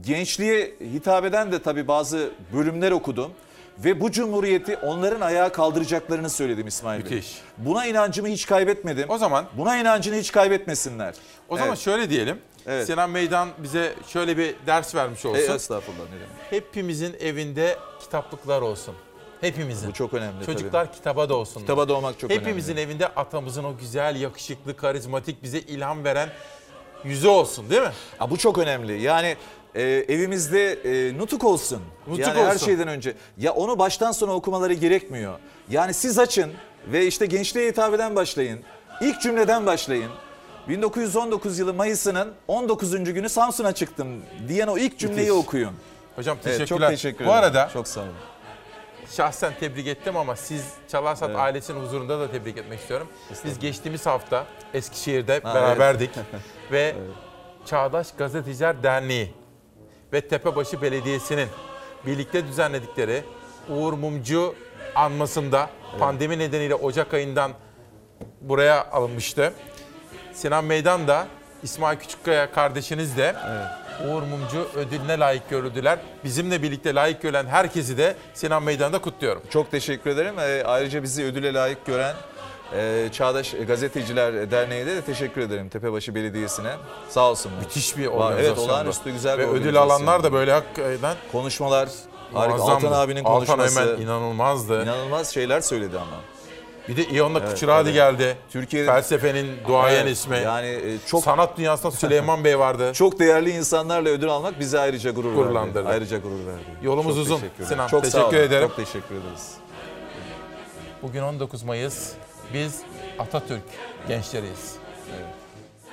[0.00, 3.30] gençliğe hitap eden de tabii bazı bölümler okudum.
[3.78, 7.10] Ve bu cumhuriyeti onların ayağa kaldıracaklarını söyledim İsmail Bey.
[7.10, 7.38] Müthiş.
[7.58, 9.10] Buna inancımı hiç kaybetmedim.
[9.10, 11.14] O zaman Buna inancını hiç kaybetmesinler.
[11.48, 11.78] O zaman Evet.
[11.78, 12.38] şöyle diyelim.
[12.66, 12.86] Evet.
[12.86, 15.38] Sinan Meydan bize şöyle bir ders vermiş olsun.
[15.52, 16.28] E, estağfurullah ne demek.
[16.50, 18.94] Hepimizin evinde kitaplıklar olsun.
[19.40, 19.88] Hepimizin.
[19.88, 21.60] Bu çok önemli Çocuklar kitaba da olsun.
[21.60, 22.90] Kitaba doğmak çok Hepimizin önemli.
[22.90, 26.28] evinde atamızın o güzel, yakışıklı, karizmatik, bize ilham veren
[27.04, 27.92] yüzü olsun değil mi?
[28.18, 29.02] Ha, bu çok önemli.
[29.02, 29.36] Yani
[29.74, 31.82] e, evimizde e, nutuk olsun.
[32.06, 32.66] Nutuk yani her olsun.
[32.66, 33.14] şeyden önce.
[33.38, 35.38] Ya onu baştan sona okumaları gerekmiyor.
[35.70, 36.52] Yani siz açın
[36.92, 38.60] ve işte gençliğe hitap eden başlayın.
[39.00, 40.10] İlk cümleden başlayın.
[40.68, 42.90] 1919 yılı Mayıs'ının 19.
[43.04, 45.44] günü Samsun'a çıktım diyen o ilk cümleyi Müthiş.
[45.46, 45.72] okuyun.
[46.16, 46.88] Hocam Evet, teşekkürler.
[46.88, 47.38] çok teşekkür Bu ederim.
[47.44, 48.10] arada çok sağ olun.
[49.10, 51.40] şahsen tebrik ettim ama siz Çalarsat Evet.
[51.40, 53.08] ailesinin huzurunda da tebrik etmek istiyorum.
[53.44, 56.42] Biz geçtiğimiz hafta Eskişehir'de Ha, beraberdik evet.
[56.72, 56.94] ve
[57.66, 59.32] Çağdaş Gazeteciler Derneği
[60.14, 61.48] ve Tepebaşı Belediyesi'nin
[62.06, 63.22] birlikte düzenledikleri
[63.68, 64.54] Uğur Mumcu
[64.94, 67.52] anmasında pandemi nedeniyle Ocak ayından
[68.40, 69.52] buraya alınmıştı.
[70.32, 71.26] Sinan Meydan da
[71.62, 73.34] İsmail Küçükkaya kardeşiniz de
[74.08, 75.98] Uğur Mumcu ödülüne layık görüldüler.
[76.24, 79.42] Bizimle birlikte layık görülen herkesi de Sinan Meydan'da kutluyorum.
[79.50, 80.34] Çok teşekkür ederim.
[80.38, 82.14] Ee, ayrıca bizi ödüle layık gören
[82.76, 85.68] e, Çağdaş Gazeteciler Derneği'ne de teşekkür ederim.
[85.68, 86.72] Tepebaşı Belediyesi'ne.
[87.08, 87.58] Sağ olsunlar.
[87.58, 88.44] Müthiş bir organizasyon.
[88.44, 91.88] Evet olağanüstü güzel bir Ve ödül alanlar da böyle hakikaten Konuşmalar,
[92.32, 92.62] harika.
[92.62, 93.80] Altan abinin Altan konuşması.
[93.80, 94.82] Ömen inanılmazdı.
[94.82, 96.16] İnanılmaz şeyler söyledi ama.
[96.88, 97.94] Bir de İyon'la Evet, Kuçuradi evet.
[97.94, 98.36] geldi.
[98.50, 100.36] Türkiye'nin Felsefenin duayen Evet, ismi.
[100.44, 102.92] Yani e, çok Sanat dünyasında Süleyman Bey vardı.
[102.94, 105.78] çok değerli insanlarla ödül almak bizi ayrıca gurur Gururlandırdı.
[105.78, 105.88] verdi.
[105.88, 106.64] Ayrıca gurur verdi.
[106.82, 107.36] Yolumuz Çok uzun.
[107.36, 107.64] teşekkür.
[107.64, 108.68] Sinan, çok teşekkür ederim.
[108.68, 109.54] Çok teşekkür ederiz.
[111.02, 112.12] Bugün 19 Mayıs.
[112.52, 112.80] Biz
[113.18, 113.62] Atatürk
[114.08, 114.74] gençleriyiz.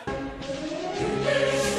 [0.05, 1.70] Pırıl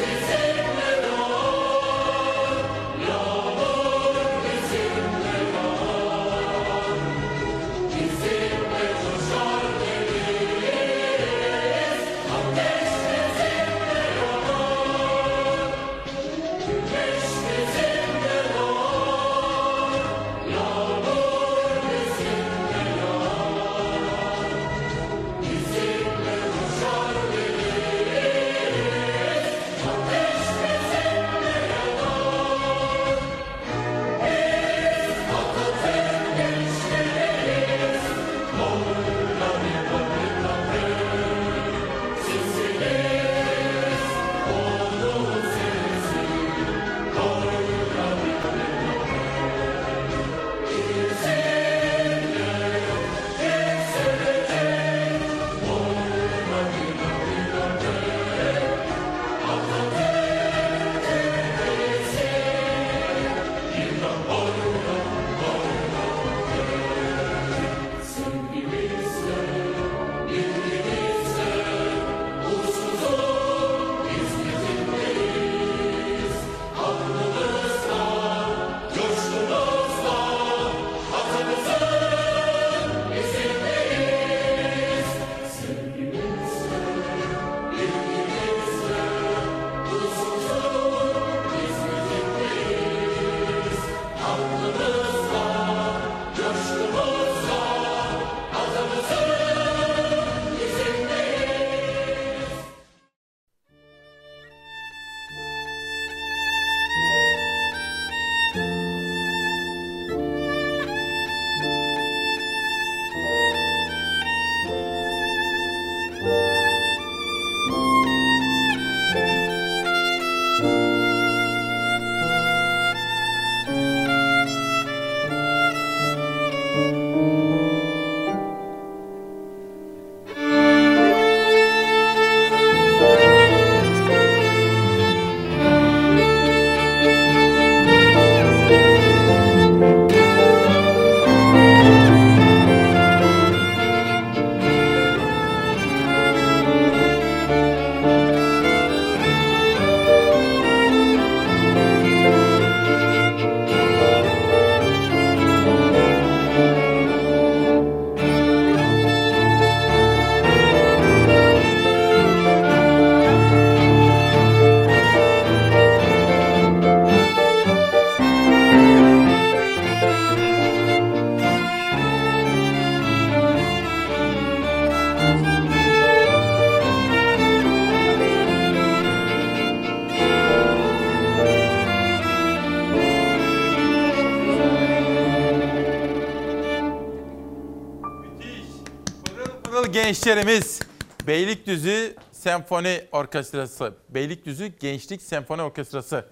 [190.25, 190.81] gençlerimiz
[191.27, 193.95] Beylikdüzü Senfoni Orkestrası.
[194.09, 196.25] Beylikdüzü Gençlik Senfoni Orkestrası.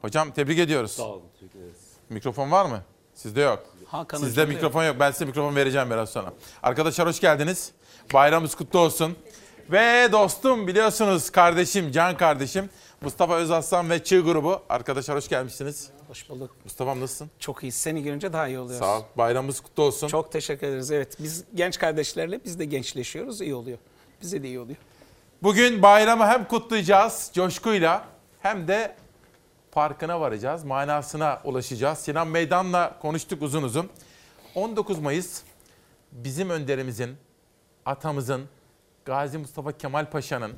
[0.00, 0.92] Hocam tebrik ediyoruz.
[0.92, 1.22] Sağ olun.
[1.34, 1.76] Teşekkür ederiz.
[2.08, 2.82] Mikrofon var mı?
[3.14, 3.66] Sizde yok.
[3.86, 4.96] Hakan Sizde mikrofon yok.
[5.00, 6.32] Ben size mikrofon vereceğim biraz sonra.
[6.62, 7.72] Arkadaşlar hoş geldiniz.
[8.14, 9.16] Bayramımız kutlu olsun.
[9.70, 12.70] Ve dostum biliyorsunuz kardeşim, can kardeşim
[13.00, 14.62] Mustafa Özaslan ve Çığ grubu.
[14.68, 15.90] Arkadaşlar hoş gelmişsiniz.
[16.12, 16.50] Hoş bulduk.
[16.64, 17.30] Mustafa'm nasılsın?
[17.38, 17.72] Çok iyi.
[17.72, 18.86] Seni görünce daha iyi oluyoruz.
[18.86, 19.02] Sağ ol.
[19.16, 20.08] Bayramımız kutlu olsun.
[20.08, 20.90] Çok teşekkür ederiz.
[20.90, 23.40] Evet biz genç kardeşlerle biz de gençleşiyoruz.
[23.40, 23.78] İyi oluyor.
[24.22, 24.76] Bize de iyi oluyor.
[25.42, 28.04] Bugün bayramı hem kutlayacağız coşkuyla
[28.40, 28.96] hem de
[29.70, 31.98] farkına varacağız, manasına ulaşacağız.
[31.98, 33.90] Sinan Meydan'la konuştuk uzun uzun.
[34.54, 35.42] 19 Mayıs
[36.12, 37.16] bizim önderimizin,
[37.86, 38.44] atamızın,
[39.04, 40.52] Gazi Mustafa Kemal Paşa'nın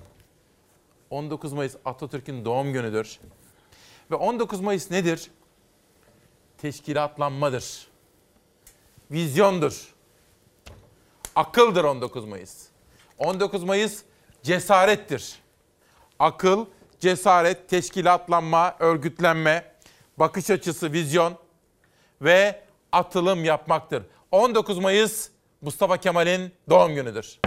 [1.11, 3.21] 19 Mayıs Atatürk'ün doğum günüdür.
[4.11, 5.31] Ve 19 Mayıs nedir?
[6.65, 7.87] Teşkilatlanmadır.
[9.11, 9.95] Vizyondur.
[11.37, 12.67] Akıldır 19 Mayıs.
[13.19, 14.03] 19 Mayıs
[14.43, 15.35] cesarettir.
[16.19, 16.67] Akıl,
[17.01, 19.75] cesaret, teşkilatlanma, örgütlenme,
[20.17, 21.35] bakış açısı, vizyon
[22.23, 22.63] ve
[22.93, 24.03] atılım yapmaktır.
[24.31, 25.29] 19 Mayıs
[25.61, 27.41] Mustafa Kemal'in doğum günüdür.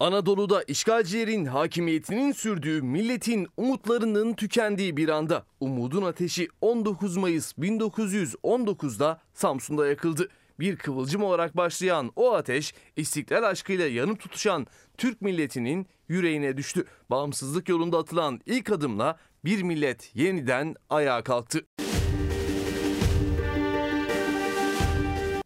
[0.00, 9.86] Anadolu'da işgalcilerin hakimiyetinin sürdüğü milletin umutlarının tükendiği bir anda umudun ateşi 19 Mayıs 1919'da Samsun'da
[9.86, 10.28] yakıldı.
[10.60, 14.66] Bir kıvılcım olarak başlayan o ateş istiklal aşkıyla yanıp tutuşan
[14.98, 16.84] Türk milletinin yüreğine düştü.
[17.10, 21.66] Bağımsızlık yolunda atılan ilk adımla bir millet yeniden ayağa kalktı.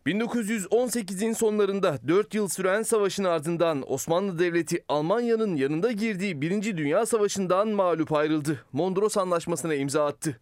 [0.07, 6.77] 1918'in sonlarında 4 yıl süren savaşın ardından Osmanlı Devleti Almanya'nın yanında girdiği 1.
[6.77, 8.65] Dünya Savaşı'ndan mağlup ayrıldı.
[8.73, 10.41] Mondros Anlaşması'na imza attı.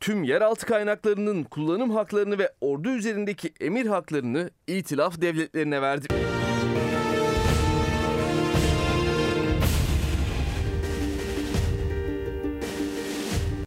[0.00, 6.06] Tüm yeraltı kaynaklarının kullanım haklarını ve ordu üzerindeki emir haklarını itilaf devletlerine verdi.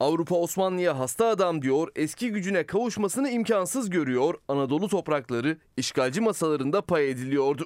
[0.02, 7.10] Avrupa Osmanlı'ya hasta adam diyor, eski gücüne kavuşmasını imkansız görüyor, Anadolu toprakları işgalci masalarında pay
[7.10, 7.66] ediliyordu.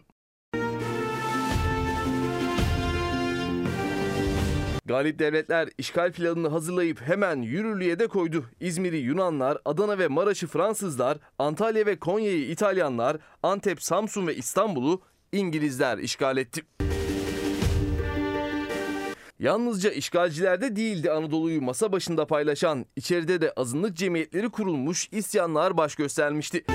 [4.86, 8.46] Galip devletler işgal planını hazırlayıp hemen yürürlüğe de koydu.
[8.60, 15.02] İzmir'i Yunanlar, Adana ve Maraş'ı Fransızlar, Antalya ve Konya'yı İtalyanlar, Antep, Samsun ve İstanbul'u
[15.32, 16.62] İngilizler işgal etti.
[19.40, 26.66] Yalnızca işgalcilerde değildi Anadolu'yu masa başında paylaşan, içeride de azınlık cemiyetleri kurulmuş, isyanlar baş göstermişti.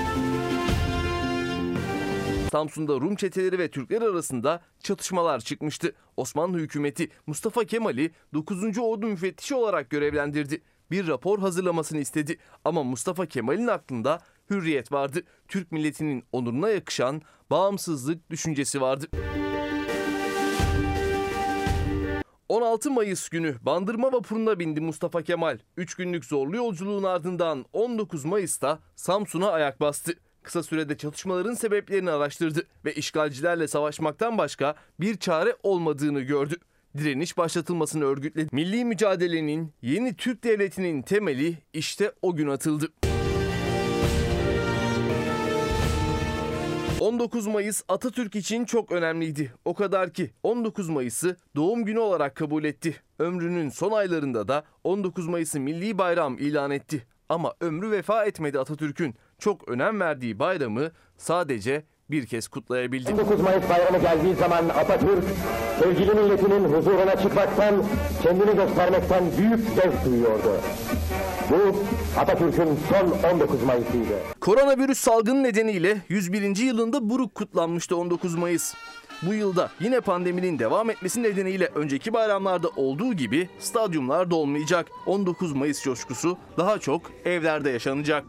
[2.51, 5.95] Samsun'da Rum çeteleri ve Türkler arasında çatışmalar çıkmıştı.
[6.17, 8.77] Osmanlı hükümeti Mustafa Kemal'i 9.
[8.77, 10.61] Ordu müfettişi olarak görevlendirdi.
[10.91, 14.19] Bir rapor hazırlamasını istedi ama Mustafa Kemal'in aklında
[14.49, 15.23] hürriyet vardı.
[15.47, 17.21] Türk milletinin onuruna yakışan
[17.51, 19.07] bağımsızlık düşüncesi vardı.
[22.51, 25.57] 16 Mayıs günü Bandırma vapuruna bindi Mustafa Kemal.
[25.77, 30.13] 3 günlük zorlu yolculuğun ardından 19 Mayıs'ta Samsun'a ayak bastı.
[30.43, 36.55] Kısa sürede çatışmaların sebeplerini araştırdı ve işgalcilerle savaşmaktan başka bir çare olmadığını gördü.
[36.97, 38.49] Direniş başlatılmasını örgütledi.
[38.51, 42.89] Milli mücadelenin yeni Türk devletinin temeli işte o gün atıldı.
[47.01, 49.51] 19 Mayıs Atatürk için çok önemliydi.
[49.65, 52.95] O kadar ki 19 Mayıs'ı doğum günü olarak kabul etti.
[53.19, 57.07] Ömrünün son aylarında da 19 Mayıs'ı milli bayram ilan etti.
[57.29, 59.15] Ama ömrü vefa etmedi Atatürk'ün.
[59.39, 63.13] Çok önem verdiği bayramı sadece bir kez kutlayabildi.
[63.13, 65.23] 19 Mayıs bayramı geldiği zaman Atatürk,
[65.79, 67.83] sevgili milletinin huzuruna çıkmaktan,
[68.23, 70.61] kendini göstermekten büyük zevk duyuyordu.
[71.51, 71.75] Bu
[72.19, 74.13] Atatürk'ün son 19 Mayıs'ıydı.
[74.41, 76.55] Koronavirüs salgını nedeniyle 101.
[76.57, 78.73] yılında buruk kutlanmıştı 19 Mayıs.
[79.21, 84.87] Bu yılda yine pandeminin devam etmesi nedeniyle önceki bayramlarda olduğu gibi stadyumlar dolmayacak.
[85.05, 88.25] 19 Mayıs coşkusu daha çok evlerde yaşanacak.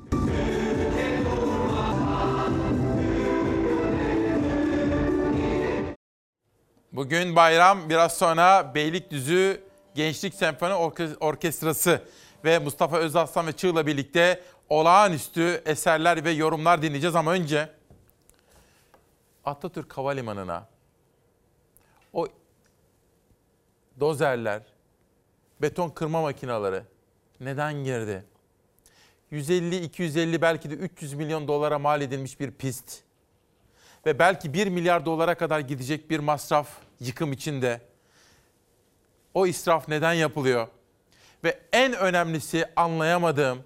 [6.93, 9.61] Bugün bayram biraz sonra Beylikdüzü
[9.95, 12.03] Gençlik Senfoni Orke- Orkestrası
[12.45, 17.69] ve Mustafa Özaslan ve Çığ'la birlikte olağanüstü eserler ve yorumlar dinleyeceğiz ama önce
[19.45, 20.69] Atatürk Havalimanı'na
[22.13, 22.27] o
[24.01, 24.63] dozerler,
[25.63, 26.83] beton kırma makineleri
[27.41, 28.25] neden girdi?
[29.31, 33.01] 150, 250 belki de 300 milyon dolara mal edilmiş bir pist
[34.07, 36.69] ve belki 1 milyar dolara kadar gidecek bir masraf
[37.01, 37.81] yıkım içinde.
[39.35, 40.69] O israf neden yapılıyor?
[41.45, 43.63] Ve en önemlisi anlayamadığım,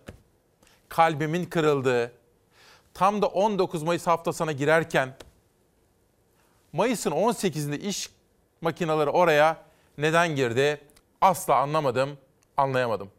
[0.89, 2.13] kalbimin kırıldığı,
[2.95, 5.17] tam da 19 Mayıs haftasına girerken
[6.73, 8.11] Mayıs'ın 18'inde iş
[8.61, 9.57] makineleri oraya
[9.99, 10.81] neden girdi?
[11.21, 12.19] Asla anlamadım,
[12.57, 13.11] anlayamadım.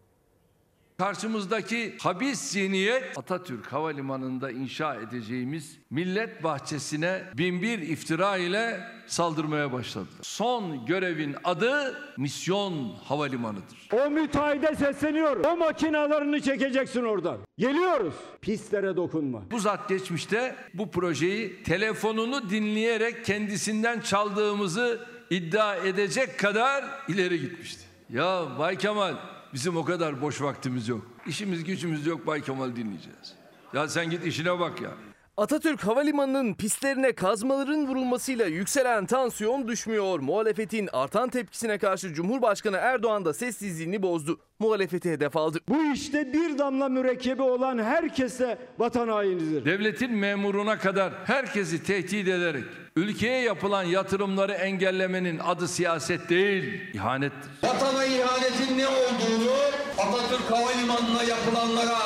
[0.98, 10.08] Karşımızdaki habis zihniyet Atatürk Havalimanı'nda inşa edeceğimiz millet bahçesine binbir iftira ile saldırmaya başladı.
[10.22, 13.90] Son görevin adı misyon havalimanıdır.
[13.92, 15.42] O müteahhide sesleniyorum.
[15.46, 17.38] O makinalarını çekeceksin oradan.
[17.58, 18.14] Geliyoruz.
[18.42, 19.42] Pistlere dokunma.
[19.52, 25.00] Bu zat geçmişte bu projeyi telefonunu dinleyerek kendisinden çaldığımızı
[25.30, 27.82] iddia edecek kadar ileri gitmişti.
[28.10, 29.16] Ya Bay Kemal
[29.58, 31.02] bizim o kadar boş vaktimiz yok.
[31.28, 33.36] İşimiz gücümüz yok Bay Kemal dinleyeceğiz.
[33.74, 34.90] Ya sen git işine bak ya.
[35.38, 40.20] Atatürk Havalimanı'nın pistlerine kazmaların vurulmasıyla yükselen tansiyon düşmüyor.
[40.20, 44.40] Muhalefetin artan tepkisine karşı Cumhurbaşkanı Erdoğan da sessizliğini bozdu.
[44.60, 45.60] Muhalefeti hedef aldı.
[45.70, 49.66] Bu işte bir damla mürekkebi olan herkese vatan hainidir.
[49.66, 52.64] Devletin memuruna kadar herkesi tehdit ederek
[52.98, 57.52] ülkeye yapılan yatırımları engellemenin adı siyaset değil, ihanettir.
[57.64, 59.52] Vatana ihanetin ne olduğunu
[59.98, 62.00] Atatürk Havalimanı'na yapılanlara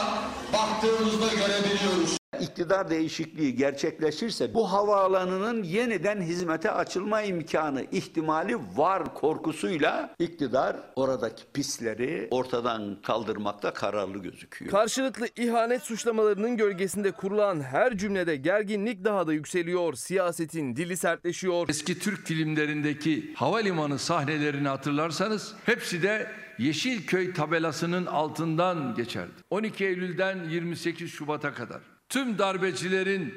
[0.53, 2.20] baktığımızda görebiliyoruz.
[2.39, 12.27] İktidar değişikliği gerçekleşirse bu havaalanının yeniden hizmete açılma imkanı ihtimali var korkusuyla iktidar oradaki pisleri
[12.31, 14.71] ortadan kaldırmakta kararlı gözüküyor.
[14.71, 19.93] Karşılıklı ihanet suçlamalarının gölgesinde kurulan her cümlede gerginlik daha da yükseliyor.
[19.93, 21.69] Siyasetin dili sertleşiyor.
[21.69, 29.31] Eski Türk filmlerindeki havalimanı sahnelerini hatırlarsanız hepsi de Yeşilköy tabelasının altından geçerdi.
[29.49, 33.33] 12 Eylül'den 28 Şubat'a kadar tüm darbecilerin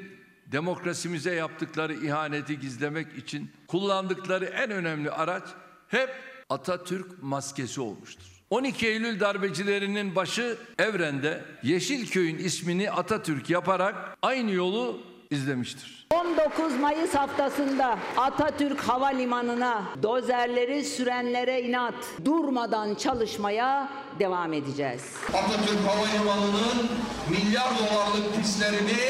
[0.51, 5.43] demokrasimize yaptıkları ihaneti gizlemek için kullandıkları en önemli araç
[5.87, 6.09] hep
[6.49, 8.25] Atatürk maskesi olmuştur.
[8.49, 15.94] 12 Eylül darbecilerinin başı Evren'de Yeşilköy'ün ismini Atatürk yaparak aynı yolu izlemiştir.
[16.13, 21.93] 19 Mayıs haftasında Atatürk Havalimanı'na dozerleri sürenlere inat
[22.25, 25.01] durmadan çalışmaya devam edeceğiz.
[25.29, 26.89] Atatürk Havalimanı'nın
[27.29, 29.03] milyar dolarlık pislerini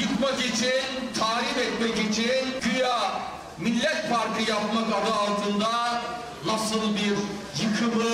[0.00, 0.82] yıkmak için,
[1.18, 3.00] tahrip etmek için güya
[3.58, 6.02] Millet Parkı yapmak adı altında
[6.46, 7.16] nasıl bir
[7.64, 8.10] yıkımı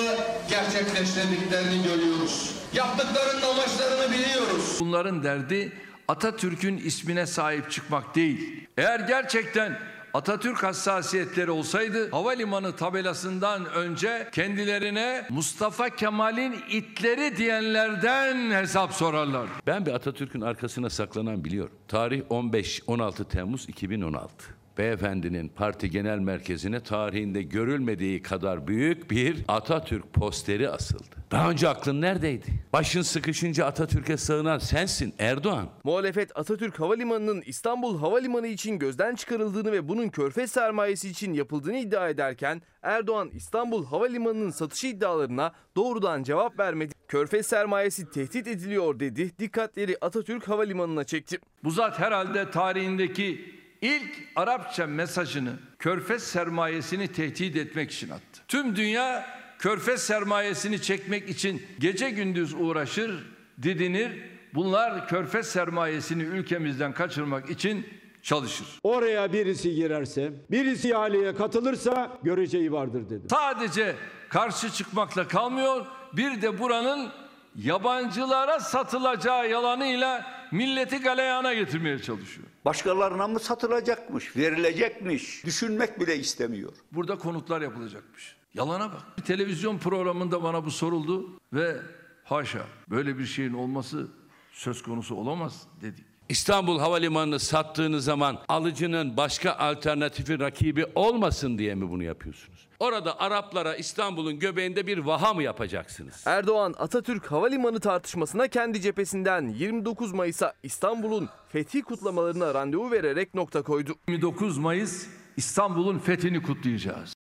[0.51, 2.51] gerçekleştirdiklerini görüyoruz.
[2.75, 4.77] Yaptıklarının amaçlarını biliyoruz.
[4.81, 5.73] Bunların derdi
[6.09, 8.67] Atatürk'ün ismine sahip çıkmak değil.
[8.77, 9.79] Eğer gerçekten
[10.15, 19.47] Atatürk hassasiyetleri olsaydı havalimanı tabelasından önce kendilerine Mustafa Kemal'in itleri diyenlerden hesap sorarlar.
[19.67, 21.75] Ben bir Atatürk'ün arkasına saklanan biliyorum.
[21.89, 24.56] Tarih 15-16 Temmuz 2016.
[24.79, 31.17] Beyefendinin parti genel merkezine tarihinde görülmediği kadar büyük bir Atatürk posteri asıldı.
[31.31, 32.47] Daha önce aklın neredeydi?
[32.73, 35.69] Başın sıkışınca Atatürk'e sığınan sensin Erdoğan.
[35.85, 42.09] Muhalefet Atatürk Havalimanı'nın İstanbul Havalimanı için gözden çıkarıldığını ve bunun körfez sermayesi için yapıldığını iddia
[42.09, 46.95] ederken Erdoğan İstanbul Havalimanı'nın satışı iddialarına doğrudan cevap vermedi.
[47.09, 49.39] Körfez sermayesi tehdit ediliyor dedi.
[49.39, 51.39] Dikkatleri Atatürk Havalimanı'na çekti.
[51.65, 58.41] Bu zat herhalde tarihindeki ilk Arapça mesajını körfez sermayesini tehdit etmek için attı.
[58.49, 59.27] Tüm dünya
[59.59, 63.27] körfez sermayesini çekmek için gece gündüz uğraşır,
[63.63, 64.13] didinir.
[64.55, 67.87] Bunlar körfez sermayesini ülkemizden kaçırmak için
[68.23, 68.67] çalışır.
[68.83, 73.29] Oraya birisi girerse, birisi ihaleye katılırsa göreceği vardır dedi.
[73.31, 73.95] Sadece
[74.29, 77.09] karşı çıkmakla kalmıyor, bir de buranın
[77.57, 82.49] yabancılara satılacağı yalanıyla milleti galeyana getirmeye çalışıyor.
[82.67, 86.73] Başkalarına mı satılacakmış, verilecekmiş, düşünmek bile istemiyor.
[86.93, 88.37] Burada konutlar yapılacakmış.
[88.55, 89.03] Yalana bak.
[89.19, 91.77] Bir televizyon programında bana bu soruldu ve
[92.25, 94.09] haşa böyle bir şeyin olması
[94.53, 96.05] söz konusu olamaz dedik.
[96.29, 102.56] İstanbul Havalimanı'nı sattığınız zaman alıcının başka alternatifi rakibi olmasın diye mi bunu yapıyorsunuz?
[102.79, 106.23] Orada Araplara İstanbul'un göbeğinde bir vaha mı yapacaksınız?
[106.27, 113.95] Erdoğan Atatürk Havalimanı tartışmasına kendi cephesinden 29 Mayıs'a İstanbul'un fethi kutlamalarına randevu vererek nokta koydu.
[114.09, 117.13] 29 Mayıs İstanbul'un fethini kutlayacağız.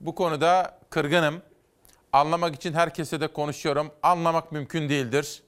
[0.00, 1.42] Bu konuda kırgınım.
[2.12, 3.90] Anlamak için herkese de konuşuyorum.
[4.02, 5.42] Anlamak mümkün değildir.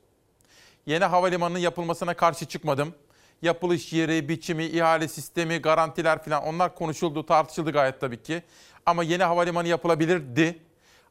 [0.86, 2.94] Yeni havalimanının yapılmasına karşı çıkmadım.
[3.42, 8.42] Yapılış yeri, biçimi, ihale sistemi, garantiler falan onlar konuşuldu, tartışıldı gayet tabii ki.
[8.86, 10.58] Ama yeni havalimanı yapılabilirdi.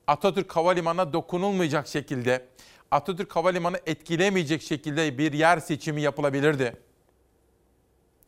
[0.07, 2.45] Atatürk Havalimanı'na dokunulmayacak şekilde,
[2.91, 6.77] Atatürk Havalimanı etkilemeyecek şekilde bir yer seçimi yapılabilirdi.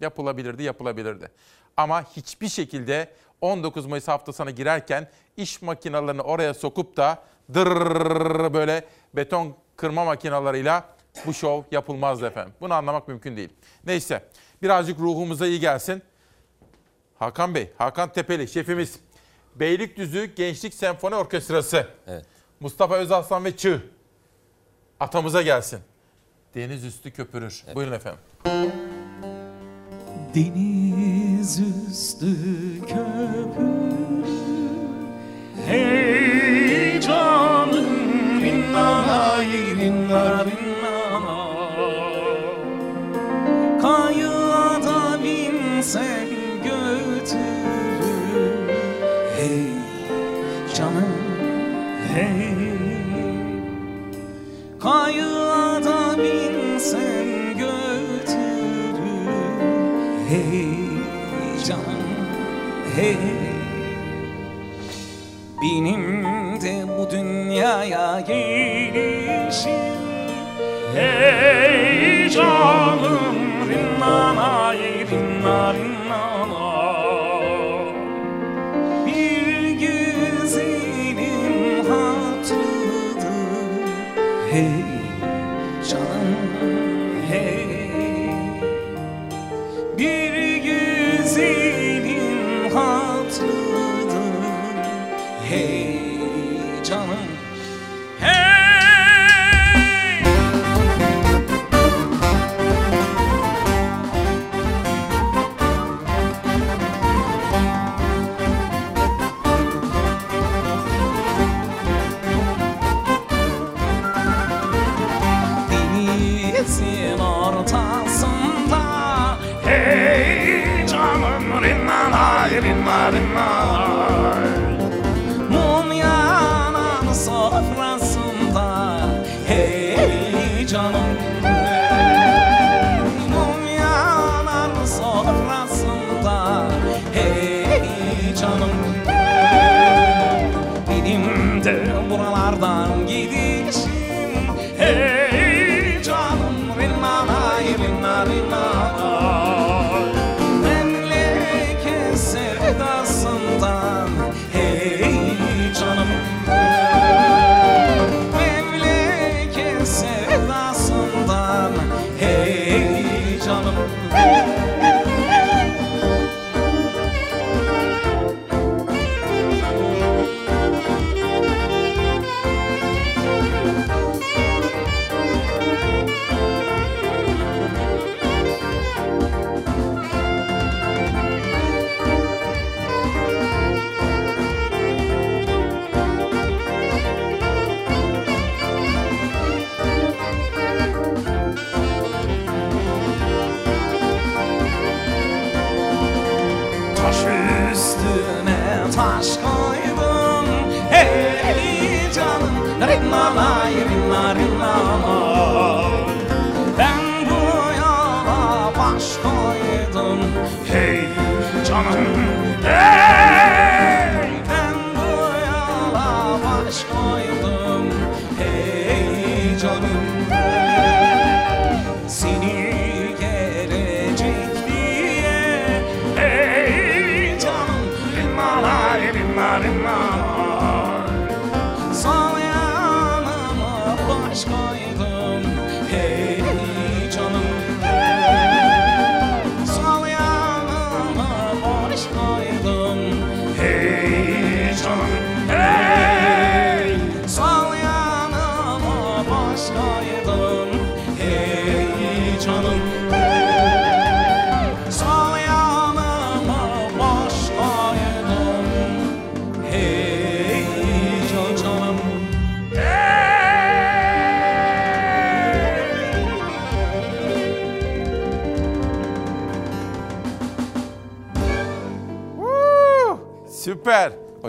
[0.01, 1.31] Yapılabilirdi, yapılabilirdi.
[1.77, 7.23] Ama hiçbir şekilde 19 Mayıs haftasına girerken iş makinalarını oraya sokup da
[7.53, 10.85] dırrrr böyle beton kırma makinalarıyla
[11.25, 12.53] bu şov yapılmazdı efendim.
[12.61, 13.49] Bunu anlamak mümkün değil.
[13.85, 14.23] Neyse
[14.61, 16.03] birazcık ruhumuza iyi gelsin.
[17.19, 18.99] Hakan Bey, Hakan Tepeli şefimiz.
[19.55, 21.87] Beylikdüzü Gençlik Senfoni Orkestrası.
[22.07, 22.25] Evet.
[22.59, 23.81] Mustafa Özaslan ve Çığ.
[24.99, 25.79] Atamıza gelsin.
[26.55, 27.63] Deniz üstü köpürür.
[27.75, 28.19] Buyurun efendim.
[30.35, 32.35] Deniz üstü
[32.81, 34.29] köpürür
[35.67, 40.45] Hey canım rinnana rinnana
[45.93, 46.29] sen
[46.63, 47.39] götürür.
[49.37, 49.71] Hey
[50.75, 51.13] canım
[52.13, 52.55] hey.
[54.79, 58.99] Kayığa da binsen götürür.
[60.29, 60.67] Hey
[61.67, 62.03] canım
[62.95, 63.17] hey.
[65.61, 66.23] Benim
[66.61, 69.71] de bu dünyaya gelişim.
[70.95, 72.78] Hey canım
[75.39, 75.98] not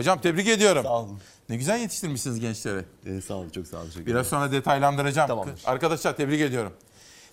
[0.01, 0.82] Hocam tebrik ediyorum.
[0.82, 1.20] Sağ olun.
[1.48, 2.85] Ne güzel yetiştirmişsiniz gençleri.
[3.22, 3.90] sağ olun, çok sağ olun.
[4.06, 5.48] Biraz sonra detaylandıracağım.
[5.64, 6.72] Arkadaşlar tebrik ediyorum.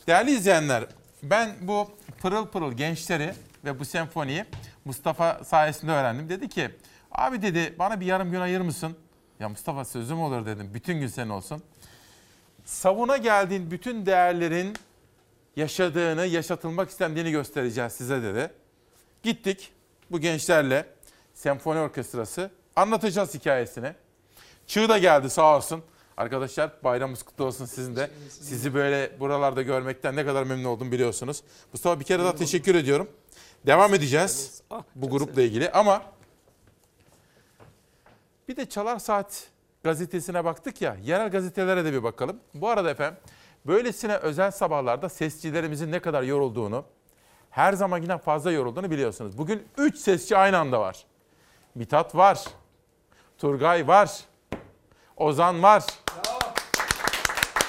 [0.07, 0.85] Değerli izleyenler,
[1.23, 1.91] ben bu
[2.21, 3.33] pırıl pırıl gençleri
[3.65, 4.45] ve bu senfoniyi
[4.85, 6.29] Mustafa sayesinde öğrendim.
[6.29, 6.69] Dedi ki,
[7.11, 8.97] abi dedi bana bir yarım gün ayır mısın?
[9.39, 10.71] Ya Mustafa sözüm olur dedim.
[10.73, 11.63] Bütün gün senin olsun.
[12.65, 14.73] Savuna geldiğin bütün değerlerin
[15.55, 18.51] yaşadığını, yaşatılmak istendiğini göstereceğiz size dedi.
[19.23, 19.71] Gittik
[20.11, 20.96] bu gençlerle
[21.37, 23.93] senfoni orkestrası anlatacağız hikayesini.
[24.67, 25.83] Çığ da geldi sağ olsun.
[26.17, 28.09] Arkadaşlar bayramımız kutlu olsun sizin de.
[28.29, 31.43] Sizi böyle buralarda görmekten ne kadar memnun oldum biliyorsunuz.
[31.73, 33.09] Mustafa bir kere daha teşekkür ediyorum.
[33.65, 34.61] Devam edeceğiz
[34.95, 36.01] bu grupla ilgili ama
[38.47, 39.47] bir de Çalar Saat
[39.83, 40.97] gazetesine baktık ya.
[41.03, 42.39] Yerel gazetelere de bir bakalım.
[42.53, 43.19] Bu arada efendim
[43.65, 46.85] böylesine özel sabahlarda sesçilerimizin ne kadar yorulduğunu,
[47.49, 49.37] her zamankinden fazla yorulduğunu biliyorsunuz.
[49.37, 51.05] Bugün 3 sesçi aynı anda var.
[51.77, 52.43] Mithat var.
[53.37, 54.19] Turgay var.
[55.17, 55.83] Ozan var.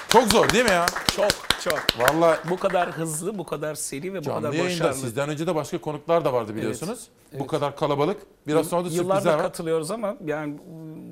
[0.09, 0.85] Çok zor değil mi ya?
[1.15, 1.29] Çok
[1.63, 1.79] çok.
[1.99, 4.99] Vallahi bu kadar hızlı, bu kadar seri ve bu Canlı kadar yayında başarılı.
[5.01, 7.07] sizden önce de başka konuklar da vardı biliyorsunuz.
[7.31, 8.21] Evet, Bu kadar kalabalık.
[8.47, 9.41] Biraz sonra da Yıllardır sürprizler var.
[9.43, 10.53] katılıyoruz ama yani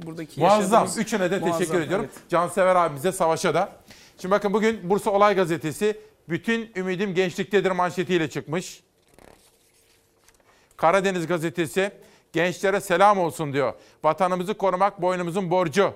[0.05, 0.87] buradaki Muazzam.
[0.97, 2.05] Üçüne de Muazzam, teşekkür ediyorum.
[2.13, 2.29] evet.
[2.29, 3.69] Cansever abimize Savaş'a da.
[4.21, 5.99] Şimdi bakın bugün Bursa Olay Gazetesi
[6.29, 8.83] bütün ümidim gençliktedir manşetiyle çıkmış.
[10.77, 11.91] Karadeniz gazetesi
[12.37, 13.73] gençlere selam olsun diyor.
[14.03, 15.93] Vatanımızı korumak boynumuzun borcu.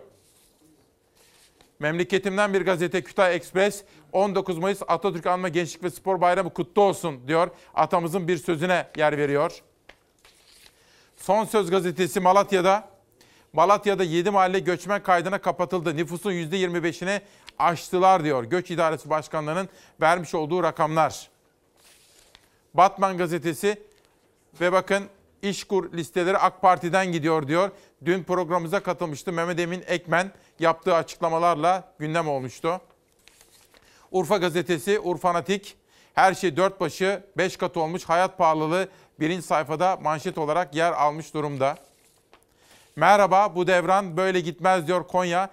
[1.79, 7.27] Memleketimden bir gazete Kütahya Ekspres 19 Mayıs Atatürk Anma Gençlik ve Spor Bayramı kutlu olsun
[7.27, 7.49] diyor.
[7.73, 9.61] Atamızın bir sözüne yer veriyor.
[11.17, 12.89] Son Söz gazetesi Malatya'da
[13.53, 15.95] Malatya'da 7 mahalle göçmen kaydına kapatıldı.
[15.95, 17.21] Nüfusun %25'ini
[17.59, 18.43] aştılar diyor.
[18.43, 19.69] Göç İdaresi Başkanlığı'nın
[20.01, 21.29] vermiş olduğu rakamlar.
[22.73, 23.81] Batman gazetesi
[24.61, 25.09] ve bakın
[25.41, 27.71] İşkur listeleri AK Parti'den gidiyor diyor.
[28.05, 32.81] Dün programımıza katılmıştı Mehmet Emin Ekmen yaptığı açıklamalarla gündem olmuştu.
[34.11, 35.75] Urfa gazetesi Urfanatik
[36.13, 38.89] her şey dört başı beş katı olmuş hayat pahalılığı
[39.19, 41.77] birinci sayfada manşet olarak yer almış durumda.
[42.95, 45.49] Merhaba bu devran böyle gitmez diyor Konya.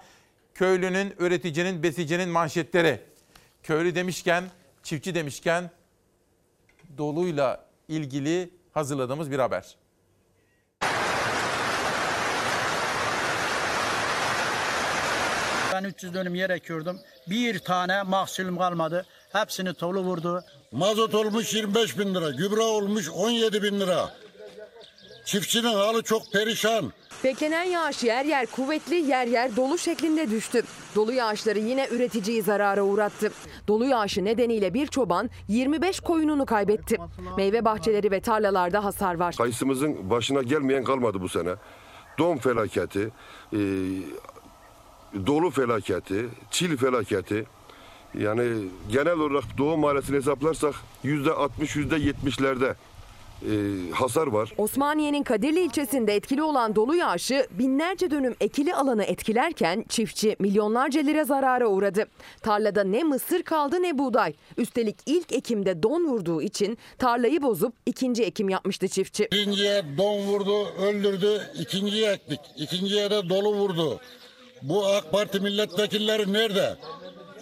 [0.54, 3.00] Köylünün, üreticinin, besicinin manşetleri.
[3.62, 4.44] Köylü demişken,
[4.82, 5.70] çiftçi demişken
[6.98, 9.76] doluyla ilgili hazırladığımız bir haber.
[15.72, 17.00] Ben 300 dönüm yer ekiyordum.
[17.26, 19.06] Bir tane mahsulüm kalmadı.
[19.32, 20.44] Hepsini tolu vurdu.
[20.72, 24.10] Mazot olmuş 25 bin lira, gübre olmuş 17 bin lira.
[25.28, 26.92] Çiftçinin halı çok perişan.
[27.24, 30.62] Beklenen yağış yer yer kuvvetli yer yer dolu şeklinde düştü.
[30.94, 33.32] Dolu yağışları yine üreticiyi zarara uğrattı.
[33.68, 36.96] Dolu yağışı nedeniyle bir çoban 25 koyununu kaybetti.
[37.36, 39.34] Meyve bahçeleri ve tarlalarda hasar var.
[39.36, 41.54] Kayısımızın başına gelmeyen kalmadı bu sene.
[42.18, 43.10] Don felaketi,
[43.52, 43.58] e,
[45.26, 47.46] dolu felaketi, çil felaketi.
[48.18, 52.74] Yani genel olarak Doğu Mahallesi'ni hesaplarsak yüzde 60 yüzde 70'lerde
[53.42, 53.50] e,
[53.92, 54.52] hasar var.
[54.58, 61.24] Osmaniye'nin Kadirli ilçesinde etkili olan dolu yağışı binlerce dönüm ekili alanı etkilerken çiftçi milyonlarca lira
[61.24, 62.06] zarara uğradı.
[62.42, 64.34] Tarlada ne mısır kaldı ne buğday.
[64.56, 69.28] Üstelik ilk ekimde don vurduğu için tarlayı bozup ikinci ekim yapmıştı çiftçi.
[69.32, 71.42] Birinciye don vurdu, öldürdü.
[71.60, 72.40] İkinciye ektik.
[72.56, 74.00] İkinciye de dolu vurdu.
[74.62, 76.76] Bu AK Parti milletvekilleri nerede?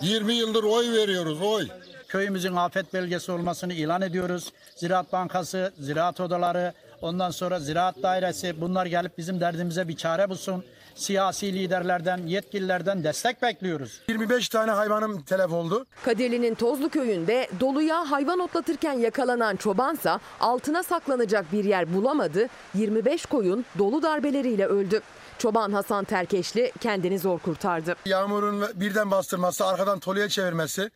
[0.02, 1.68] 20 yıldır oy veriyoruz, oy.
[2.09, 4.53] Köyümüzün afet belgesi olmasını ilan ediyoruz.
[4.77, 6.73] Ziraat Bankası, ziraat odaları,
[7.03, 10.65] ondan sonra ziraat dairesi bunlar gelip bizim derdimize bir çare bulsun.
[10.95, 14.01] Siyasi liderlerden, yetkililerden destek bekliyoruz.
[14.09, 15.87] 25 tane hayvanım telef oldu.
[16.05, 22.49] Kadirli'nin Tozlu köyünde doluya hayvan otlatırken yakalanan çobansa altına saklanacak bir yer bulamadı.
[22.74, 25.01] 25 koyun dolu darbeleriyle öldü.
[25.39, 27.95] Çoban Hasan Terkeşli kendini zor kurtardı.
[28.07, 30.91] Yağmurun birden bastırması, arkadan toluya çevirmesi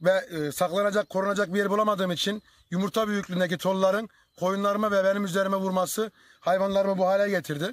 [0.00, 4.08] ve e, saklanacak, korunacak bir yer bulamadığım için yumurta büyüklüğündeki tolların
[4.38, 6.10] koyunlarıma ve benim üzerime vurması
[6.40, 7.72] hayvanlarımı bu hale getirdi.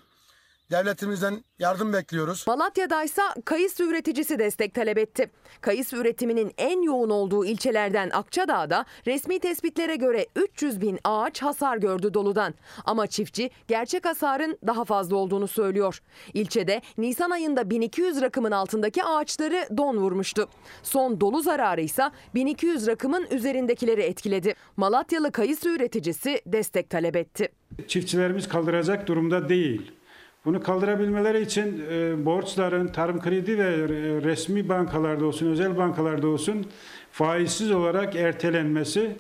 [0.72, 2.44] Devletimizden yardım bekliyoruz.
[2.48, 5.32] Malatya'daysa kayısı üreticisi destek talep etti.
[5.62, 12.14] Kayısı üretiminin en yoğun olduğu ilçelerden Akçadağ'da resmi tespitlere göre 300 bin ağaç hasar gördü
[12.14, 12.54] doludan.
[12.86, 16.02] Ama çiftçi gerçek hasarın daha fazla olduğunu söylüyor.
[16.34, 20.48] İlçede Nisan ayında 1200 rakımın altındaki ağaçları don vurmuştu.
[20.84, 22.04] Son dolu zararı ise
[22.36, 24.56] 1200 rakımın üzerindekileri etkiledi.
[24.78, 27.50] Malatyalı kayısı üreticisi destek talep etti.
[27.88, 30.01] Çiftçilerimiz kaldıracak durumda değil.
[30.46, 33.88] Bunu kaldırabilmeleri için e, borçların tarım kredi ve e,
[34.22, 36.72] resmi bankalarda olsun, özel bankalarda olsun
[37.12, 39.16] faizsiz olarak ertelenmesi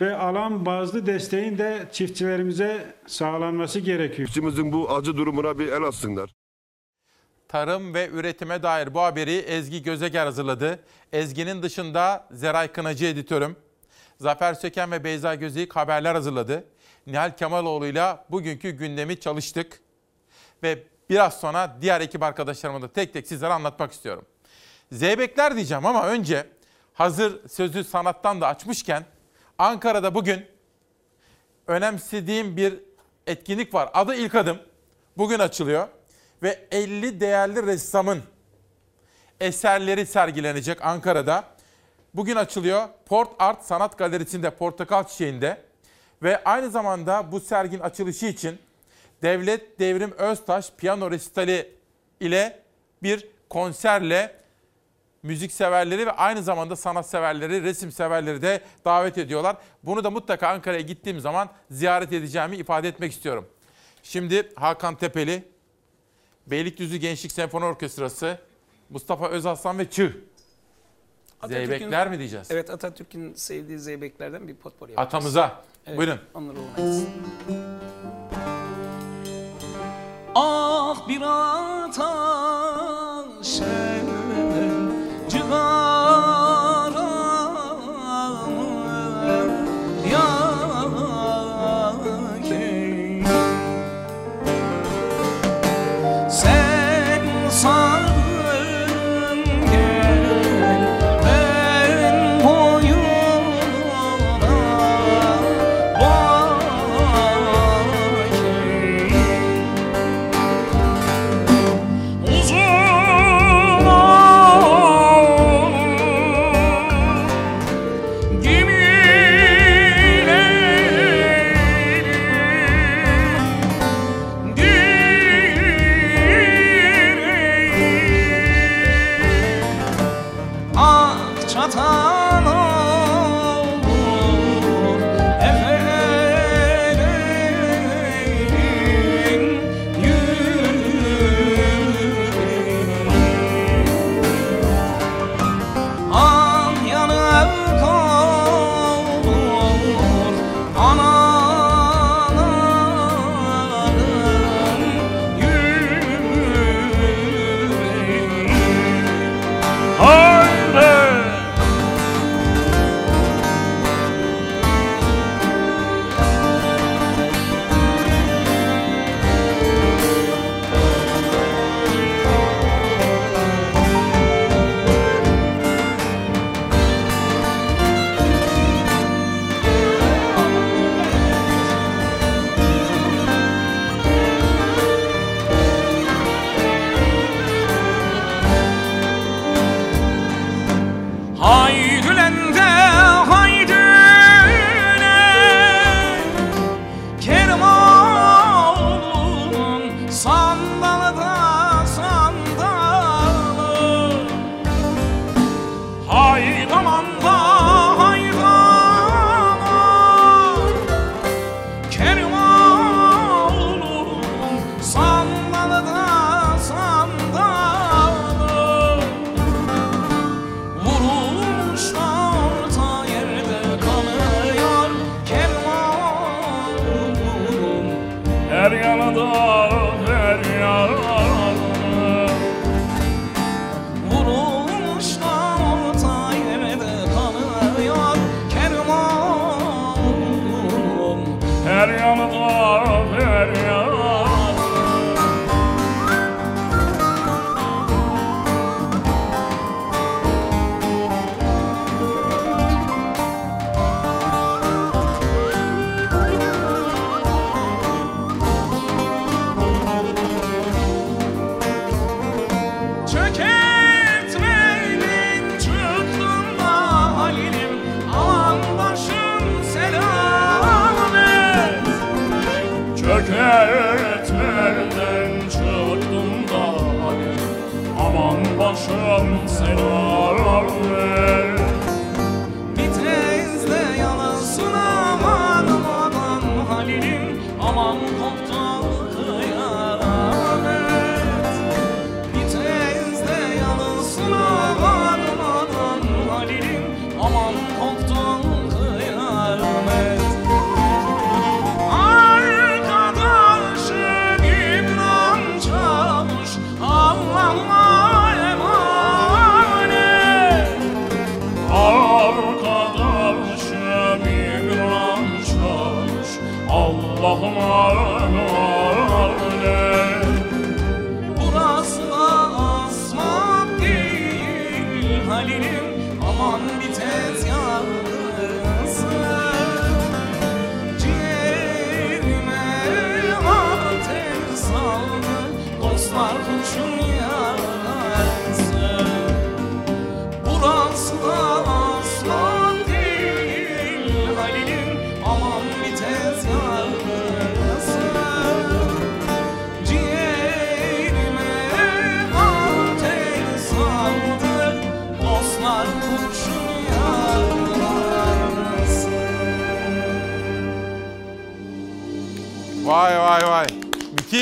[0.00, 4.26] ve alan bazlı desteğin de çiftçilerimize sağlanması gerekiyor.
[4.26, 6.34] Çiftçimizin bu acı durumuna bir el atsınlar.
[7.48, 10.78] Tarım ve üretime dair bu haberi Ezgi Gözeger hazırladı.
[11.12, 13.56] Ezgi'nin dışında Zeray Kınacı editörüm.
[14.18, 16.64] Zafer Söken ve Beyza Gözeyik haberler hazırladı.
[17.06, 19.80] Nihal Kemaloğlu'yla bugünkü gündemi çalıştık.
[20.62, 24.24] Ve biraz sonra diğer ekip arkadaşlarıma da tek tek sizlere anlatmak istiyorum.
[24.92, 26.46] Zeybekler diyeceğim ama önce
[26.94, 29.04] hazır sözü sanattan da açmışken
[29.58, 30.46] Ankara'da bugün
[31.66, 32.80] önemsediğim bir
[33.26, 33.90] etkinlik var.
[33.94, 34.58] Adı İlk Adım.
[35.16, 35.88] Bugün açılıyor
[36.42, 38.22] ve 50 değerli ressamın
[39.40, 41.44] eserleri sergilenecek Ankara'da.
[42.14, 45.62] Bugün açılıyor Port Art Sanat Galerisi'nde Portakal Çiçeği'nde
[46.22, 48.58] ve aynı zamanda bu serginin açılışı için
[49.22, 51.74] Devlet Devrim Öztaş piyano resitali
[52.20, 52.62] ile
[53.02, 54.40] bir konserle
[55.22, 59.56] müzik severleri ve aynı zamanda sanat severleri, resim severleri de davet ediyorlar.
[59.82, 63.46] Bunu da mutlaka Ankara'ya gittiğim zaman ziyaret edeceğimi ifade etmek istiyorum.
[64.02, 65.44] Şimdi Hakan Tepeli,
[66.46, 68.38] Beylikdüzü Gençlik Senfoni Orkestrası,
[68.90, 70.16] Mustafa Özaslan ve Çığ.
[71.48, 72.48] Zeybekler mi diyeceğiz?
[72.50, 75.14] Evet Atatürk'ün sevdiği zeybeklerden bir potpourri yapacağız.
[75.14, 75.64] Atamıza.
[75.86, 76.18] Evet, Buyurun.
[76.34, 77.04] Onları olmayız.
[80.34, 82.00] Ah bir ataş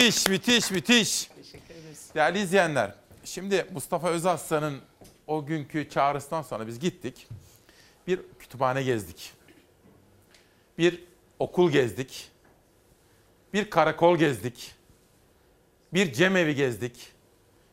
[0.09, 1.31] Müthiş, müthiş, müthiş.
[2.15, 2.95] Değerli izleyenler,
[3.25, 4.81] şimdi Mustafa Özaslan'ın
[5.27, 7.29] o günkü çağrısından sonra biz gittik.
[8.07, 9.33] Bir kütüphane gezdik.
[10.79, 11.05] Bir
[11.39, 12.31] okul gezdik.
[13.55, 14.75] Bir karakol gezdik.
[15.95, 17.13] Bir cemevi gezdik.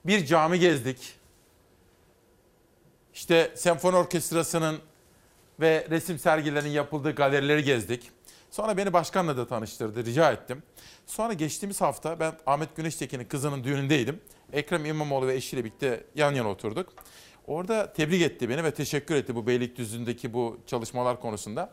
[0.06, 1.14] Bir cami gezdik.
[3.14, 4.80] İşte senfoni orkestrasının
[5.60, 8.12] ve resim sergilerinin yapıldığı galerileri gezdik.
[8.56, 10.64] Sonra beni başkanla da tanıştırdı, rica ettim.
[11.06, 14.22] Sonra geçtiğimiz hafta ben Ahmet Güneştekin'in kızının düğünündeydim.
[14.54, 16.94] Ekrem İmamoğlu ve eşiyle birlikte yan yana oturduk.
[17.48, 21.70] Orada tebrik etti beni ve teşekkür etti bu Beylikdüzü'ndeki bu çalışmalar konusunda.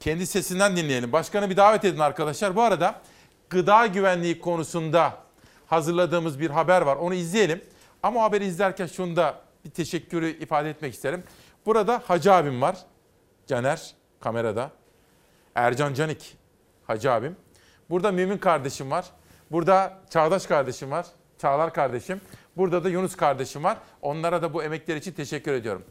[0.00, 1.12] Kendi sesinden dinleyelim.
[1.12, 2.56] Başkanı bir davet edin arkadaşlar.
[2.56, 3.02] Bu arada
[3.50, 5.14] gıda güvenliği konusunda
[5.66, 6.96] hazırladığımız bir haber var.
[6.96, 7.64] Onu izleyelim.
[8.02, 11.24] Ama haberi izlerken şunu da bir teşekkürü ifade etmek isterim.
[11.66, 12.76] Burada Hacı abim var.
[13.46, 14.77] Caner kamerada.
[15.58, 16.36] Ercan Canik
[16.86, 17.36] Hacı abim.
[17.90, 19.04] Burada Mümin kardeşim var.
[19.50, 21.06] Burada Çağdaş kardeşim var.
[21.38, 22.20] Çağlar kardeşim.
[22.56, 23.78] Burada da Yunus kardeşim var.
[24.02, 25.84] Onlara da bu emekler için teşekkür ediyorum.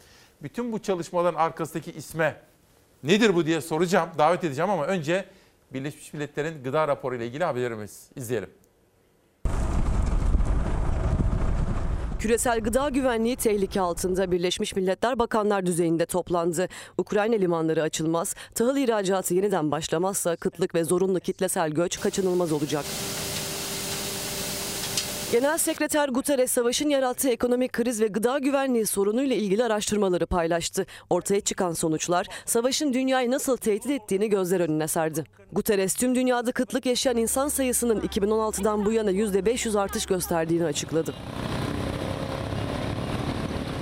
[0.43, 2.41] Bütün bu çalışmaların arkasındaki isme
[3.03, 5.25] nedir bu diye soracağım, davet edeceğim ama önce
[5.73, 8.49] Birleşmiş Milletler'in gıda raporu ile ilgili haberlerimiz izleyelim.
[12.19, 16.67] Küresel gıda güvenliği tehlike altında Birleşmiş Milletler Bakanlar düzeyinde toplandı.
[16.97, 22.85] Ukrayna limanları açılmaz, tahıl ihracatı yeniden başlamazsa kıtlık ve zorunlu kitlesel göç kaçınılmaz olacak.
[25.31, 30.85] Genel Sekreter Guterres savaşın yarattığı ekonomik kriz ve gıda güvenliği sorunuyla ilgili araştırmaları paylaştı.
[31.09, 35.23] Ortaya çıkan sonuçlar savaşın dünyayı nasıl tehdit ettiğini gözler önüne serdi.
[35.51, 41.13] Guterres tüm dünyada kıtlık yaşayan insan sayısının 2016'dan bu yana %500 artış gösterdiğini açıkladı.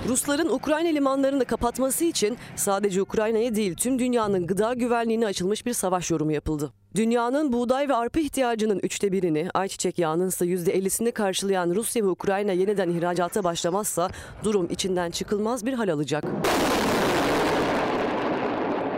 [0.08, 6.12] Rusların Ukrayna limanlarını kapatması için sadece Ukrayna'ya değil tüm dünyanın gıda güvenliğine açılmış bir savaş
[6.12, 6.74] yorumu yapıldı.
[6.96, 12.08] Dünyanın buğday ve arpa ihtiyacının üçte birini, ayçiçek yağının ise yüzde ellisini karşılayan Rusya ve
[12.08, 14.10] Ukrayna yeniden ihracata başlamazsa
[14.44, 16.24] durum içinden çıkılmaz bir hal alacak.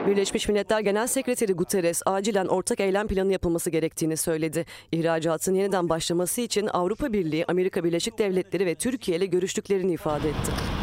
[0.07, 4.65] Birleşmiş Milletler Genel Sekreteri Guterres acilen ortak eylem planı yapılması gerektiğini söyledi.
[4.91, 10.76] İhracatın yeniden başlaması için Avrupa Birliği, Amerika Birleşik Devletleri ve Türkiye ile görüştüklerini ifade etti.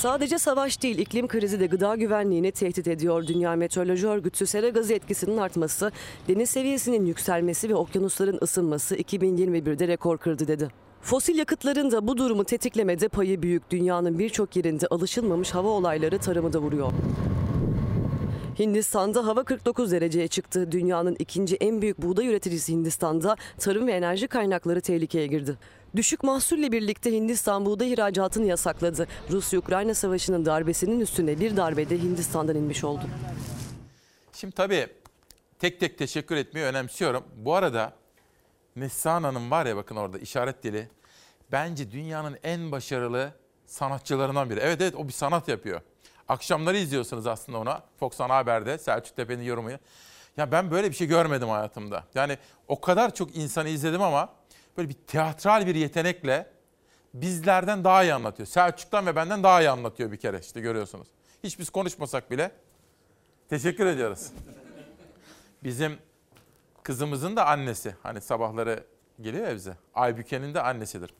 [0.00, 3.26] Sadece savaş değil, iklim krizi de gıda güvenliğini tehdit ediyor.
[3.26, 5.92] Dünya Meteoroloji Örgütü sera gazı etkisinin artması,
[6.28, 10.68] deniz seviyesinin yükselmesi ve okyanusların ısınması 2021'de rekor kırdı dedi.
[11.02, 13.70] Fosil yakıtların da bu durumu tetiklemede payı büyük.
[13.70, 16.92] Dünyanın birçok yerinde alışılmamış hava olayları tarımı da vuruyor.
[18.58, 20.72] Hindistan'da hava 49 dereceye çıktı.
[20.72, 25.56] Dünyanın ikinci en büyük buğday üreticisi Hindistan'da tarım ve enerji kaynakları tehlikeye girdi.
[25.96, 29.06] Düşük mahsulle birlikte Hindistan buğday ihracatını yasakladı.
[29.30, 33.02] Rusya-Ukrayna savaşının darbesinin üstüne bir darbede Hindistan'dan inmiş oldu.
[34.32, 34.86] Şimdi tabii
[35.58, 37.24] tek tek teşekkür etmeyi önemsiyorum.
[37.36, 37.92] Bu arada
[38.76, 40.88] Neslihan Hanım var ya bakın orada işaret dili.
[41.52, 43.32] Bence dünyanın en başarılı
[43.66, 44.60] sanatçılarından biri.
[44.60, 45.80] Evet evet o bir sanat yapıyor.
[46.28, 47.82] Akşamları izliyorsunuz aslında ona.
[48.00, 49.70] Fox Ana Haber'de Selçuk Tepe'nin yorumu.
[50.36, 52.04] Ya ben böyle bir şey görmedim hayatımda.
[52.14, 52.38] Yani
[52.68, 54.39] o kadar çok insanı izledim ama
[54.76, 56.46] böyle bir teatral bir yetenekle
[57.14, 58.46] bizlerden daha iyi anlatıyor.
[58.46, 61.08] Selçuk'tan ve benden daha iyi anlatıyor bir kere işte görüyorsunuz.
[61.44, 62.50] Hiç biz konuşmasak bile
[63.48, 64.26] teşekkür ediyoruz.
[65.64, 65.98] Bizim
[66.82, 67.94] kızımızın da annesi.
[68.02, 68.84] Hani sabahları
[69.20, 69.76] geliyor ya bize.
[69.94, 71.14] Aybüke'nin de annesidir.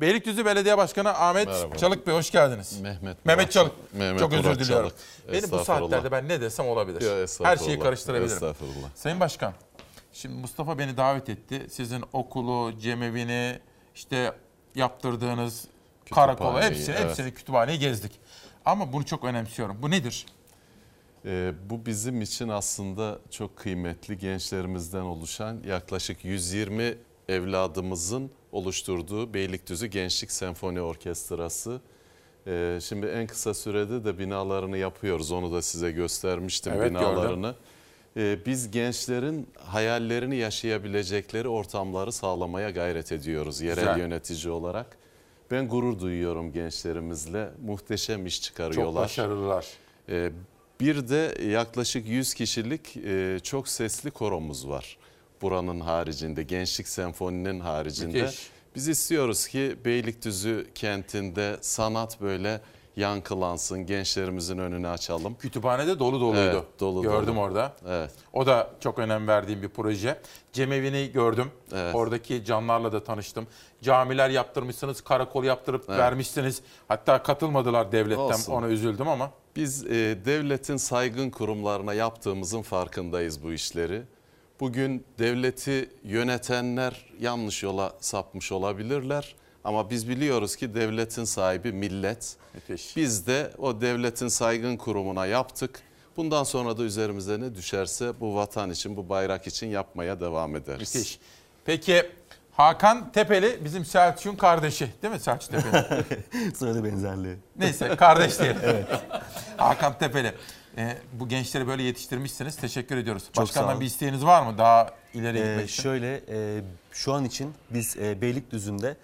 [0.00, 1.76] Beylikdüzü Belediye Başkanı Ahmet Merhaba.
[1.76, 2.80] Çalık Bey hoş geldiniz.
[2.80, 3.72] Mehmet Mehmet Çalık.
[3.94, 4.88] Mehmet Çok özür diliyorum.
[4.88, 5.32] Çalık.
[5.32, 7.20] Beni bu saatlerde ben ne desem olabilir.
[7.20, 8.32] Yok, Her şeyi karıştırabilirim.
[8.34, 8.88] Estağfurullah.
[8.94, 9.52] Sayın Başkan,
[10.12, 11.66] şimdi Mustafa beni davet etti.
[11.70, 13.58] Sizin okulu, cemevini,
[13.94, 14.32] işte
[14.74, 15.68] yaptırdığınız
[16.14, 17.08] karakolu hepsini, evet.
[17.08, 18.12] hepsini kütüphaneyi gezdik.
[18.64, 19.76] Ama bunu çok önemsiyorum.
[19.82, 20.26] Bu nedir?
[21.24, 26.94] Ee, bu bizim için aslında çok kıymetli gençlerimizden oluşan yaklaşık 120
[27.28, 31.80] evladımızın oluşturduğu Beylikdüzü Gençlik Senfoni Orkestrası.
[32.46, 35.32] Ee, şimdi en kısa sürede de binalarını yapıyoruz.
[35.32, 37.48] Onu da size göstermiştim Evet, binalarını.
[37.48, 37.69] Ee,
[38.16, 43.98] biz gençlerin hayallerini yaşayabilecekleri ortamları sağlamaya gayret ediyoruz yerel Güzel.
[43.98, 44.96] yönetici olarak.
[45.50, 47.50] Ben gurur duyuyorum gençlerimizle.
[47.66, 48.92] Muhteşem iş çıkarıyorlar.
[48.92, 49.66] Çok başarılılar.
[50.08, 50.30] Ee,
[50.80, 54.96] bir de yaklaşık 100 kişilik e, çok sesli koromuz var.
[55.42, 58.22] Buranın haricinde, Gençlik Senfoni'nin haricinde.
[58.22, 58.50] Müthiş.
[58.74, 62.60] Biz istiyoruz ki Beylikdüzü kentinde sanat böyle
[62.96, 65.34] yankılansın, gençlerimizin önünü açalım.
[65.34, 66.40] Kütüphanede dolu doluydu.
[66.40, 67.40] Evet, dolu Gördüm dolu.
[67.44, 67.72] orada.
[67.88, 68.10] Evet.
[68.32, 70.20] O da çok önem verdiğim bir proje.
[70.52, 71.50] Cemevi'ni gördüm.
[71.72, 71.94] Evet.
[71.94, 73.46] Oradaki canlarla da tanıştım.
[73.82, 75.98] Camiler yaptırmışsınız, karakol yaptırıp Evet.
[75.98, 76.62] vermişsiniz.
[76.88, 78.22] Hatta katılmadılar devletten.
[78.22, 78.52] Olsun.
[78.52, 79.30] Ona üzüldüm ama.
[79.56, 79.90] Biz e,
[80.24, 84.02] devletin saygın kurumlarına yaptığımızın farkındayız bu işleri.
[84.60, 89.34] Bugün devleti yönetenler yanlış yola sapmış olabilirler.
[89.64, 92.36] Ama biz biliyoruz ki devletin sahibi millet.
[92.96, 95.80] Biz de o devletin saygın kurumuna yaptık.
[96.16, 100.94] Bundan sonra da üzerimize ne düşerse bu vatan için, bu bayrak için yapmaya devam ederiz.
[100.94, 101.18] Müthiş.
[101.64, 102.10] Peki
[102.52, 106.54] Hakan Tepeli bizim Selçuk'un kardeşi değil mi Selçuk Tepeli?
[106.56, 107.36] Soyadı benzerliği.
[107.56, 108.60] Neyse kardeş diyelim.
[108.64, 108.86] evet.
[109.56, 110.32] Hakan Tepeli.
[110.76, 112.56] Ee, bu gençleri böyle yetiştirmişsiniz.
[112.56, 113.22] Teşekkür ediyoruz.
[113.32, 115.82] Çok Başkandan bir isteğiniz var mı daha ileri Ee, gitmek için?
[115.82, 116.60] şöyle e,
[116.92, 118.96] şu an için biz e, Beylikdüzü'nde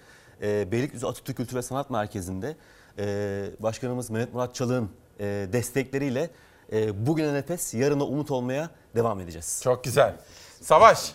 [0.43, 2.57] e, Beylikdüzü Atatürk Kültür ve Sanat Merkezi'nde
[2.99, 4.91] e, Başkanımız Mehmet Murat Çalık'ın
[5.21, 6.31] e, destekleriyle
[6.73, 9.61] e, bugüne nefes yarına umut olmaya devam edeceğiz.
[9.65, 10.17] Çok güzel.
[10.61, 11.15] Savaş.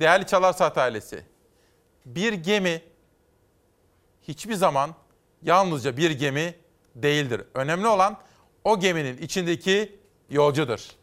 [0.00, 1.24] Değerli Çalar Saat ailesi.
[2.06, 2.82] Bir gemi
[4.22, 4.94] hiçbir zaman
[5.42, 6.54] yalnızca bir gemi
[6.94, 7.42] değildir.
[7.54, 8.18] Önemli olan
[8.64, 9.98] o geminin içindeki
[10.30, 10.95] yolcudur.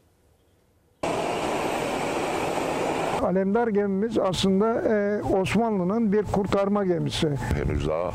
[3.23, 7.29] Alemdar gemimiz aslında e, Osmanlı'nın bir kurtarma gemisi.
[7.29, 8.11] Henüz daha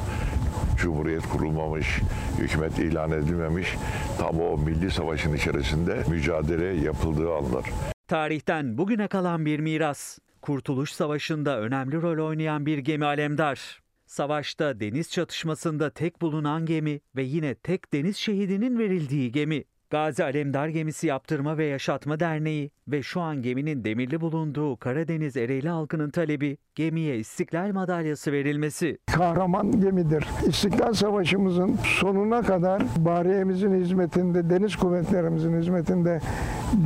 [0.76, 2.01] Cumhuriyet kurulmamış,
[2.39, 3.74] hükümet ilan edilmemiş.
[4.18, 7.64] Tam o milli savaşın içerisinde mücadele yapıldığı anlar.
[8.09, 10.18] Tarihten bugüne kalan bir miras.
[10.43, 13.80] Kurtuluş Savaşı'nda önemli rol oynayan bir gemi Alemdar.
[14.06, 19.64] Savaşta deniz çatışmasında tek bulunan gemi ve yine tek deniz şehidinin verildiği gemi.
[19.90, 25.69] Gazi Alemdar Gemisi Yaptırma ve Yaşatma Derneği ve şu an geminin demirli bulunduğu Karadeniz Ereğli
[25.69, 28.98] halkının talebi gemiye İstiklal Madalyası verilmesi.
[29.06, 30.24] kahraman gemidir.
[30.48, 36.20] İstiklal Savaşımızın sonuna kadar bariyemizin hizmetinde, deniz kuvvetlerimizin hizmetinde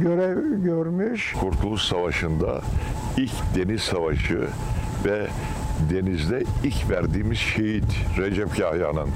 [0.00, 1.34] görev görmüş.
[1.40, 2.60] Kurtuluş Savaşı'nda
[3.16, 4.48] ilk deniz savaşı
[5.04, 5.26] ve
[5.90, 9.10] denizde ilk verdiğimiz şehit Recep Yahya'nın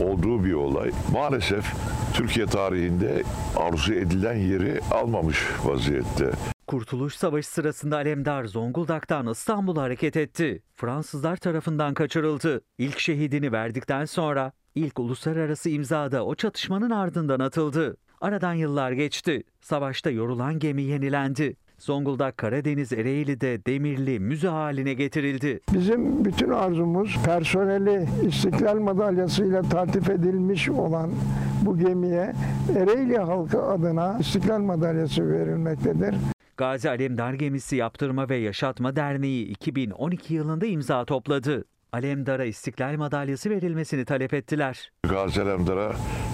[0.00, 0.90] olduğu bir olay.
[1.12, 1.72] Maalesef
[2.14, 3.22] Türkiye tarihinde
[3.56, 6.30] arzu edilen yeri almamış vaziyette.
[6.66, 10.62] Kurtuluş Savaşı sırasında Alemdar Zonguldak'tan İstanbul'a hareket etti.
[10.74, 12.60] Fransızlar tarafından kaçırıldı.
[12.78, 17.96] İlk şehidini verdikten sonra ilk uluslararası imzada o çatışmanın ardından atıldı.
[18.20, 19.42] Aradan yıllar geçti.
[19.60, 21.56] Savaşta yorulan gemi yenilendi.
[21.78, 25.60] Zonguldak Karadeniz Ereğli'de demirli müze haline getirildi.
[25.74, 31.10] Bizim bütün arzumuz personeli İstiklal Madalyası'yla taltif edilmiş olan
[31.62, 32.32] bu gemiye
[32.76, 36.14] Ereğli halkı adına İstiklal Madalyası verilmektedir.
[36.56, 41.64] Gazi Alemdar Gemisi Yaptırma ve Yaşatma Derneği 2012 yılında imza topladı.
[41.96, 44.92] Alemdar'a İstiklal Madalyası verilmesini talep ettiler.
[45.08, 45.92] Gazi Alemdar'a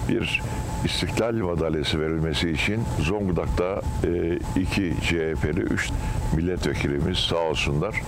[0.09, 0.41] bir
[0.85, 5.89] İstiklal Madalyası verilmesi için Zonguldak'ta e, iki CHP'li, üç
[6.35, 8.01] milletvekilimiz sağ olsunlar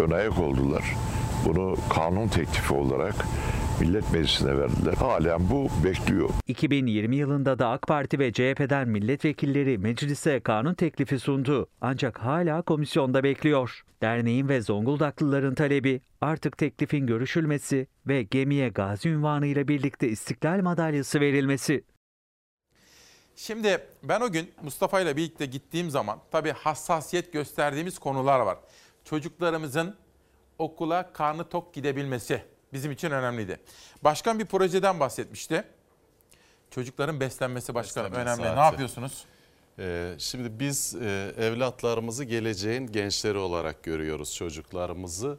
[0.00, 0.84] ön ayak oldular.
[1.44, 3.14] Bunu kanun teklifi olarak
[3.80, 4.94] Millet Meclisi'ne verdiler.
[4.94, 6.30] Halen bu bekliyor.
[6.46, 11.68] 2020 yılında da AK Parti ve CHP'den milletvekilleri meclise kanun teklifi sundu.
[11.80, 13.82] Ancak hala komisyonda bekliyor.
[14.02, 21.84] Derneğin ve Zonguldaklıların talebi artık teklifin görüşülmesi ve gemiye gazi ünvanıyla birlikte İstiklal Madalyası verilmesi.
[23.36, 28.58] Şimdi ben o gün Mustafa ile birlikte gittiğim zaman tabii hassasiyet gösterdiğimiz konular var.
[29.04, 29.96] Çocuklarımızın
[30.58, 32.42] okula karnı tok gidebilmesi
[32.72, 33.60] bizim için önemliydi.
[34.04, 35.64] Başkan bir projeden bahsetmişti.
[36.70, 38.42] Çocukların beslenmesi başkanım Beslenme önemli.
[38.42, 38.72] Ne saati.
[38.72, 39.24] yapıyorsunuz?
[39.78, 45.38] Ee, şimdi biz e, evlatlarımızı geleceğin gençleri olarak görüyoruz çocuklarımızı.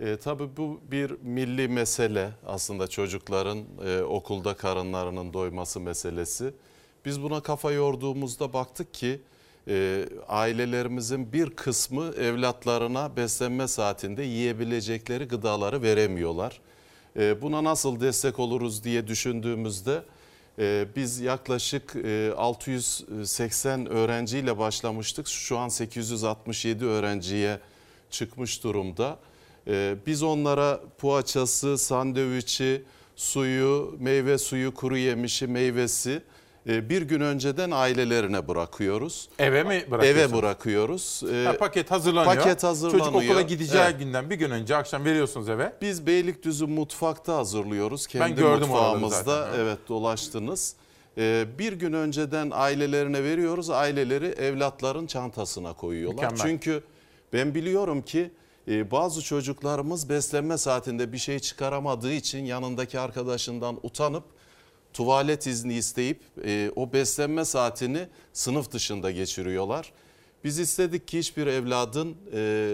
[0.00, 6.54] E, tabii bu bir milli mesele aslında çocukların e, okulda karınlarının doyması meselesi.
[7.04, 9.20] Biz buna kafa yorduğumuzda baktık ki
[9.68, 16.60] e, ailelerimizin bir kısmı evlatlarına beslenme saatinde yiyebilecekleri gıdaları veremiyorlar.
[17.16, 20.02] E, buna nasıl destek oluruz diye düşündüğümüzde
[20.58, 25.28] e, biz yaklaşık e, 680 öğrenciyle başlamıştık.
[25.28, 27.58] Şu an 867 öğrenciye
[28.10, 29.18] çıkmış durumda.
[29.66, 32.82] E, biz onlara poğaçası, sandviçi,
[33.16, 36.22] suyu, meyve suyu, kuru yemişi, meyvesi
[36.66, 39.28] bir gün önceden ailelerine bırakıyoruz.
[39.38, 40.42] Eve mi Eve bırakıyorsunuz?
[40.42, 41.22] bırakıyoruz.
[41.32, 42.34] E, Ha, paket hazırlanıyor.
[42.36, 43.04] Paket hazırlanıyor.
[43.06, 43.98] Çocuk okula gideceği Evet.
[43.98, 45.72] günden bir gün önce akşam veriyorsunuz eve.
[45.82, 48.06] Biz Beylikdüzü mutfakta hazırlıyoruz.
[48.06, 50.74] Kendi gördüm oraları mutfağımızda zaten, evet dolaştınız.
[51.18, 53.70] Ee, bir gün önceden ailelerine veriyoruz.
[53.70, 56.22] Aileleri evlatların çantasına koyuyorlar.
[56.22, 56.42] Mükemmel.
[56.46, 56.82] Çünkü
[57.32, 58.30] ben biliyorum ki
[58.68, 64.24] e, bazı çocuklarımız beslenme saatinde bir şey çıkaramadığı için yanındaki arkadaşından utanıp
[64.94, 69.92] tuvalet izni isteyip e, o beslenme saatini sınıf dışında geçiriyorlar.
[70.44, 72.70] Biz istedik ki hiçbir evladın e,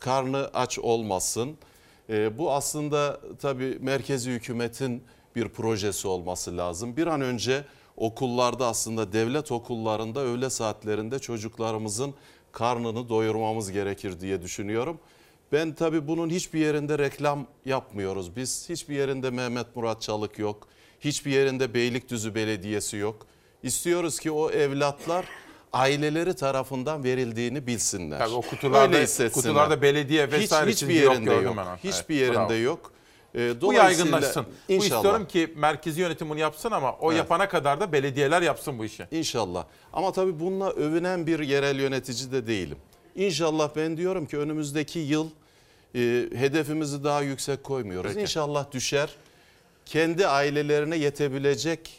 [0.00, 1.56] karnı aç olmasın.
[2.10, 5.02] E, bu aslında tabii merkezi hükümetin
[5.36, 6.96] bir projesi olması lazım.
[6.96, 7.64] Bir an önce
[7.96, 12.14] okullarda aslında devlet okullarında öğle saatlerinde çocuklarımızın
[12.52, 14.98] karnını doyurmamız gerekir diye düşünüyorum.
[15.52, 18.36] Ben tabii bunun hiçbir yerinde reklam yapmıyoruz.
[18.36, 20.68] Biz hiçbir yerinde Mehmet Murat Çalık yok.
[21.04, 23.26] Hiçbir yerinde Beylikdüzü Belediyesi yok.
[23.62, 25.26] İstiyoruz ki o evlatlar
[25.72, 28.18] aileleri tarafından verildiğini bilsinler.
[28.18, 29.32] Tabii o kutularda- Öyle hissetsinler.
[29.48, 31.56] kutularda belediye vesaire Hiç, hiçbir yok, yerinde yok.
[31.56, 31.76] ben onu.
[31.84, 32.54] Hiçbir Evet, yerinde bravo.
[32.62, 32.92] yok.
[33.34, 34.46] Ee, Bu yaygınlaşsın.
[34.68, 34.96] Bu İnşallah.
[34.96, 37.18] istiyorum ki merkezi yönetim bunu yapsın ama o Evet.
[37.18, 39.06] yapana kadar da belediyeler yapsın bu işi.
[39.10, 39.64] İnşallah.
[39.92, 42.76] Ama tabii bununla övünen bir yerel yönetici de değilim.
[43.16, 45.26] İnşallah ben diyorum ki önümüzdeki yıl
[45.94, 45.98] e,
[46.34, 48.08] hedefimizi daha yüksek koymuyoruz.
[48.10, 48.22] Peki.
[48.22, 49.10] İnşallah düşer.
[49.86, 51.90] Kendi ailelerine yetebilecek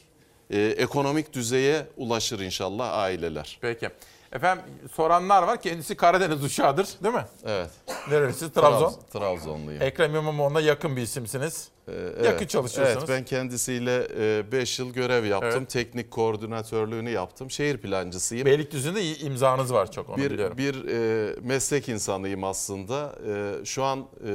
[0.50, 3.58] e, ekonomik düzeye ulaşır inşallah aileler.
[3.62, 3.90] Peki.
[4.32, 5.62] Efendim soranlar var.
[5.62, 7.26] Kendisi Karadeniz uşağıdır değil mi?
[7.46, 7.70] Evet.
[8.10, 8.54] Neresi?
[8.54, 8.90] Trabzon.
[8.90, 9.82] Trabz- Trabzonluyum.
[9.82, 11.68] Ekrem İmamoğlu'na yakın bir isimsiniz.
[11.88, 12.26] Evet.
[12.26, 13.10] Yakın çalışıyorsunuz.
[13.10, 14.08] Evet ben kendisiyle
[14.52, 15.52] 5 yıl görev yaptım.
[15.58, 15.70] Evet.
[15.70, 17.52] Teknik koordinatörlüğünü yaptım.
[17.52, 18.46] Şehir plancısıyım.
[18.46, 20.58] Beylikdüzü'nde imzanız var çok onu bir, biliyorum.
[20.58, 23.16] Bir e, meslek insanıyım aslında.
[23.62, 24.32] E, şu an e,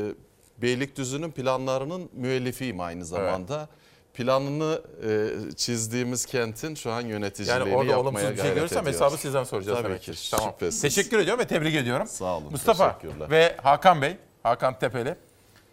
[0.63, 3.69] Beylikdüzü'nün planlarının müellifiyim aynı zamanda.
[4.15, 8.87] Planını e, çizdiğimiz kentin şu an yöneticiliğini Yani orada olumsuz bir şey görürsem ediyoruz.
[8.87, 10.13] hesabı sizden soracağız Tabii demek ki.
[10.13, 10.31] ki.
[10.31, 10.51] Tamam.
[10.53, 10.83] şüphesiz.
[10.83, 12.07] Teşekkür ediyorum ve tebrik ediyorum.
[12.07, 12.51] Sağ olun.
[12.51, 12.99] Mustafa
[13.31, 15.15] ve Hakan Bey, Hakan Tepeli.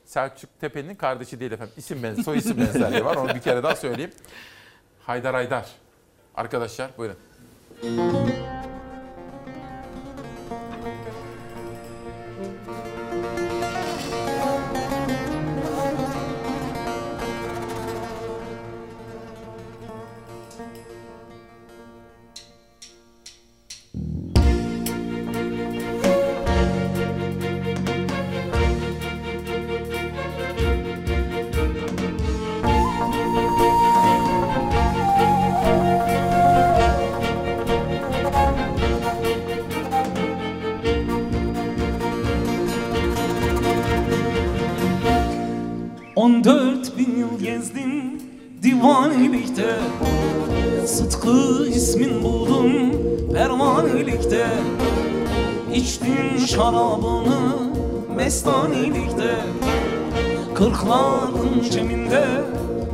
[0.06, 1.74] Selçuk Tepeli'nin kardeşi değil efendim.
[1.78, 3.16] İsim ben, soy isim benzerliği var.
[3.16, 4.12] Onu bir kere daha söyleyeyim.
[5.06, 5.66] Haydar Haydar.
[6.36, 7.18] Arkadaşlar buyurun.
[60.96, 62.26] Kırkların ceminde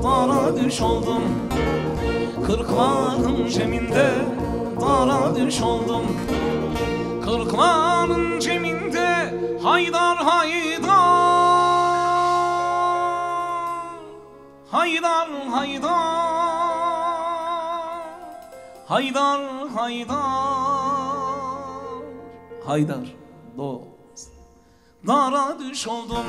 [0.04, 1.24] dara düş oldum.
[2.48, 4.12] Kırkların ceminde
[4.82, 6.06] dara düş oldum.
[7.26, 9.34] Kırkların ceminde
[9.64, 10.82] haydar haydar
[14.72, 15.30] Haydar.
[15.52, 16.10] Haydar
[18.88, 19.42] Haydar
[19.76, 20.22] haydar.
[22.66, 23.16] Haydar
[23.58, 24.32] dost
[25.08, 26.26] Dara düş oldum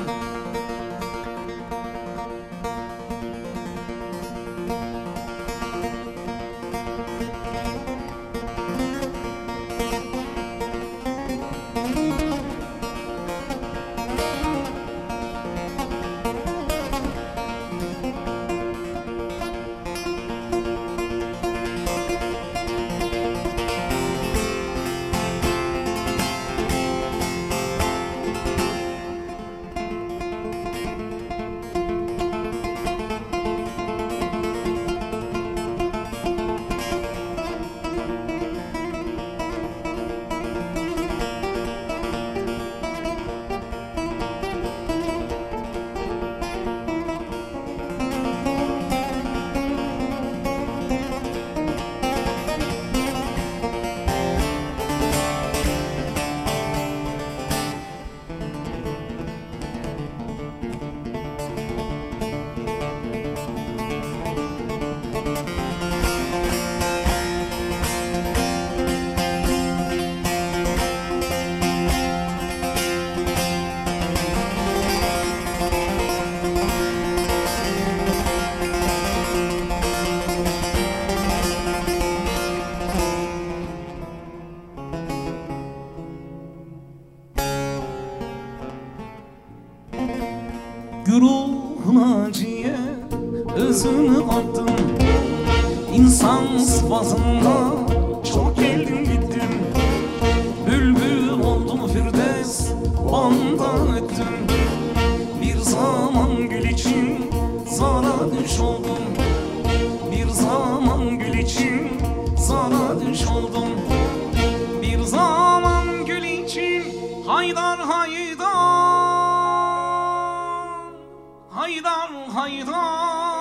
[122.27, 123.33] Haydar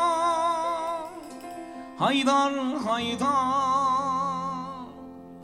[1.98, 2.52] haydar
[2.86, 3.22] Haydar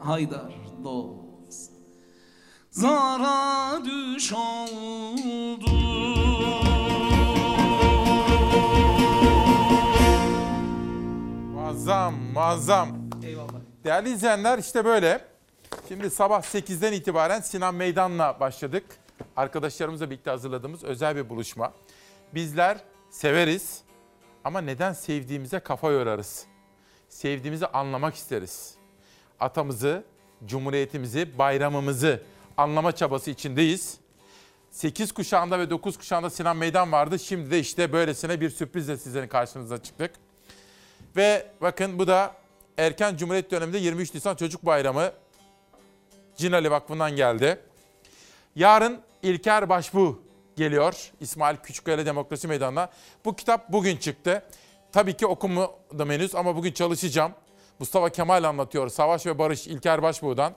[0.00, 0.52] haydar
[0.84, 1.72] dost
[2.70, 5.68] Zara düş oldu
[11.54, 12.88] Muazzam, muazzam.
[13.24, 13.48] Eyvallah.
[13.84, 15.24] Değerli izleyenler işte böyle.
[15.88, 18.84] Şimdi sabah 8'den itibaren Sinan Meydan'la başladık.
[19.36, 21.72] Arkadaşlarımızla birlikte hazırladığımız özel bir buluşma.
[22.34, 22.78] Bizler
[23.10, 23.82] severiz
[24.44, 26.46] ama neden sevdiğimize kafa yorarız.
[27.08, 28.74] Sevdiğimizi anlamak isteriz.
[29.40, 30.04] Atamızı,
[30.46, 32.22] cumhuriyetimizi, bayramımızı
[32.56, 33.98] anlama çabası içindeyiz.
[34.70, 37.18] 8 kuşağında ve 9 kuşağında Sinan Meydan vardı.
[37.18, 40.10] Şimdi de işte böylesine bir sürprizle sizlerin karşınıza çıktık.
[41.16, 42.34] Ve bakın bu da
[42.78, 45.12] erken Cumhuriyet döneminde 23 Nisan Çocuk Bayramı
[46.36, 47.60] Cinali Vakfı'ndan geldi.
[48.56, 50.18] Yarın İlker Başbuğ
[50.58, 52.90] geliyor İsmail Küçükkaya Demokrasi Meydanı'na.
[53.24, 54.42] Bu kitap bugün çıktı.
[54.92, 57.32] Tabii ki okumadım henüz ama bugün çalışacağım.
[57.78, 58.88] Mustafa Kemal anlatıyor.
[58.88, 60.54] Savaş ve Barış İlker Başbuğ'dan.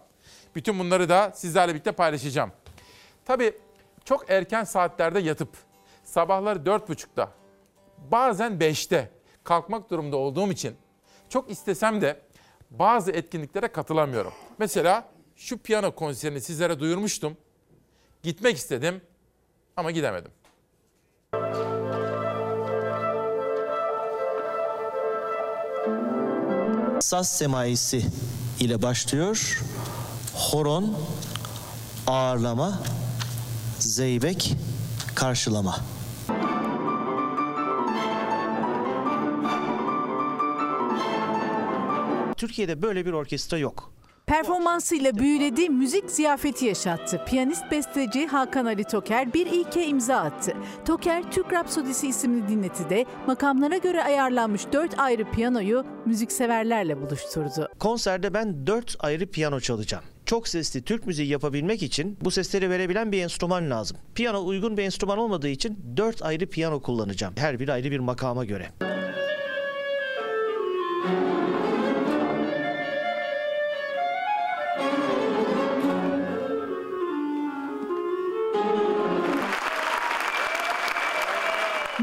[0.55, 2.51] Bütün bunları da sizlerle birlikte paylaşacağım.
[3.25, 3.53] Tabii
[4.05, 5.49] çok erken saatlerde yatıp
[6.03, 7.31] sabahları dört buçukta,
[8.11, 9.11] bazen beşte
[9.43, 10.75] kalkmak durumunda olduğum için
[11.29, 12.21] çok istesem de
[12.69, 14.33] bazı etkinliklere katılamıyorum.
[14.57, 17.37] Mesela şu piyano konserini sizlere duyurmuştum.
[18.23, 19.01] Gitmek istedim
[19.77, 20.31] ama gidemedim.
[27.01, 28.05] Saz semaisi
[28.59, 29.61] ile başlıyor.
[30.33, 30.97] Horon,
[32.07, 32.79] ağırlama,
[33.79, 34.53] zeybek,
[35.15, 35.75] karşılama.
[42.37, 43.91] Türkiye'de böyle bir orkestra yok.
[44.31, 47.21] Performansıyla büyüledi, müzik ziyafeti yaşattı.
[47.27, 50.53] Piyanist besteci Hakan Ali Toker bir ilke imza attı.
[50.85, 57.69] Toker, Türk Rapsodisi isimli dinletide makamlara göre ayarlanmış dört ayrı piyanoyu müzikseverlerle buluşturdu.
[57.79, 60.03] Konserde ben dört ayrı piyano çalacağım.
[60.25, 63.97] Çok sesli Türk müziği yapabilmek için bu sesleri verebilen bir enstrüman lazım.
[64.15, 67.33] Piyano uygun bir enstrüman olmadığı için dört ayrı piyano kullanacağım.
[67.37, 68.69] Her biri ayrı bir makama göre.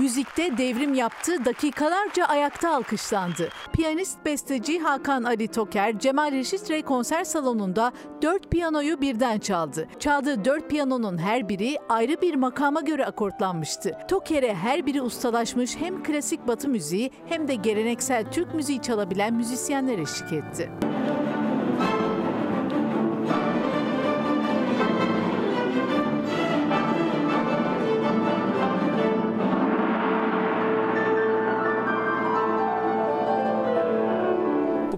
[0.08, 3.48] Müzikte devrim yaptı, dakikalarca ayakta alkışlandı.
[3.72, 9.88] Piyanist besteci Hakan Ali Toker, Cemal Reşit Rey konser salonunda dört piyanoyu birden çaldı.
[9.98, 13.98] Çaldığı dört piyanonun her biri ayrı bir makama göre akortlanmıştı.
[14.08, 19.98] Toker'e her biri ustalaşmış hem klasik batı müziği hem de geleneksel Türk müziği çalabilen müzisyenler
[19.98, 20.70] eşlik etti.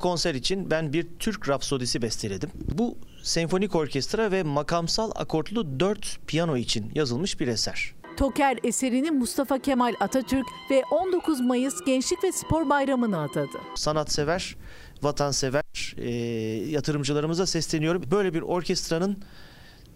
[0.00, 2.50] Konser için ben bir Türk Rapsodisi besteledim.
[2.72, 7.94] Bu senfonik orkestra ve makamsal akortlu dört piyano için yazılmış bir eser.
[8.16, 13.58] Toker eserini Mustafa Kemal Atatürk ve 19 Mayıs Gençlik ve Spor Bayramı'na adadı.
[13.74, 14.56] sanatsever,
[15.02, 16.10] vatansever e,
[16.70, 18.02] yatırımcılarımıza sesleniyorum.
[18.10, 19.22] Böyle bir orkestranın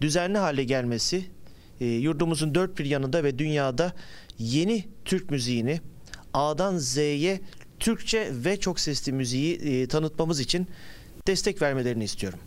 [0.01, 1.25] düzenli hale gelmesi,
[1.79, 3.93] e, yurdumuzun dört bir yanında ve dünyada
[4.37, 5.79] yeni Türk müziğini
[6.33, 7.41] A'dan Z'ye
[7.85, 10.67] Türkçe ve çok sesli müziği e, tanıtmamız için
[11.27, 12.39] destek vermelerini istiyorum.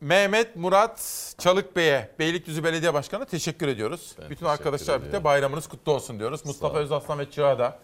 [0.00, 4.16] Mehmet Murat Çalık Bey'e, Beylikdüzü Belediye Başkanı teşekkür ediyoruz.
[4.30, 6.46] Bütün arkadaşlar birlikte bayramınız kutlu olsun diyoruz.
[6.46, 7.78] Mustafa Özaslan ve Çığa da.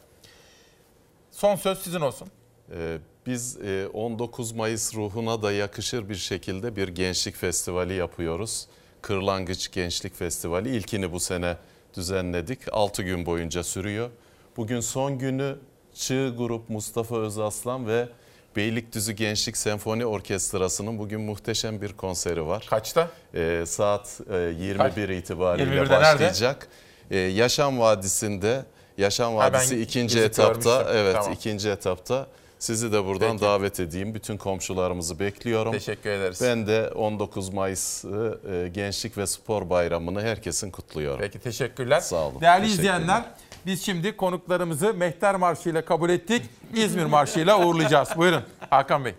[1.30, 2.28] Son söz sizin olsun.
[2.72, 8.66] Ee, Biz e, 19 Mayıs ruhuna da yakışır bir şekilde bir gençlik festivali yapıyoruz.
[9.02, 11.56] Kırlangıç Gençlik Festivali ilkini bu sene
[11.96, 12.60] düzenledik.
[12.72, 14.10] 6 gün boyunca sürüyor.
[14.56, 15.56] Bugün son günü
[15.94, 18.08] Çığ Grup Mustafa Özaslan ve
[18.56, 22.66] Beylikdüzü Gençlik Senfoni Orkestrası'nın bugün muhteşem bir konseri var.
[22.70, 23.08] Kaçta?
[23.34, 25.90] Ee, saat e, 21 itibariyle 21'de nerede?
[25.90, 26.68] başlayacak.
[27.10, 28.64] Ee, Yaşam Vadisi'nde
[28.98, 30.96] Yaşam Ha, Vadisi ikinci gezip etapta görmüştüm.
[30.98, 31.32] evet Tamam.
[31.32, 32.26] ikinci etapta
[32.58, 33.42] sizi de buradan Peki.
[33.42, 34.14] davet edeyim.
[34.14, 35.72] Bütün komşularımızı bekliyorum.
[35.72, 36.40] Teşekkür ederiz.
[36.42, 41.20] Ben de 19 Mayıs e, Gençlik ve Spor Bayramı'nı herkesin kutluyorum.
[41.20, 42.00] Peki teşekkürler.
[42.00, 42.40] Sağ olun.
[42.40, 42.94] Değerli Teşekkürler.
[42.94, 43.24] izleyenler
[43.66, 46.42] biz şimdi konuklarımızı Mehter Marşı ile kabul ettik.
[46.74, 48.08] İzmir Marşı ile uğurlayacağız.
[48.16, 49.14] Buyurun Hakan Bey.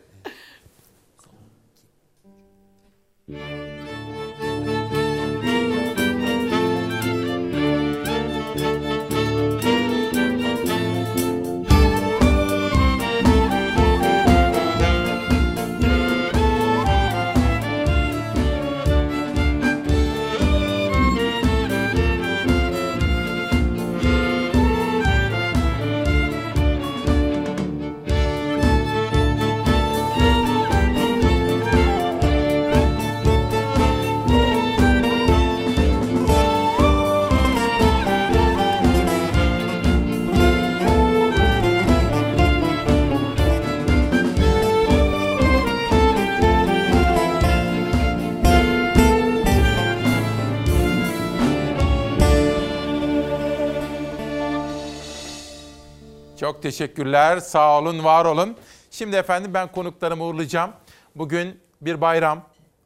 [56.45, 57.37] Çok teşekkürler.
[57.39, 58.57] Sağ olun, var olun.
[58.91, 60.71] Şimdi efendim ben konuklarımı uğurlayacağım.
[61.15, 62.41] Bugün bir bayram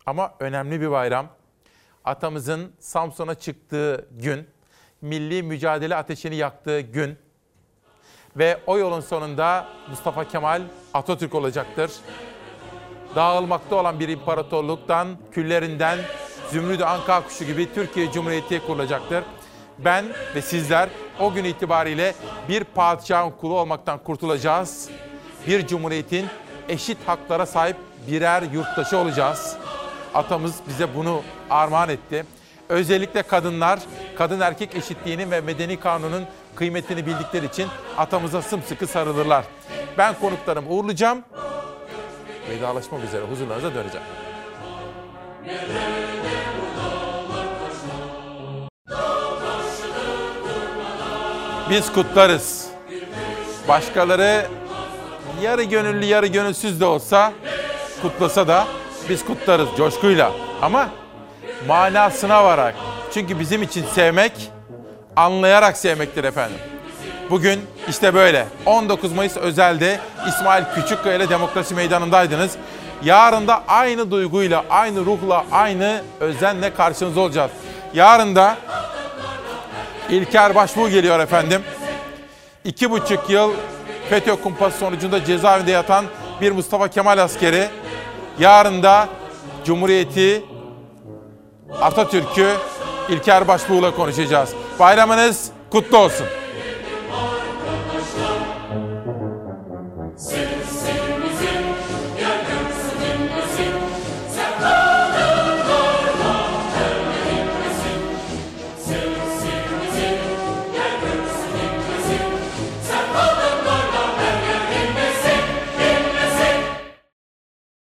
[0.06, 1.27] ama önemli bir bayram.
[2.06, 4.48] Atamızın Samsun'a çıktığı gün,
[5.02, 7.18] milli mücadele ateşini yaktığı gün
[8.38, 10.61] ve o yolun sonunda Mustafa Kemal
[10.94, 11.91] Atatürk olacaktır.
[13.15, 15.99] Dağılmakta olan bir imparatorluktan, küllerinden
[16.52, 19.23] Zümrüt-i Anka kuşu gibi Türkiye Cumhuriyeti kurulacaktır.
[19.85, 20.89] Ben ve sizler
[21.19, 22.14] o gün itibariyle
[22.49, 24.89] bir padişahın kulu olmaktan kurtulacağız.
[25.47, 26.27] Bir cumhuriyetin
[26.69, 27.76] eşit haklara sahip
[28.07, 29.57] birer yurttaşı olacağız.
[30.14, 32.26] Atamız bize bunu armağan etti.
[32.69, 33.80] Özellikle kadınlar
[34.18, 36.23] kadın erkek eşitliğinin ve medeni kanunun
[36.56, 39.45] kıymetini bildikleri için atamıza sımsıkı sarılırlar.
[39.97, 41.23] Ben konuklarımı uğurlayacağım.
[42.49, 44.07] Vedalaşmak üzere huzurlarınıza döneceğim.
[51.70, 52.68] Biz kutlarız.
[53.68, 54.46] Başkaları
[55.41, 57.34] yarı gönüllü yarı gönülsüz de olsa
[58.02, 58.68] kutlasa da
[59.10, 60.32] biz kutlarız coşkuyla.
[60.62, 60.90] Ama
[61.68, 62.76] manasına varak.
[63.14, 64.32] Çünkü bizim için sevmek
[65.16, 66.58] anlayarak sevmektir efendim.
[67.30, 67.60] Bugün
[67.90, 72.52] işte böyle 19 Mayıs özelde İsmail Küçükkaya ile Demokrasi Meydanı'ndaydınız.
[73.04, 77.52] Yarın da aynı duyguyla, aynı ruhla, aynı özenle karşınızda olacağız.
[77.94, 78.58] Yarın da
[80.11, 81.61] İlker Başbuğ geliyor efendim.
[82.65, 83.52] İki buçuk yıl
[84.10, 86.06] FETÖ kumpası sonucunda cezaevinde yatan
[86.41, 87.68] bir Mustafa Kemal askeri.
[88.40, 89.10] Yarın da
[89.65, 90.44] Cumhuriyeti,
[91.81, 92.53] Atatürk'ü
[93.10, 94.49] İlker Başbuğ'la konuşacağız.
[94.80, 96.26] Bayramınız kutlu olsun.